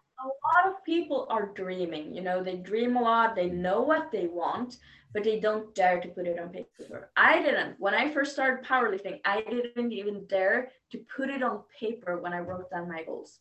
people 0.86 1.26
are 1.28 1.52
dreaming. 1.54 2.14
You 2.14 2.22
know, 2.22 2.42
they 2.42 2.56
dream 2.56 2.96
a 2.96 3.02
lot, 3.02 3.34
they 3.34 3.50
know 3.50 3.82
what 3.82 4.10
they 4.12 4.28
want, 4.28 4.78
but 5.12 5.24
they 5.24 5.40
don't 5.40 5.74
dare 5.74 6.00
to 6.00 6.08
put 6.08 6.26
it 6.26 6.38
on 6.38 6.50
paper. 6.50 7.10
I 7.16 7.42
didn't. 7.42 7.74
When 7.78 7.94
I 7.94 8.10
first 8.10 8.32
started 8.32 8.64
powerlifting, 8.64 9.20
I 9.24 9.42
didn't 9.42 9.92
even 9.92 10.26
dare 10.26 10.70
to 10.92 10.98
put 11.14 11.28
it 11.28 11.42
on 11.42 11.62
paper 11.78 12.18
when 12.18 12.32
I 12.32 12.38
wrote 12.38 12.70
down 12.70 12.88
my 12.88 13.02
goals. 13.02 13.40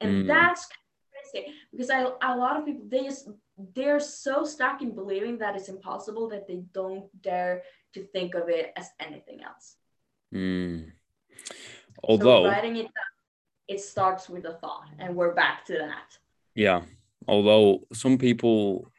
And 0.00 0.24
mm. 0.24 0.26
that's 0.26 0.68
crazy 1.32 1.54
because 1.70 1.90
I, 1.90 2.02
a 2.02 2.36
lot 2.36 2.58
of 2.58 2.66
people, 2.66 2.84
they 2.88 3.04
just, 3.04 3.28
they're 3.74 4.00
so 4.00 4.44
stuck 4.44 4.82
in 4.82 4.94
believing 4.94 5.38
that 5.38 5.56
it's 5.56 5.68
impossible 5.68 6.28
that 6.30 6.46
they 6.46 6.62
don't 6.72 7.06
dare 7.22 7.62
to 7.94 8.02
think 8.02 8.34
of 8.34 8.48
it 8.48 8.72
as 8.76 8.90
anything 9.00 9.40
else. 9.42 9.76
Mm. 10.34 10.92
Although 12.04 12.44
so 12.44 12.48
writing 12.48 12.76
it 12.76 12.82
down 12.82 13.18
it 13.68 13.80
starts 13.80 14.28
with 14.28 14.46
a 14.46 14.54
thought 14.54 14.88
and 14.98 15.14
we're 15.14 15.34
back 15.34 15.64
to 15.66 15.74
that 15.74 16.16
yeah. 16.58 16.82
Although 17.28 17.86
some 17.92 18.18
people 18.18 18.90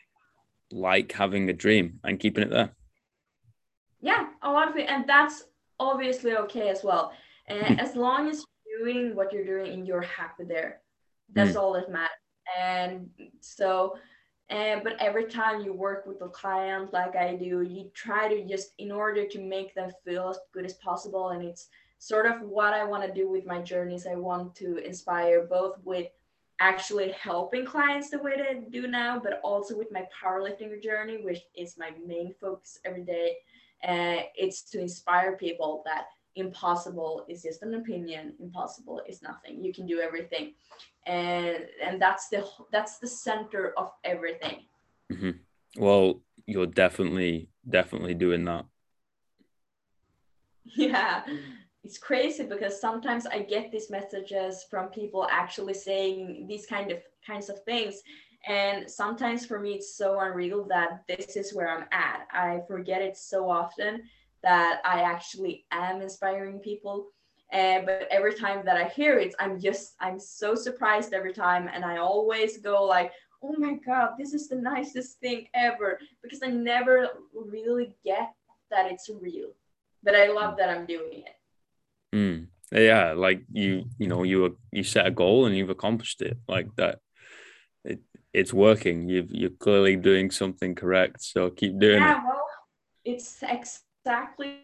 like 0.72 1.12
having 1.12 1.50
a 1.50 1.54
dream 1.54 2.00
and 2.06 2.20
keeping 2.20 2.44
it 2.44 2.50
there. 2.50 2.72
Yeah 4.00 4.28
a 4.42 4.50
lot 4.50 4.70
of 4.70 4.78
it 4.78 4.90
and 4.90 5.06
that's 5.06 5.44
obviously 5.78 6.38
okay 6.38 6.70
as 6.70 6.84
well. 6.84 7.12
And 7.48 7.80
as 7.82 7.96
long 7.96 8.30
as 8.30 8.46
you're 8.66 8.94
doing 8.94 9.16
what 9.16 9.34
you're 9.34 9.46
doing 9.46 9.74
and 9.74 9.88
you're 9.88 10.02
happy 10.02 10.46
there 10.46 10.82
that's 11.34 11.52
mm. 11.52 11.60
all 11.60 11.74
that 11.74 11.92
matters. 11.92 12.10
And 12.58 13.10
so 13.42 13.98
and 14.50 14.82
but 14.84 14.96
every 15.00 15.26
time 15.26 15.62
you 15.62 15.74
work 15.74 16.06
with 16.08 16.22
a 16.24 16.30
client 16.30 16.92
like 16.92 17.16
i 17.16 17.36
do 17.36 17.62
you 17.62 17.92
try 17.94 18.28
to 18.28 18.48
just 18.48 18.70
in 18.80 18.92
order 18.92 19.28
to 19.28 19.40
make 19.40 19.76
them 19.76 19.92
feel 20.04 20.30
as 20.30 20.40
good 20.56 20.66
as 20.66 20.74
possible 20.74 21.30
and 21.30 21.44
it's 21.44 21.68
sort 22.00 22.26
of 22.26 22.42
what 22.42 22.74
I 22.74 22.86
want 22.86 23.06
to 23.06 23.14
do 23.14 23.30
with 23.30 23.46
my 23.46 23.62
journeys. 23.62 24.08
I 24.08 24.16
want 24.16 24.56
to 24.56 24.78
inspire 24.78 25.46
both 25.46 25.76
with 25.84 26.08
actually 26.60 27.12
helping 27.12 27.66
clients 27.66 28.10
the 28.10 28.20
way 28.20 28.36
they 28.38 28.62
do 28.70 28.88
now, 28.88 29.20
but 29.20 29.40
also 29.44 29.78
with 29.78 29.92
my 29.92 30.06
powerlifting 30.24 30.82
journey, 30.84 31.22
which 31.24 31.40
is 31.56 31.78
my 31.78 31.92
main 32.06 32.34
focus 32.40 32.80
every 32.86 33.04
day. 33.04 33.38
And 33.82 34.20
uh, 34.20 34.24
it's 34.36 34.62
to 34.72 34.82
inspire 34.82 35.38
people 35.38 35.84
that 35.86 36.08
impossible 36.36 37.26
is 37.30 37.44
just 37.44 37.64
an 37.64 37.74
opinion 37.76 38.34
impossible 38.40 39.02
is 39.08 39.22
nothing. 39.22 39.64
You 39.64 39.74
can 39.74 39.86
do 39.86 40.00
everything. 40.00 40.54
And 41.06 41.66
and 41.84 42.02
that's 42.02 42.28
the 42.28 42.46
that's 42.72 43.00
the 43.00 43.08
center 43.08 43.74
of 43.78 43.92
everything. 44.04 44.66
Mm-hmm. 45.12 45.82
well 45.82 46.22
you're 46.46 46.68
definitely 46.68 47.50
definitely 47.68 48.14
doing 48.14 48.46
that. 48.46 48.66
Yeah 50.76 51.24
it's 51.84 51.98
crazy 51.98 52.44
because 52.44 52.80
sometimes 52.80 53.26
I 53.26 53.40
get 53.40 53.72
these 53.72 53.90
messages 53.90 54.66
from 54.70 54.90
people 54.90 55.28
actually 55.32 55.74
saying 55.74 56.46
these 56.48 56.66
kind 56.66 56.92
of 56.92 57.00
kinds 57.26 57.50
of 57.50 57.64
things. 57.64 58.02
And 58.48 58.90
sometimes 58.90 59.46
for 59.46 59.60
me, 59.60 59.74
it's 59.74 59.96
so 59.96 60.20
unreal 60.20 60.66
that 60.66 61.04
this 61.08 61.36
is 61.36 61.54
where 61.54 61.70
I'm 61.70 61.86
at. 61.92 62.28
I 62.32 62.62
forget 62.68 63.02
it 63.02 63.18
so 63.18 63.50
often 63.50 64.04
that 64.44 64.82
I 64.86 65.02
actually 65.02 65.66
am 65.72 66.02
inspiring 66.02 66.60
people. 66.60 67.08
Uh, 67.52 67.82
but 67.82 68.08
every 68.12 68.36
time 68.36 68.62
that 68.66 68.78
I 68.78 68.88
hear 68.90 69.18
it, 69.18 69.34
I'm 69.40 69.60
just, 69.60 69.96
I'm 70.00 70.20
so 70.20 70.56
surprised 70.56 71.14
every 71.14 71.34
time. 71.34 71.70
And 71.74 71.84
I 71.84 71.98
always 71.98 72.58
go 72.58 72.84
like, 72.84 73.12
oh 73.42 73.56
my 73.58 73.76
God, 73.86 74.12
this 74.18 74.34
is 74.34 74.48
the 74.48 74.56
nicest 74.56 75.20
thing 75.20 75.48
ever. 75.54 76.00
Because 76.22 76.42
I 76.44 76.48
never 76.48 77.10
really 77.34 77.96
get 78.06 78.34
that 78.70 78.92
it's 78.92 79.10
real. 79.10 79.50
But 80.04 80.16
I 80.16 80.28
love 80.28 80.56
that 80.58 80.70
I'm 80.70 80.86
doing 80.86 81.24
it. 81.26 81.39
Mm. 82.14 82.48
Yeah, 82.72 83.14
like 83.14 83.42
you, 83.52 83.86
you 83.98 84.08
know, 84.08 84.24
you 84.24 84.58
you 84.72 84.84
set 84.84 85.08
a 85.08 85.12
goal 85.12 85.46
and 85.46 85.58
you've 85.58 85.72
accomplished 85.72 86.22
it. 86.22 86.38
Like 86.48 86.68
that, 86.76 87.00
it 87.84 88.00
it's 88.34 88.54
working. 88.54 89.10
You've 89.10 89.32
you're 89.32 89.50
clearly 89.50 89.96
doing 89.96 90.30
something 90.30 90.76
correct. 90.76 91.24
So 91.24 91.50
keep 91.50 91.80
doing 91.80 92.02
yeah, 92.02 92.20
it. 92.20 92.24
well, 92.28 92.46
it's 93.06 93.42
exactly 93.42 94.60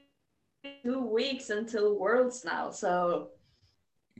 two 0.83 1.01
weeks 1.01 1.49
until 1.49 1.97
Worlds 1.97 2.45
now. 2.45 2.71
So 2.71 3.29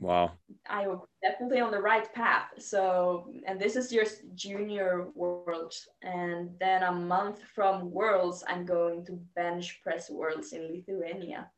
Wow. 0.00 0.32
I'm 0.68 1.00
definitely 1.22 1.60
on 1.60 1.70
the 1.70 1.80
right 1.80 2.12
path. 2.12 2.48
So, 2.58 3.30
and 3.46 3.58
this 3.58 3.76
is 3.76 3.90
your 3.90 4.04
junior 4.34 5.06
worlds. 5.14 5.88
And 6.02 6.50
then 6.60 6.82
a 6.82 6.92
month 6.92 7.42
from 7.54 7.90
worlds, 7.90 8.44
I'm 8.46 8.66
going 8.66 9.06
to 9.06 9.12
bench 9.34 9.80
press 9.82 10.10
worlds 10.10 10.52
in 10.52 10.70
Lithuania. 10.70 11.50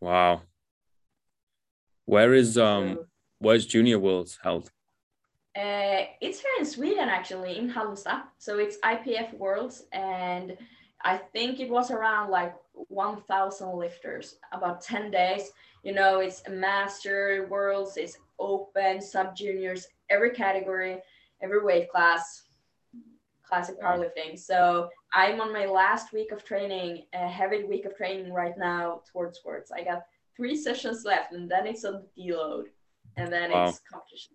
Wow. 0.00 0.42
Where 2.06 2.34
is 2.34 2.58
um 2.58 2.94
so, 2.94 3.06
where's 3.38 3.66
junior 3.66 3.98
worlds 3.98 4.38
held? 4.42 4.70
Uh, 5.56 6.10
it's 6.20 6.40
here 6.40 6.50
in 6.58 6.66
Sweden 6.66 7.08
actually 7.08 7.58
in 7.58 7.70
Halmstad. 7.70 8.22
So 8.38 8.58
it's 8.58 8.78
IPF 8.78 9.34
worlds 9.34 9.84
and 9.92 10.56
I 11.02 11.18
think 11.18 11.60
it 11.60 11.70
was 11.70 11.90
around 11.90 12.30
like 12.30 12.54
1000 12.72 13.76
lifters 13.76 14.36
about 14.52 14.80
10 14.80 15.10
days. 15.10 15.50
You 15.82 15.92
know 15.92 16.20
it's 16.20 16.42
a 16.46 16.50
master 16.50 17.46
worlds 17.50 17.96
it's 17.96 18.18
open 18.38 19.00
sub 19.00 19.36
juniors 19.36 19.86
every 20.10 20.30
category 20.30 20.98
every 21.42 21.62
weight 21.62 21.88
class 21.90 22.42
classic 23.44 23.80
powerlifting. 23.80 24.38
So 24.38 24.88
i'm 25.12 25.40
on 25.40 25.52
my 25.52 25.66
last 25.66 26.12
week 26.12 26.32
of 26.32 26.44
training 26.44 27.04
a 27.12 27.28
heavy 27.28 27.64
week 27.64 27.84
of 27.84 27.96
training 27.96 28.32
right 28.32 28.56
now 28.58 29.02
towards 29.10 29.38
sports 29.38 29.70
i 29.70 29.84
got 29.84 30.02
three 30.36 30.56
sessions 30.56 31.04
left 31.04 31.32
and 31.32 31.50
then 31.50 31.66
it's 31.66 31.84
a 31.84 32.02
deload 32.18 32.64
and 33.16 33.32
then 33.32 33.52
wow. 33.52 33.68
it's 33.68 33.80
competition. 33.90 34.34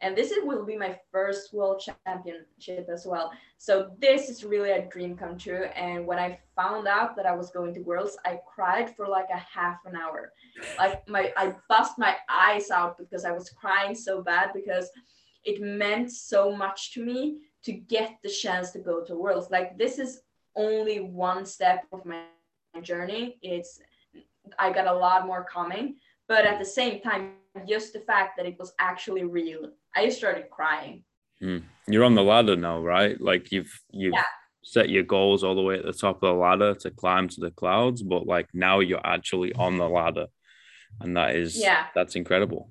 And 0.00 0.16
this 0.16 0.32
will 0.42 0.66
be 0.66 0.76
my 0.76 0.98
first 1.12 1.54
world 1.54 1.80
championship 2.04 2.88
as 2.92 3.06
well. 3.06 3.30
So 3.58 3.92
this 4.00 4.28
is 4.28 4.42
really 4.42 4.72
a 4.72 4.88
dream 4.88 5.16
come 5.16 5.38
true 5.38 5.66
and 5.76 6.04
when 6.04 6.18
i 6.18 6.40
found 6.56 6.88
out 6.88 7.14
that 7.16 7.24
i 7.24 7.34
was 7.34 7.50
going 7.50 7.72
to 7.74 7.80
worlds 7.80 8.16
i 8.26 8.40
cried 8.52 8.94
for 8.96 9.06
like 9.06 9.28
a 9.32 9.38
half 9.38 9.78
an 9.86 9.94
hour. 9.94 10.32
Like 10.76 11.08
my 11.08 11.32
i 11.36 11.54
bust 11.68 11.98
my 11.98 12.16
eyes 12.28 12.70
out 12.70 12.98
because 12.98 13.24
i 13.24 13.32
was 13.32 13.50
crying 13.50 13.94
so 13.94 14.22
bad 14.22 14.50
because 14.52 14.90
it 15.44 15.60
meant 15.60 16.10
so 16.10 16.54
much 16.54 16.92
to 16.94 17.04
me 17.04 17.42
to 17.64 17.72
get 17.72 18.18
the 18.22 18.28
chance 18.30 18.70
to 18.72 18.78
go 18.78 19.04
to 19.04 19.16
worlds. 19.16 19.50
Like 19.50 19.78
this 19.78 19.98
is 19.98 20.22
only 20.56 21.00
one 21.00 21.46
step 21.46 21.86
of 21.92 22.04
my 22.04 22.24
journey. 22.82 23.38
It's 23.42 23.80
i 24.58 24.70
got 24.70 24.86
a 24.86 24.92
lot 24.92 25.26
more 25.26 25.44
coming 25.44 25.96
but 26.28 26.44
at 26.44 26.58
the 26.58 26.64
same 26.64 27.00
time 27.00 27.32
just 27.68 27.92
the 27.92 28.00
fact 28.00 28.36
that 28.36 28.46
it 28.46 28.58
was 28.58 28.72
actually 28.78 29.24
real 29.24 29.70
I 29.94 30.08
started 30.08 30.50
crying. 30.50 31.04
Mm. 31.42 31.64
You're 31.88 32.04
on 32.04 32.14
the 32.14 32.22
ladder 32.22 32.56
now, 32.56 32.80
right? 32.80 33.20
Like 33.20 33.52
you've 33.52 33.72
you've 33.90 34.14
yeah. 34.14 34.24
set 34.62 34.88
your 34.88 35.02
goals 35.02 35.42
all 35.42 35.54
the 35.54 35.62
way 35.62 35.78
at 35.78 35.84
the 35.84 35.92
top 35.92 36.16
of 36.16 36.20
the 36.20 36.32
ladder 36.32 36.74
to 36.76 36.90
climb 36.90 37.28
to 37.28 37.40
the 37.40 37.50
clouds, 37.50 38.02
but 38.02 38.26
like 38.26 38.48
now 38.54 38.80
you're 38.80 39.04
actually 39.04 39.52
on 39.54 39.76
the 39.76 39.88
ladder, 39.88 40.26
and 41.00 41.16
that 41.16 41.34
is 41.36 41.58
yeah, 41.60 41.86
that's 41.94 42.14
incredible. 42.14 42.70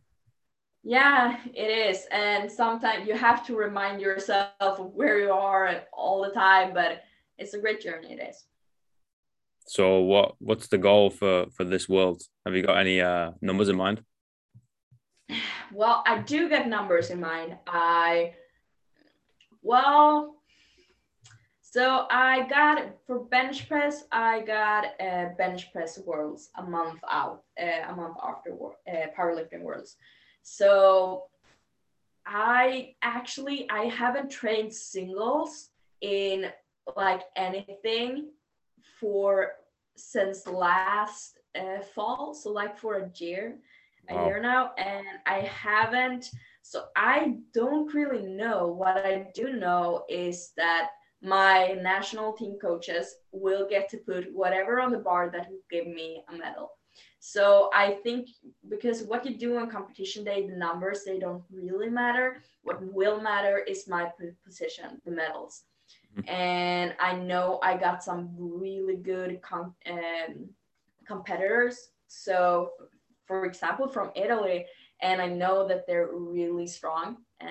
Yeah, 0.84 1.38
it 1.54 1.70
is, 1.90 2.08
and 2.12 2.52
sometimes 2.52 3.08
you 3.08 3.16
have 3.16 3.46
to 3.48 3.56
remind 3.56 4.02
yourself 4.02 4.50
of 4.62 4.94
where 4.96 5.20
you 5.20 5.32
are 5.32 5.82
all 5.94 6.24
the 6.24 6.32
time, 6.32 6.74
but 6.74 7.04
it's 7.38 7.54
a 7.54 7.60
great 7.60 7.82
journey. 7.82 8.14
It 8.14 8.30
is. 8.30 8.46
So 9.68 10.00
what 10.00 10.36
what's 10.40 10.68
the 10.68 10.78
goal 10.78 11.10
for 11.10 11.48
for 11.56 11.64
this 11.64 11.88
world? 11.88 12.22
Have 12.46 12.56
you 12.56 12.64
got 12.64 12.78
any 12.78 13.02
uh 13.02 13.32
numbers 13.42 13.70
in 13.70 13.78
mind? 13.78 14.04
Well, 15.74 16.04
I 16.06 16.20
do 16.20 16.50
get 16.50 16.68
numbers 16.68 17.10
in 17.10 17.20
mind. 17.20 17.58
I, 17.66 18.34
well, 19.62 20.36
so 21.62 22.06
I 22.10 22.48
got 22.50 22.98
for 23.08 23.20
bench 23.20 23.70
press, 23.70 24.04
I 24.12 24.42
got 24.42 24.86
uh, 25.00 25.30
bench 25.38 25.72
press 25.72 25.98
worlds 26.06 26.50
a 26.58 26.64
month 26.64 27.00
out, 27.10 27.44
uh, 27.62 27.92
a 27.92 27.96
month 27.96 28.18
after 28.22 28.52
uh, 28.52 29.08
powerlifting 29.18 29.62
worlds. 29.62 29.96
So 30.44 31.24
I 32.26 32.96
actually 33.02 33.70
I 33.70 33.86
haven't 33.86 34.30
trained 34.30 34.74
singles 34.74 35.70
in 36.02 36.48
like 36.98 37.22
anything 37.38 38.32
for 39.02 39.54
since 39.98 40.48
last 40.48 41.40
uh, 41.60 41.82
fall. 41.94 42.34
So 42.34 42.52
like 42.52 42.78
for 42.78 42.96
a 43.00 43.12
year 43.16 43.58
a 44.10 44.26
year 44.26 44.42
now 44.42 44.72
and 44.78 45.06
I 45.26 45.42
haven't 45.42 46.30
so 46.64 46.86
I 46.96 47.38
don't 47.54 47.94
really 47.94 48.26
know 48.26 48.68
what 48.68 48.98
I 49.06 49.28
do 49.34 49.54
know 49.54 50.04
is 50.10 50.52
that 50.58 50.90
my 51.22 51.78
national 51.82 52.34
team 52.34 52.58
coaches 52.62 53.16
will 53.32 53.68
get 53.70 53.90
to 53.90 53.98
put 53.98 54.34
whatever 54.34 54.80
on 54.80 54.92
the 54.92 54.98
bar 54.98 55.30
that 55.32 55.50
will 55.50 55.62
give 55.70 55.88
me 55.88 56.24
a 56.30 56.38
medal. 56.38 56.72
So 57.20 57.70
I 57.74 57.98
think 58.04 58.30
because 58.68 59.04
what 59.04 59.26
you 59.26 59.38
do 59.38 59.58
on 59.58 59.70
competition 59.70 60.24
day, 60.24 60.48
the 60.48 60.56
numbers 60.56 61.04
they 61.04 61.20
don't 61.20 61.44
really 61.52 61.90
matter. 61.90 62.42
What 62.64 62.82
will 62.82 63.22
matter 63.22 63.60
is 63.60 63.88
my 63.88 64.10
position, 64.46 65.00
the 65.06 65.12
medals. 65.12 65.64
Mm-hmm. 66.18 66.30
And 66.30 66.96
I 67.00 67.16
know 67.16 67.60
I 67.64 67.78
got 67.78 68.04
some 68.04 68.30
really 68.38 68.98
good 68.98 69.42
com- 69.42 69.76
um, 69.90 70.50
competitors. 71.08 71.90
So 72.08 72.72
for 73.32 73.46
example, 73.46 73.88
from 73.88 74.12
Italy, 74.16 74.66
and 75.02 75.22
I 75.22 75.28
know 75.28 75.66
that 75.68 75.88
they're 75.88 76.10
really 76.14 76.68
strong. 76.68 77.18
And 77.40 77.50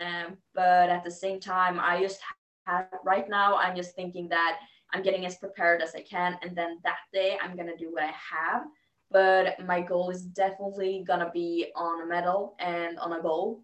um, 0.00 0.36
but 0.54 0.88
at 0.88 1.04
the 1.04 1.10
same 1.10 1.38
time, 1.38 1.78
I 1.78 2.00
just 2.00 2.20
have 2.66 2.86
right 3.04 3.28
now. 3.28 3.56
I'm 3.56 3.76
just 3.76 3.94
thinking 3.94 4.28
that 4.30 4.58
I'm 4.92 5.02
getting 5.02 5.26
as 5.26 5.36
prepared 5.36 5.82
as 5.82 5.94
I 5.94 6.02
can, 6.02 6.38
and 6.42 6.56
then 6.56 6.78
that 6.84 6.98
day 7.12 7.36
I'm 7.42 7.56
gonna 7.56 7.76
do 7.76 7.92
what 7.92 8.04
I 8.04 8.12
have. 8.32 8.62
But 9.10 9.64
my 9.66 9.82
goal 9.82 10.08
is 10.08 10.22
definitely 10.22 11.04
gonna 11.06 11.30
be 11.32 11.72
on 11.76 12.02
a 12.02 12.06
medal 12.06 12.56
and 12.58 12.98
on 12.98 13.12
a 13.12 13.20
goal. 13.20 13.62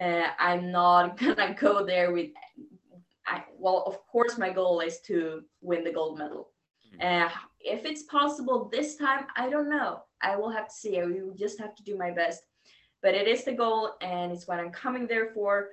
Uh, 0.00 0.28
I'm 0.38 0.70
not 0.70 1.16
gonna 1.20 1.56
go 1.58 1.86
there 1.86 2.12
with. 2.12 2.30
I, 3.28 3.44
well, 3.58 3.84
of 3.86 3.98
course, 4.06 4.38
my 4.38 4.50
goal 4.50 4.80
is 4.80 5.00
to 5.02 5.42
win 5.60 5.84
the 5.84 5.92
gold 5.92 6.18
medal. 6.18 6.50
Uh, 7.00 7.28
if 7.60 7.84
it's 7.84 8.04
possible 8.04 8.68
this 8.72 8.96
time, 8.96 9.26
I 9.36 9.50
don't 9.50 9.68
know. 9.68 10.02
I 10.22 10.36
will 10.36 10.50
have 10.50 10.68
to 10.68 10.74
see. 10.74 10.98
I 10.98 11.04
will 11.04 11.34
just 11.34 11.58
have 11.60 11.74
to 11.76 11.84
do 11.84 11.96
my 11.96 12.10
best. 12.10 12.42
But 13.02 13.14
it 13.14 13.28
is 13.28 13.44
the 13.44 13.52
goal 13.52 13.92
and 14.00 14.32
it's 14.32 14.48
what 14.48 14.58
I'm 14.58 14.70
coming 14.70 15.06
there 15.06 15.30
for. 15.34 15.68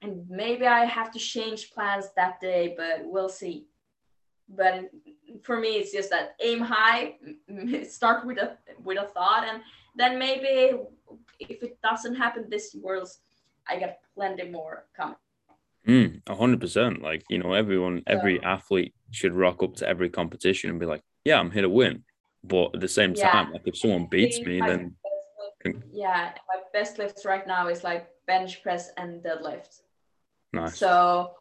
And 0.00 0.28
maybe 0.28 0.66
I 0.66 0.84
have 0.84 1.10
to 1.12 1.18
change 1.18 1.70
plans 1.70 2.06
that 2.16 2.40
day, 2.40 2.74
but 2.76 3.02
we'll 3.04 3.28
see. 3.28 3.66
But 4.48 4.90
for 5.42 5.60
me, 5.60 5.76
it's 5.76 5.92
just 5.92 6.10
that 6.10 6.34
aim 6.40 6.60
high, 6.60 7.16
start 7.88 8.26
with 8.26 8.38
a 8.38 8.56
with 8.82 8.98
a 8.98 9.06
thought, 9.08 9.44
and 9.46 9.62
then 9.94 10.18
maybe 10.18 10.78
if 11.38 11.62
it 11.62 11.78
doesn't 11.82 12.14
happen 12.14 12.46
this 12.48 12.74
world, 12.80 13.10
I 13.68 13.78
got 13.78 13.96
plenty 14.14 14.48
more 14.48 14.86
coming. 14.96 15.16
Mm, 15.88 16.20
a 16.26 16.34
hundred 16.34 16.60
percent. 16.60 17.02
Like 17.02 17.24
you 17.30 17.38
know, 17.38 17.54
everyone, 17.54 18.02
every 18.06 18.42
athlete 18.42 18.94
should 19.10 19.32
rock 19.32 19.62
up 19.62 19.76
to 19.76 19.88
every 19.88 20.10
competition 20.10 20.68
and 20.70 20.78
be 20.78 20.86
like, 20.86 21.02
"Yeah, 21.24 21.40
I'm 21.40 21.50
here 21.50 21.62
to 21.62 21.70
win." 21.70 22.04
But 22.44 22.74
at 22.74 22.80
the 22.80 22.88
same 22.88 23.14
yeah. 23.16 23.30
time, 23.30 23.52
like 23.52 23.62
if 23.64 23.76
someone 23.76 24.06
beats 24.06 24.38
me, 24.40 24.60
then 24.60 24.94
yeah, 25.90 26.32
my 26.48 26.60
best 26.72 26.98
lifts 26.98 27.24
right 27.24 27.46
now 27.46 27.68
is 27.68 27.82
like 27.82 28.08
bench 28.26 28.62
press 28.62 28.90
and 28.98 29.22
deadlift. 29.22 29.80
Nice. 30.52 30.78
So 30.78 31.32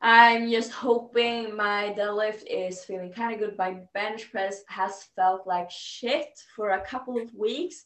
I'm 0.00 0.50
just 0.50 0.70
hoping 0.72 1.56
my 1.56 1.94
deadlift 1.96 2.44
is 2.48 2.84
feeling 2.84 3.12
kind 3.12 3.34
of 3.34 3.40
good. 3.40 3.58
My 3.58 3.80
bench 3.94 4.30
press 4.30 4.62
has 4.68 5.04
felt 5.16 5.46
like 5.46 5.70
shit 5.70 6.28
for 6.56 6.70
a 6.70 6.80
couple 6.80 7.20
of 7.20 7.34
weeks, 7.34 7.84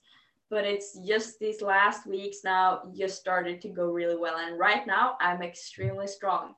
but 0.50 0.64
it's 0.64 0.98
just 1.06 1.38
these 1.38 1.61
last 1.61 2.06
weeks 2.06 2.38
now 2.44 2.82
just 2.96 3.18
started 3.18 3.61
to 3.62 3.68
go 3.68 3.87
really 3.87 4.16
well. 4.16 4.38
And 4.38 4.59
right 4.59 4.87
now 4.87 5.16
I'm 5.20 5.42
extremely 5.42 6.06
strong. 6.06 6.54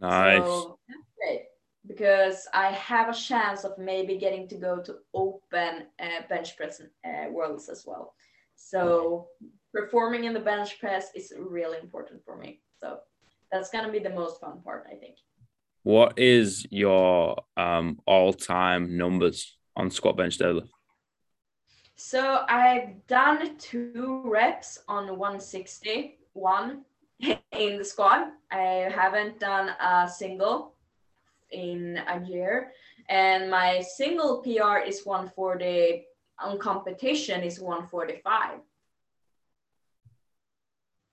Nice. 0.00 0.44
So 0.44 0.78
that's 0.88 1.00
great 1.18 1.42
because 1.86 2.46
I 2.52 2.68
have 2.72 3.08
a 3.08 3.14
chance 3.14 3.64
of 3.64 3.76
maybe 3.78 4.16
getting 4.18 4.48
to 4.48 4.56
go 4.56 4.80
to 4.82 4.96
open 5.14 5.86
uh, 6.00 6.22
bench 6.28 6.56
press 6.56 6.80
uh, 6.80 7.30
worlds 7.30 7.68
as 7.68 7.84
well. 7.86 8.14
So 8.54 9.28
performing 9.72 10.24
in 10.24 10.34
the 10.34 10.40
bench 10.40 10.78
press 10.78 11.08
is 11.14 11.32
really 11.36 11.78
important 11.78 12.24
for 12.24 12.36
me. 12.36 12.60
So 12.80 12.98
that's 13.50 13.70
gonna 13.70 13.90
be 13.90 13.98
the 13.98 14.10
most 14.10 14.40
fun 14.40 14.60
part, 14.62 14.86
I 14.90 14.94
think. 14.94 15.16
What 15.82 16.18
is 16.18 16.64
your 16.70 17.42
um, 17.56 17.98
all-time 18.06 18.96
numbers 18.96 19.56
on 19.74 19.90
squat 19.90 20.16
bench 20.16 20.38
deadlift? 20.38 20.68
So 21.96 22.44
I've 22.48 23.06
done 23.06 23.56
two 23.58 24.22
reps 24.24 24.78
on 24.88 25.08
160, 25.08 26.18
one 26.32 26.84
in 27.20 27.78
the 27.78 27.84
squat. 27.84 28.28
I 28.50 28.90
haven't 28.94 29.38
done 29.38 29.70
a 29.80 30.08
single 30.08 30.74
in 31.50 32.00
a 32.08 32.20
year. 32.24 32.72
And 33.08 33.50
my 33.50 33.80
single 33.80 34.42
PR 34.42 34.78
is 34.86 35.04
140, 35.04 36.04
on 36.40 36.58
competition 36.58 37.42
is 37.42 37.60
145. 37.60 38.58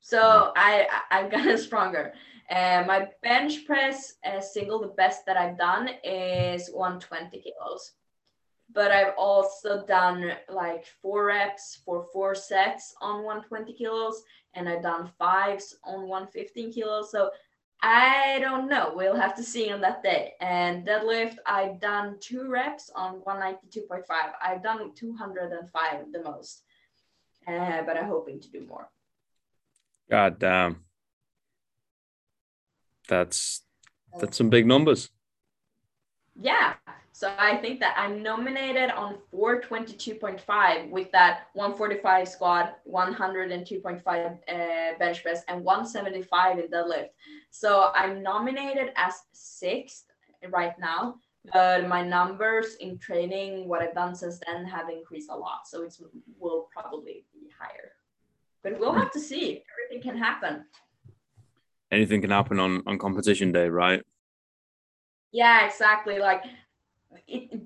So 0.02 0.52
I, 0.56 0.88
I've 1.12 1.32
gotten 1.32 1.58
stronger. 1.58 2.14
Uh, 2.50 2.84
my 2.88 3.08
bench 3.22 3.66
press 3.66 4.16
uh, 4.26 4.42
single, 4.42 4.80
the 4.80 4.88
best 4.88 5.26
that 5.28 5.38
I've 5.38 5.58
done 5.58 5.90
is 6.04 6.70
120 6.72 7.40
kilos. 7.42 7.92
But 8.74 8.92
I've 8.92 9.14
also 9.18 9.86
done 9.86 10.32
like 10.48 10.86
four 11.02 11.26
reps 11.26 11.82
for 11.84 12.06
four 12.14 12.36
sets 12.36 12.94
on 13.02 13.24
120 13.24 13.74
kilos, 13.74 14.24
and 14.54 14.70
I've 14.70 14.84
done 14.84 15.10
fives 15.18 15.78
on 15.84 16.08
115 16.08 16.74
kilos. 16.74 17.12
So 17.12 17.32
I 17.82 18.40
don't 18.42 18.70
know. 18.70 18.92
We'll 18.94 19.16
have 19.16 19.36
to 19.38 19.44
see 19.44 19.72
on 19.72 19.82
that 19.82 20.04
day. 20.04 20.34
And 20.42 20.86
deadlift, 20.86 21.38
I've 21.46 21.80
done 21.80 22.18
two 22.20 22.50
reps 22.50 22.92
on 22.94 23.22
192.5. 23.22 24.04
I've 24.44 24.62
done 24.62 24.94
205 24.94 26.12
the 26.12 26.24
most, 26.24 26.64
uh, 27.48 27.82
but 27.84 27.98
I'm 27.98 28.08
hoping 28.08 28.40
to 28.42 28.52
do 28.52 28.66
more. 28.68 28.90
God 30.10 30.40
damn. 30.40 30.84
That's 33.08 33.64
that's 34.20 34.38
some 34.38 34.50
big 34.50 34.68
numbers. 34.68 35.10
Yeah. 36.40 36.74
So 37.20 37.34
I 37.38 37.58
think 37.58 37.82
that 37.82 37.96
I'm 37.98 38.24
nominated 38.24 38.92
on 38.92 39.18
422.5 39.34 40.90
with 40.90 41.12
that 41.12 41.48
145 41.52 42.26
squat, 42.26 42.80
102.5 42.90 44.06
uh, 44.08 44.98
bench 44.98 45.22
press, 45.22 45.44
and 45.50 45.62
175 45.66 46.60
in 46.60 46.68
deadlift. 46.70 47.10
So 47.52 47.92
I'm 47.94 48.24
nominated 48.24 48.94
as 48.96 49.16
sixth 49.34 50.06
right 50.50 50.80
now, 50.80 51.16
but 51.52 51.90
my 51.90 52.08
numbers 52.08 52.76
in 52.80 52.98
training, 53.00 53.68
what 53.68 53.82
I've 53.82 53.94
done 53.94 54.16
since 54.16 54.40
then, 54.48 54.64
have 54.64 54.88
increased 54.88 55.30
a 55.30 55.36
lot. 55.36 55.68
So 55.68 55.84
it 55.84 55.94
will 56.40 56.70
probably 56.72 57.26
be 57.34 57.50
higher. 57.60 57.92
But 58.64 58.80
we'll 58.80 58.94
have 58.94 59.12
to 59.12 59.20
see. 59.20 59.62
Everything 59.74 60.10
can 60.10 60.18
happen. 60.18 60.64
Anything 61.92 62.22
can 62.22 62.30
happen 62.30 62.62
on 62.62 62.82
on 62.88 62.98
competition 62.98 63.52
day, 63.52 63.68
right? 63.68 64.04
Yeah, 65.34 65.66
exactly. 65.66 66.20
Like 66.20 66.44
it, 67.28 67.62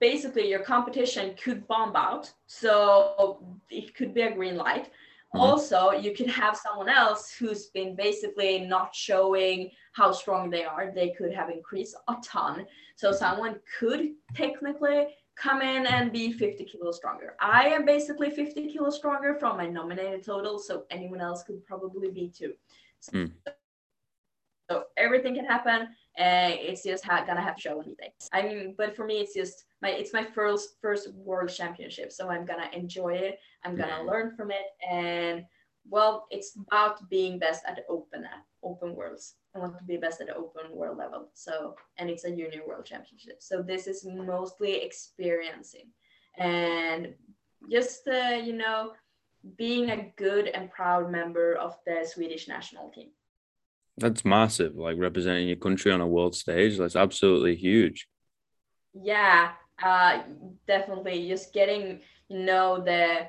basically 0.00 0.48
your 0.48 0.60
competition 0.60 1.34
could 1.42 1.66
bomb 1.66 1.94
out 1.96 2.32
so 2.46 3.42
it 3.70 3.94
could 3.94 4.14
be 4.14 4.22
a 4.22 4.34
green 4.34 4.56
light. 4.56 4.90
Mm-hmm. 5.34 5.40
also 5.40 5.90
you 5.90 6.14
could 6.14 6.30
have 6.30 6.56
someone 6.56 6.88
else 6.88 7.30
who's 7.30 7.66
been 7.66 7.94
basically 7.94 8.60
not 8.60 8.94
showing 8.94 9.70
how 9.92 10.10
strong 10.10 10.48
they 10.48 10.64
are. 10.64 10.90
They 10.94 11.10
could 11.10 11.34
have 11.34 11.50
increased 11.50 11.94
a 12.08 12.14
ton. 12.24 12.64
So 12.96 13.12
someone 13.12 13.56
could 13.78 14.12
technically 14.34 15.08
come 15.36 15.60
in 15.60 15.84
and 15.84 16.12
be 16.12 16.32
50 16.32 16.64
kilos 16.64 16.96
stronger. 16.96 17.34
I 17.40 17.68
am 17.68 17.84
basically 17.84 18.30
50 18.30 18.72
kilos 18.72 18.96
stronger 18.96 19.34
from 19.38 19.58
my 19.58 19.66
nominated 19.66 20.24
total 20.24 20.58
so 20.58 20.84
anyone 20.90 21.20
else 21.20 21.42
could 21.42 21.64
probably 21.66 22.10
be 22.10 22.28
too. 22.28 22.54
So, 23.00 23.12
mm. 23.12 23.32
So 24.70 24.84
everything 24.96 25.34
can 25.34 25.44
happen 25.44 25.88
uh, 26.18 26.50
it's 26.50 26.82
just 26.82 27.04
ha- 27.04 27.24
gonna 27.24 27.40
have 27.40 27.54
to 27.54 27.60
show 27.62 27.80
anything. 27.80 28.10
I 28.32 28.42
mean, 28.42 28.74
but 28.76 28.96
for 28.96 29.06
me, 29.06 29.20
it's 29.20 29.34
just 29.34 29.66
my 29.80 29.90
it's 29.90 30.12
my 30.12 30.24
first 30.24 30.76
first 30.82 31.14
world 31.14 31.48
championship, 31.48 32.10
so 32.10 32.28
I'm 32.28 32.44
gonna 32.44 32.68
enjoy 32.72 33.14
it. 33.14 33.38
I'm 33.64 33.76
gonna 33.76 34.02
learn 34.02 34.34
from 34.36 34.50
it, 34.50 34.66
and 34.90 35.44
well, 35.88 36.26
it's 36.30 36.56
about 36.56 37.08
being 37.08 37.38
best 37.38 37.62
at 37.66 37.84
open 37.88 38.24
at 38.24 38.42
open 38.64 38.96
worlds. 38.96 39.34
I 39.54 39.60
want 39.60 39.78
to 39.78 39.84
be 39.84 39.96
best 39.96 40.20
at 40.20 40.30
open 40.30 40.72
world 40.72 40.98
level. 40.98 41.28
So, 41.34 41.76
and 41.98 42.10
it's 42.10 42.24
a 42.24 42.30
junior 42.30 42.66
world 42.66 42.84
championship. 42.84 43.36
So 43.40 43.62
this 43.62 43.86
is 43.86 44.04
mostly 44.04 44.82
experiencing, 44.82 45.86
and 46.36 47.14
just 47.70 48.08
uh, 48.08 48.40
you 48.42 48.54
know, 48.54 48.94
being 49.56 49.90
a 49.90 50.12
good 50.16 50.48
and 50.48 50.68
proud 50.68 51.12
member 51.12 51.54
of 51.54 51.76
the 51.86 52.04
Swedish 52.04 52.48
national 52.48 52.90
team. 52.90 53.10
That's 53.98 54.24
massive. 54.24 54.76
Like 54.76 54.96
representing 54.98 55.48
your 55.48 55.56
country 55.56 55.90
on 55.92 56.00
a 56.00 56.06
world 56.06 56.34
stage, 56.34 56.78
that's 56.78 56.96
absolutely 56.96 57.56
huge. 57.56 58.08
Yeah, 58.94 59.52
uh, 59.82 60.22
definitely. 60.66 61.28
Just 61.28 61.52
getting, 61.52 62.00
you 62.28 62.40
know, 62.40 62.82
the 62.82 63.26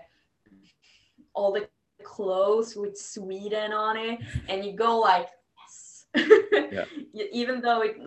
all 1.34 1.52
the 1.52 1.68
clothes 2.04 2.76
with 2.76 2.98
Sweden 2.98 3.72
on 3.74 3.98
it, 3.98 4.20
and 4.48 4.66
you 4.66 4.74
go 4.74 5.00
like, 5.00 5.28
yes. 5.58 6.06
yeah. 6.72 6.86
Even 7.32 7.62
though 7.62 7.82
it, 7.82 7.98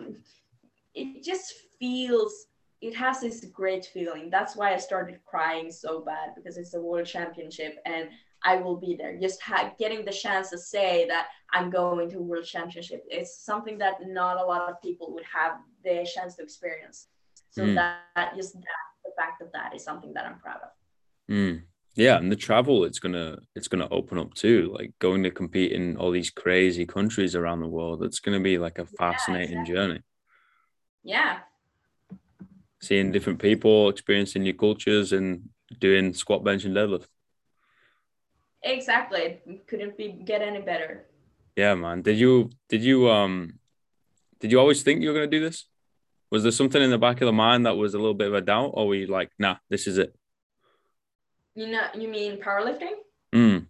it 0.93 1.23
just 1.23 1.53
feels, 1.79 2.47
it 2.81 2.95
has 2.95 3.21
this 3.21 3.45
great 3.45 3.85
feeling. 3.85 4.29
That's 4.29 4.55
why 4.55 4.73
I 4.73 4.77
started 4.77 5.19
crying 5.25 5.71
so 5.71 6.01
bad 6.01 6.29
because 6.35 6.57
it's 6.57 6.73
a 6.73 6.81
world 6.81 7.05
championship, 7.05 7.77
and 7.85 8.09
I 8.43 8.57
will 8.57 8.77
be 8.77 8.95
there. 8.95 9.17
Just 9.19 9.41
ha- 9.41 9.73
getting 9.79 10.03
the 10.05 10.11
chance 10.11 10.49
to 10.49 10.57
say 10.57 11.07
that 11.07 11.27
I'm 11.51 11.69
going 11.69 12.09
to 12.11 12.19
World 12.19 12.45
Championship 12.45 13.05
is 13.09 13.37
something 13.37 13.77
that 13.77 14.05
not 14.05 14.37
a 14.37 14.45
lot 14.45 14.69
of 14.69 14.81
people 14.81 15.13
would 15.13 15.23
have 15.33 15.59
the 15.83 16.07
chance 16.13 16.35
to 16.35 16.43
experience. 16.43 17.07
So 17.51 17.63
mm. 17.63 17.75
that 17.75 18.35
just 18.35 18.53
that 18.53 18.63
the 19.05 19.11
fact 19.17 19.41
of 19.41 19.51
that 19.53 19.75
is 19.75 19.83
something 19.83 20.13
that 20.13 20.25
I'm 20.25 20.39
proud 20.39 20.59
of. 20.63 20.69
Mm. 21.31 21.61
Yeah, 21.95 22.17
and 22.17 22.31
the 22.31 22.35
travel 22.35 22.85
it's 22.85 22.99
gonna 22.99 23.37
it's 23.55 23.67
gonna 23.67 23.87
open 23.91 24.17
up 24.17 24.33
too. 24.33 24.73
Like 24.73 24.93
going 24.99 25.23
to 25.23 25.31
compete 25.31 25.71
in 25.71 25.97
all 25.97 26.11
these 26.11 26.31
crazy 26.31 26.85
countries 26.85 27.35
around 27.35 27.61
the 27.61 27.67
world. 27.67 28.03
It's 28.03 28.19
gonna 28.19 28.39
be 28.39 28.57
like 28.57 28.79
a 28.79 28.85
fascinating 28.85 29.57
yeah, 29.57 29.61
exactly. 29.61 29.75
journey. 29.75 30.01
Yeah. 31.03 31.39
Seeing 32.81 33.11
different 33.11 33.39
people, 33.39 33.89
experiencing 33.89 34.43
new 34.43 34.53
cultures, 34.53 35.13
and 35.13 35.49
doing 35.79 36.13
squat, 36.13 36.43
bench, 36.43 36.65
and 36.65 36.75
deadlift. 36.75 37.05
Exactly. 38.63 39.41
Couldn't 39.67 39.97
be 39.97 40.21
get 40.25 40.41
any 40.41 40.61
better. 40.61 41.05
Yeah, 41.55 41.75
man. 41.75 42.01
Did 42.01 42.17
you 42.17 42.49
did 42.69 42.81
you 42.81 43.09
um 43.09 43.59
did 44.39 44.51
you 44.51 44.59
always 44.59 44.83
think 44.83 45.01
you 45.01 45.09
were 45.09 45.13
gonna 45.13 45.27
do 45.27 45.39
this? 45.39 45.65
Was 46.31 46.43
there 46.43 46.51
something 46.51 46.81
in 46.81 46.89
the 46.89 46.97
back 46.97 47.21
of 47.21 47.27
the 47.27 47.31
mind 47.33 47.65
that 47.65 47.77
was 47.77 47.93
a 47.93 47.97
little 47.97 48.15
bit 48.15 48.27
of 48.27 48.33
a 48.33 48.41
doubt, 48.41 48.71
or 48.73 48.87
were 48.87 48.95
you 48.95 49.07
like, 49.07 49.29
nah, 49.37 49.57
this 49.69 49.85
is 49.85 49.97
it? 49.97 50.15
You 51.55 51.67
know, 51.67 51.85
you 51.93 52.07
mean 52.07 52.41
powerlifting? 52.41 52.95
Mm. 53.33 53.67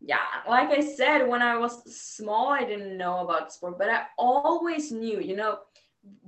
Yeah, 0.00 0.16
like 0.48 0.70
I 0.70 0.80
said, 0.80 1.26
when 1.26 1.42
I 1.42 1.56
was 1.56 1.82
small, 1.94 2.48
I 2.48 2.64
didn't 2.64 2.96
know 2.96 3.18
about 3.18 3.52
sport, 3.52 3.78
but 3.78 3.90
I 3.90 4.04
always 4.18 4.92
knew, 4.92 5.20
you 5.20 5.36
know, 5.36 5.58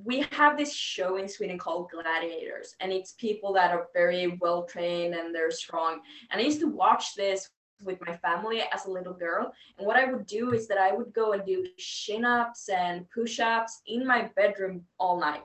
we 0.05 0.25
have 0.33 0.57
this 0.57 0.73
show 0.75 1.17
in 1.17 1.29
Sweden 1.29 1.59
called 1.59 1.91
Gladiators, 1.91 2.75
and 2.81 2.93
it's 2.93 3.13
people 3.13 3.53
that 3.55 3.73
are 3.73 3.89
very 3.93 4.39
well 4.41 4.65
trained 4.65 5.15
and 5.15 5.35
they're 5.35 5.51
strong. 5.51 6.01
And 6.31 6.41
I 6.41 6.45
used 6.45 6.61
to 6.61 6.69
watch 6.69 7.15
this 7.15 7.51
with 7.83 7.99
my 8.07 8.17
family 8.17 8.63
as 8.73 8.87
a 8.87 8.91
little 8.91 9.13
girl. 9.13 9.53
And 9.77 9.87
what 9.87 9.97
I 9.97 10.11
would 10.11 10.27
do 10.27 10.53
is 10.53 10.67
that 10.69 10.79
I 10.79 10.93
would 10.93 11.13
go 11.13 11.33
and 11.33 11.45
do 11.45 11.67
chin 11.77 12.25
ups 12.25 12.69
and 12.69 13.09
push 13.11 13.39
ups 13.39 13.83
in 13.87 14.07
my 14.07 14.31
bedroom 14.35 14.83
all 14.99 15.21
night. 15.21 15.45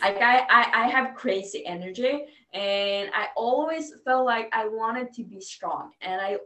Like 0.00 0.20
I, 0.20 0.40
I, 0.50 0.84
I 0.84 0.88
have 0.88 1.14
crazy 1.14 1.64
energy, 1.64 2.24
and 2.52 3.10
I 3.14 3.28
always 3.36 3.92
felt 4.04 4.26
like 4.26 4.48
I 4.52 4.66
wanted 4.66 5.12
to 5.12 5.22
be 5.22 5.40
strong. 5.40 5.92
And 6.00 6.20
I 6.20 6.38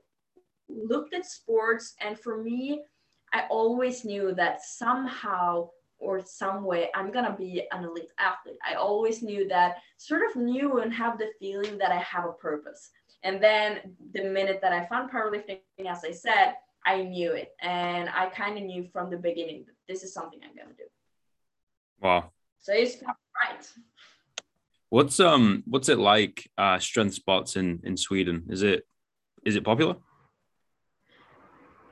looked 0.69 1.15
at 1.15 1.25
sports, 1.25 1.95
and 2.01 2.19
for 2.19 2.43
me, 2.43 2.83
I 3.33 3.45
always 3.49 4.05
knew 4.05 4.35
that 4.35 4.63
somehow 4.63 5.71
or 5.99 6.25
some 6.25 6.65
way 6.65 6.89
I'm 6.95 7.11
gonna 7.11 7.37
be 7.37 7.63
an 7.73 7.85
elite 7.85 8.11
athlete. 8.19 8.59
I 8.69 8.75
always 8.75 9.23
knew 9.23 9.49
that, 9.49 9.77
sort 9.97 10.23
of 10.29 10.37
knew 10.37 10.79
and 10.79 10.93
have 10.93 11.19
the 11.19 11.31
feeling 11.39 11.79
that 11.79 11.91
I 11.91 11.99
have 11.99 12.25
a 12.25 12.33
purpose. 12.33 12.91
And 13.23 13.43
then 13.43 13.97
the 14.15 14.25
minute 14.25 14.61
that 14.63 14.73
I 14.73 14.87
found 14.87 15.11
powerlifting, 15.11 15.61
as 15.87 16.05
I 16.05 16.13
said, 16.13 16.55
I 16.87 17.03
knew 17.03 17.33
it. 17.33 17.55
And 17.61 18.09
I 18.09 18.27
kind 18.27 18.57
of 18.57 18.65
knew 18.65 18.89
from 18.93 19.11
the 19.11 19.17
beginning 19.17 19.65
that 19.67 19.75
this 19.89 20.03
is 20.03 20.15
something 20.15 20.39
I'm 20.43 20.57
gonna 20.57 20.77
do. 20.77 20.85
Wow. 22.01 22.31
So 22.61 22.73
it's 22.73 23.03
right. 23.03 23.69
What's 24.91 25.21
um 25.21 25.65
what's 25.67 25.89
it 25.89 25.99
like 25.99 26.51
uh 26.57 26.79
strength 26.79 27.15
spots 27.15 27.57
in 27.57 27.81
in 27.85 27.97
Sweden? 27.97 28.45
Is 28.49 28.63
it 28.63 28.87
is 29.45 29.57
it 29.57 29.65
popular? 29.65 29.97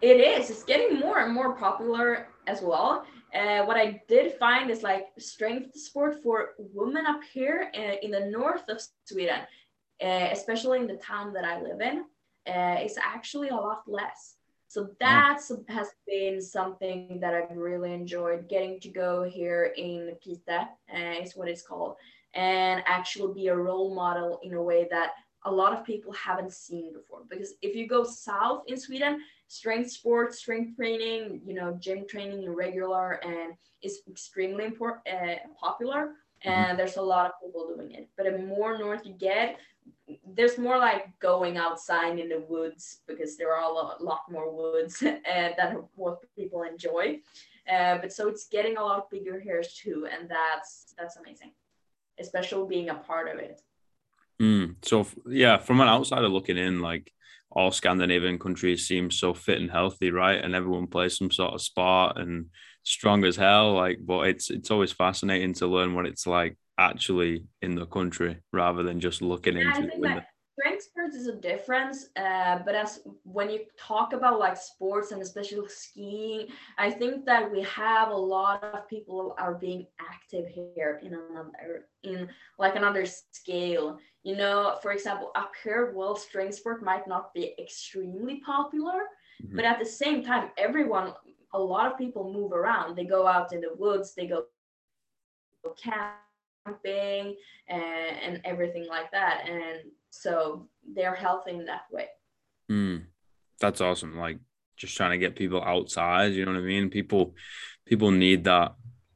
It 0.00 0.20
is. 0.20 0.50
It's 0.50 0.62
getting 0.62 0.98
more 1.00 1.20
and 1.20 1.32
more 1.32 1.54
popular 1.54 2.28
as 2.46 2.62
well. 2.62 3.06
Uh, 3.36 3.64
what 3.66 3.76
I 3.76 4.02
did 4.08 4.32
find 4.38 4.70
is 4.70 4.82
like 4.82 5.08
strength 5.18 5.76
sport 5.76 6.22
for 6.22 6.54
women 6.58 7.04
up 7.04 7.20
here 7.22 7.70
uh, 7.76 7.96
in 8.02 8.10
the 8.10 8.26
north 8.38 8.66
of 8.68 8.80
Sweden, 9.04 9.40
uh, 10.02 10.28
especially 10.32 10.78
in 10.78 10.86
the 10.86 10.96
town 10.96 11.34
that 11.34 11.44
I 11.44 11.60
live 11.60 11.80
in, 11.82 12.04
uh, 12.50 12.80
is 12.82 12.96
actually 13.02 13.48
a 13.48 13.54
lot 13.54 13.82
less. 13.86 14.36
So 14.68 14.88
that 15.00 15.40
has 15.68 15.88
been 16.06 16.40
something 16.40 17.18
that 17.20 17.34
I've 17.34 17.56
really 17.56 17.92
enjoyed 17.92 18.48
getting 18.48 18.80
to 18.80 18.88
go 18.88 19.22
here 19.24 19.72
in 19.76 20.16
Piteå, 20.24 20.68
uh, 20.94 21.22
is 21.22 21.36
what 21.36 21.48
it's 21.48 21.62
called, 21.62 21.96
and 22.34 22.82
actually 22.86 23.34
be 23.34 23.48
a 23.48 23.56
role 23.56 23.94
model 23.94 24.40
in 24.42 24.54
a 24.54 24.62
way 24.62 24.88
that 24.90 25.10
a 25.44 25.50
lot 25.50 25.72
of 25.72 25.84
people 25.84 26.12
haven't 26.12 26.52
seen 26.52 26.92
before. 26.92 27.22
Because 27.28 27.54
if 27.60 27.76
you 27.76 27.86
go 27.86 28.02
south 28.02 28.64
in 28.66 28.78
Sweden, 28.78 29.20
strength 29.48 29.90
sports, 29.90 30.38
strength 30.38 30.76
training, 30.76 31.40
you 31.46 31.54
know, 31.54 31.76
gym 31.80 32.06
training 32.08 32.42
in 32.42 32.50
regular 32.50 33.12
and 33.24 33.54
is 33.82 34.00
extremely 34.08 34.64
important, 34.64 35.06
uh, 35.08 35.36
popular. 35.58 36.14
Mm-hmm. 36.44 36.48
And 36.48 36.78
there's 36.78 36.96
a 36.96 37.02
lot 37.02 37.26
of 37.26 37.32
people 37.42 37.74
doing 37.74 37.92
it. 37.92 38.08
But 38.16 38.26
the 38.26 38.38
more 38.38 38.78
north 38.78 39.06
you 39.06 39.14
get, 39.14 39.58
there's 40.26 40.58
more 40.58 40.78
like 40.78 41.18
going 41.20 41.56
outside 41.56 42.18
in 42.18 42.28
the 42.28 42.40
woods 42.40 43.00
because 43.06 43.36
there 43.36 43.54
are 43.54 43.62
a 43.62 43.72
lot, 43.72 44.02
lot 44.02 44.20
more 44.30 44.52
woods 44.54 45.02
uh, 45.02 45.16
than 45.56 45.84
what 45.94 46.18
people 46.36 46.62
enjoy. 46.62 47.20
Uh, 47.70 47.98
but 47.98 48.12
so 48.12 48.28
it's 48.28 48.46
getting 48.46 48.76
a 48.76 48.82
lot 48.82 49.10
bigger 49.10 49.40
here 49.40 49.62
too, 49.62 50.06
and 50.10 50.28
that's 50.30 50.94
that's 50.96 51.16
amazing. 51.16 51.52
especially 52.18 52.68
being 52.68 52.90
a 52.90 52.94
part 52.94 53.28
of 53.28 53.38
it. 53.40 53.60
Mm. 54.40 54.76
So 54.82 55.06
yeah, 55.26 55.58
from 55.58 55.80
an 55.80 55.88
outsider 55.88 56.28
looking 56.28 56.58
in, 56.58 56.80
like 56.80 57.12
all 57.56 57.72
Scandinavian 57.72 58.38
countries 58.38 58.86
seem 58.86 59.10
so 59.10 59.32
fit 59.32 59.60
and 59.60 59.70
healthy, 59.70 60.10
right? 60.10 60.44
And 60.44 60.54
everyone 60.54 60.86
plays 60.86 61.16
some 61.16 61.30
sort 61.30 61.54
of 61.54 61.62
sport 61.62 62.18
and 62.18 62.46
strong 62.82 63.24
as 63.24 63.34
hell. 63.34 63.72
Like, 63.72 63.98
but 64.04 64.28
it's 64.28 64.50
it's 64.50 64.70
always 64.70 64.92
fascinating 64.92 65.54
to 65.54 65.66
learn 65.66 65.94
what 65.94 66.06
it's 66.06 66.26
like 66.26 66.58
actually 66.78 67.44
in 67.62 67.74
the 67.74 67.86
country 67.86 68.36
rather 68.52 68.82
than 68.82 69.00
just 69.00 69.22
looking 69.22 69.56
yeah, 69.56 69.74
into 69.74 69.88
it 70.18 70.24
strength 70.58 70.88
sports 71.06 71.16
is 71.16 71.28
a 71.28 71.40
difference 71.40 72.08
uh, 72.16 72.58
but 72.64 72.74
as 72.74 73.00
when 73.24 73.50
you 73.50 73.60
talk 73.78 74.12
about 74.12 74.38
like 74.38 74.56
sports 74.56 75.12
and 75.12 75.22
especially 75.22 75.68
skiing 75.68 76.46
i 76.78 76.90
think 76.90 77.24
that 77.24 77.50
we 77.50 77.62
have 77.62 78.10
a 78.10 78.16
lot 78.16 78.62
of 78.64 78.88
people 78.88 79.34
are 79.38 79.54
being 79.54 79.86
active 80.00 80.46
here 80.48 81.00
in 81.02 81.14
another 81.14 81.86
in 82.02 82.28
like 82.58 82.76
another 82.76 83.04
scale. 83.06 83.98
You 84.22 84.36
know 84.36 84.76
for 84.82 84.92
example 84.92 85.30
up 85.36 85.52
here 85.62 85.92
world 85.94 86.18
strength 86.18 86.56
sport 86.56 86.82
might 86.82 87.06
not 87.06 87.32
be 87.32 87.54
extremely 87.60 88.40
popular 88.44 89.00
mm-hmm. 89.42 89.56
but 89.56 89.64
at 89.64 89.78
the 89.78 89.86
same 89.86 90.24
time 90.24 90.50
everyone 90.58 91.12
a 91.54 91.58
lot 91.58 91.90
of 91.90 91.96
people 91.96 92.32
move 92.32 92.52
around. 92.52 92.96
They 92.96 93.04
go 93.04 93.26
out 93.26 93.52
in 93.52 93.60
the 93.60 93.74
woods 93.78 94.14
they 94.14 94.26
go 94.26 94.44
camping 95.82 97.36
and, 97.68 98.16
and 98.24 98.40
everything 98.44 98.86
like 98.88 99.10
that. 99.12 99.48
And 99.48 99.90
so 100.10 100.68
they're 100.94 101.14
healthy 101.14 101.52
in 101.52 101.64
that 101.66 101.82
way. 101.90 102.06
Mm, 102.70 103.04
that's 103.60 103.80
awesome. 103.80 104.16
Like 104.16 104.38
just 104.76 104.96
trying 104.96 105.12
to 105.12 105.18
get 105.18 105.36
people 105.36 105.62
outside, 105.62 106.34
you 106.34 106.44
know 106.44 106.52
what 106.52 106.60
I 106.60 106.64
mean? 106.64 106.90
People 106.90 107.34
people 107.86 108.10
need 108.10 108.44
that 108.44 108.74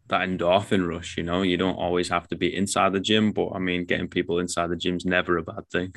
that 0.09 0.29
endorphin 0.29 0.89
rush, 0.89 1.17
you 1.17 1.23
know. 1.23 1.43
You 1.43 1.57
don't 1.57 1.77
always 1.77 2.09
have 2.09 2.29
to 2.29 2.37
be 2.37 2.55
inside 2.55 2.93
the 2.93 3.01
gym, 3.01 3.33
but 3.33 3.51
I 3.55 3.59
mean 3.59 3.85
getting 3.85 4.09
people 4.09 4.39
inside 4.39 4.71
the 4.71 4.77
gym's 4.77 5.05
never 5.05 5.39
a 5.39 5.43
bad 5.43 5.69
thing. 5.71 5.95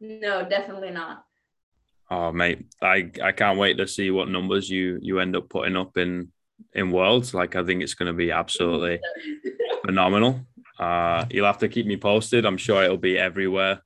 No, 0.00 0.48
definitely 0.48 0.90
not. 0.90 1.24
Oh 2.10 2.32
mate, 2.32 2.66
I 2.82 3.10
I 3.22 3.32
can't 3.32 3.58
wait 3.58 3.78
to 3.78 3.88
see 3.88 4.10
what 4.10 4.28
numbers 4.28 4.68
you 4.68 4.98
you 5.00 5.20
end 5.20 5.36
up 5.36 5.48
putting 5.48 5.76
up 5.76 5.96
in 5.96 6.32
in 6.72 6.90
worlds. 6.90 7.34
Like 7.34 7.56
I 7.56 7.64
think 7.64 7.82
it's 7.82 7.94
going 7.94 8.06
to 8.06 8.12
be 8.12 8.30
absolutely 8.30 9.00
phenomenal. 9.84 10.40
Uh, 10.78 11.24
you'll 11.30 11.46
have 11.46 11.58
to 11.58 11.68
keep 11.68 11.86
me 11.86 11.96
posted. 11.96 12.44
I'm 12.44 12.56
sure 12.56 12.82
it'll 12.82 12.96
be 12.96 13.18
everywhere. 13.18 13.80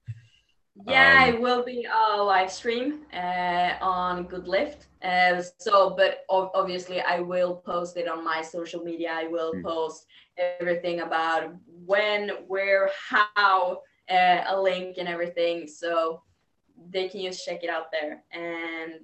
Yeah, 0.86 1.24
um, 1.24 1.34
it 1.34 1.40
will 1.40 1.64
be 1.64 1.86
a 1.86 2.22
live 2.22 2.50
stream 2.50 3.00
uh, 3.12 3.74
on 3.80 4.24
Good 4.24 4.46
Lift. 4.46 4.86
Uh, 5.02 5.42
so, 5.58 5.90
but 5.90 6.24
obviously, 6.28 7.00
I 7.00 7.20
will 7.20 7.56
post 7.56 7.96
it 7.96 8.08
on 8.08 8.24
my 8.24 8.42
social 8.42 8.82
media. 8.82 9.10
I 9.12 9.26
will 9.26 9.54
mm. 9.54 9.62
post 9.62 10.06
everything 10.36 11.00
about 11.00 11.54
when, 11.84 12.30
where, 12.46 12.90
how, 13.08 13.82
uh, 14.10 14.44
a 14.46 14.60
link, 14.60 14.96
and 14.98 15.08
everything. 15.08 15.66
So 15.66 16.22
they 16.90 17.08
can 17.08 17.22
just 17.22 17.44
check 17.44 17.64
it 17.64 17.70
out 17.70 17.86
there. 17.92 18.22
And 18.32 19.00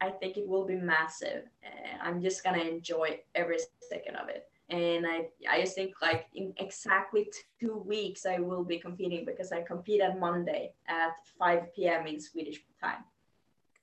I 0.00 0.10
think 0.10 0.36
it 0.36 0.46
will 0.46 0.64
be 0.64 0.76
massive. 0.76 1.44
Uh, 1.64 1.98
I'm 2.02 2.22
just 2.22 2.44
gonna 2.44 2.62
enjoy 2.62 3.20
every 3.34 3.58
second 3.88 4.16
of 4.16 4.28
it 4.28 4.44
and 4.70 5.06
I 5.06 5.28
I 5.50 5.60
just 5.60 5.74
think 5.74 5.94
like 6.02 6.26
in 6.34 6.52
exactly 6.58 7.30
two 7.58 7.82
weeks 7.86 8.26
I 8.26 8.38
will 8.38 8.64
be 8.64 8.78
competing 8.78 9.24
because 9.24 9.50
I 9.52 9.62
compete 9.62 10.02
on 10.02 10.20
Monday 10.20 10.72
at 10.86 11.12
5 11.38 11.74
p.m. 11.74 12.06
in 12.06 12.20
Swedish 12.20 12.60
time. 12.80 13.04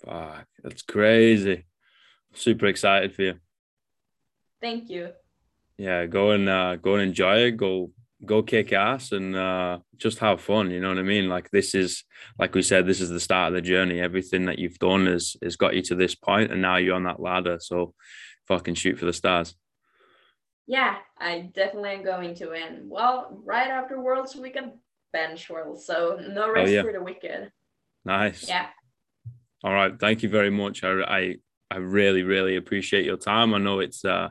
Fuck, 0.03 0.45
that's 0.63 0.83
crazy. 0.83 1.65
Super 2.33 2.67
excited 2.67 3.15
for 3.15 3.23
you. 3.23 3.33
Thank 4.61 4.89
you. 4.89 5.11
Yeah, 5.77 6.05
go 6.05 6.31
and 6.31 6.47
uh, 6.47 6.75
go 6.75 6.95
and 6.95 7.03
enjoy 7.03 7.37
it. 7.47 7.57
Go 7.57 7.91
go 8.23 8.43
kick 8.43 8.73
ass 8.73 9.11
and 9.11 9.35
uh, 9.35 9.79
just 9.97 10.19
have 10.19 10.41
fun. 10.41 10.71
You 10.71 10.79
know 10.79 10.89
what 10.89 10.99
I 10.99 11.03
mean? 11.03 11.29
Like 11.29 11.49
this 11.49 11.73
is 11.73 12.03
like 12.37 12.53
we 12.53 12.61
said, 12.61 12.85
this 12.85 13.01
is 13.01 13.09
the 13.09 13.19
start 13.19 13.49
of 13.49 13.53
the 13.55 13.61
journey. 13.61 13.99
Everything 13.99 14.45
that 14.45 14.59
you've 14.59 14.79
done 14.79 15.07
has 15.07 15.35
has 15.41 15.55
got 15.55 15.75
you 15.75 15.81
to 15.83 15.95
this 15.95 16.15
point, 16.15 16.51
and 16.51 16.61
now 16.61 16.77
you're 16.77 16.95
on 16.95 17.03
that 17.03 17.19
ladder. 17.19 17.57
So 17.59 17.93
fucking 18.47 18.75
shoot 18.75 18.99
for 18.99 19.05
the 19.05 19.13
stars. 19.13 19.55
Yeah, 20.67 20.97
I 21.17 21.51
definitely 21.53 21.91
am 21.91 22.03
going 22.03 22.35
to 22.35 22.49
win. 22.49 22.87
Well, 22.87 23.39
right 23.43 23.69
after 23.69 24.01
Worlds, 24.01 24.35
we 24.35 24.49
can 24.49 24.79
bench 25.13 25.49
Worlds, 25.49 25.85
so 25.85 26.19
no 26.27 26.51
rest 26.51 26.69
oh, 26.69 26.73
yeah. 26.73 26.81
for 26.81 26.91
the 26.91 27.03
wicked. 27.03 27.51
Nice. 28.03 28.47
Yeah. 28.47 28.67
All 29.63 29.73
right. 29.73 29.97
Thank 29.99 30.23
you 30.23 30.29
very 30.29 30.49
much. 30.49 30.83
I, 30.83 31.01
I 31.01 31.35
I 31.71 31.77
really 31.77 32.23
really 32.23 32.55
appreciate 32.55 33.05
your 33.05 33.17
time. 33.17 33.53
I 33.53 33.57
know 33.57 33.79
it's 33.79 34.05
uh 34.05 34.29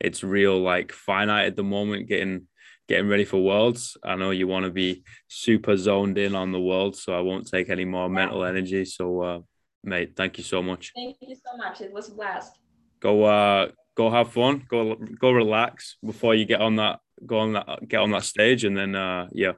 it's 0.00 0.22
real 0.22 0.60
like 0.60 0.92
finite 0.92 1.46
at 1.46 1.56
the 1.56 1.64
moment 1.64 2.08
getting 2.08 2.46
getting 2.88 3.08
ready 3.08 3.24
for 3.24 3.42
worlds. 3.42 3.96
I 4.04 4.14
know 4.14 4.30
you 4.30 4.46
want 4.46 4.64
to 4.64 4.70
be 4.70 5.02
super 5.28 5.76
zoned 5.76 6.18
in 6.18 6.36
on 6.36 6.52
the 6.52 6.60
world, 6.60 6.94
so 6.96 7.16
I 7.16 7.20
won't 7.20 7.48
take 7.48 7.68
any 7.68 7.84
more 7.84 8.06
yeah. 8.06 8.14
mental 8.14 8.44
energy. 8.44 8.84
So 8.84 9.22
uh 9.22 9.40
mate, 9.82 10.12
thank 10.16 10.38
you 10.38 10.44
so 10.44 10.62
much. 10.62 10.92
Thank 10.94 11.16
you 11.20 11.34
so 11.34 11.56
much. 11.56 11.80
It 11.80 11.92
was 11.92 12.08
a 12.08 12.14
blast. 12.14 12.52
Go 13.00 13.24
uh 13.24 13.68
go 13.96 14.10
have 14.10 14.32
fun, 14.32 14.64
go 14.68 14.94
go 14.94 15.32
relax 15.32 15.96
before 16.04 16.34
you 16.34 16.44
get 16.44 16.60
on 16.60 16.76
that 16.76 17.00
go 17.24 17.38
on 17.38 17.54
that 17.54 17.88
get 17.88 18.00
on 18.00 18.10
that 18.12 18.24
stage, 18.24 18.64
and 18.64 18.76
then 18.76 18.94
uh, 18.94 19.28
yeah, 19.32 19.52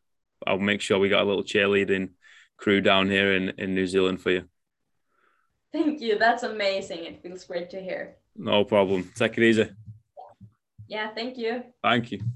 I'll 0.46 0.58
make 0.58 0.80
sure 0.80 0.98
we 0.98 1.08
got 1.08 1.22
a 1.22 1.28
little 1.28 1.44
cheerleading 1.44 2.10
crew 2.56 2.80
down 2.80 3.10
here 3.10 3.34
in 3.34 3.50
in 3.58 3.74
New 3.74 3.86
Zealand 3.86 4.22
for 4.22 4.30
you. 4.30 4.48
Thank 5.72 6.00
you. 6.00 6.18
That's 6.18 6.44
amazing. 6.44 7.04
It 7.04 7.22
feels 7.22 7.44
great 7.44 7.70
to 7.70 7.80
hear. 7.80 8.16
No 8.34 8.64
problem. 8.64 9.10
Take 9.14 9.36
it 9.36 9.44
easy. 9.44 9.70
Yeah. 10.86 11.12
Thank 11.14 11.36
you. 11.36 11.62
Thank 11.82 12.12
you. 12.12 12.20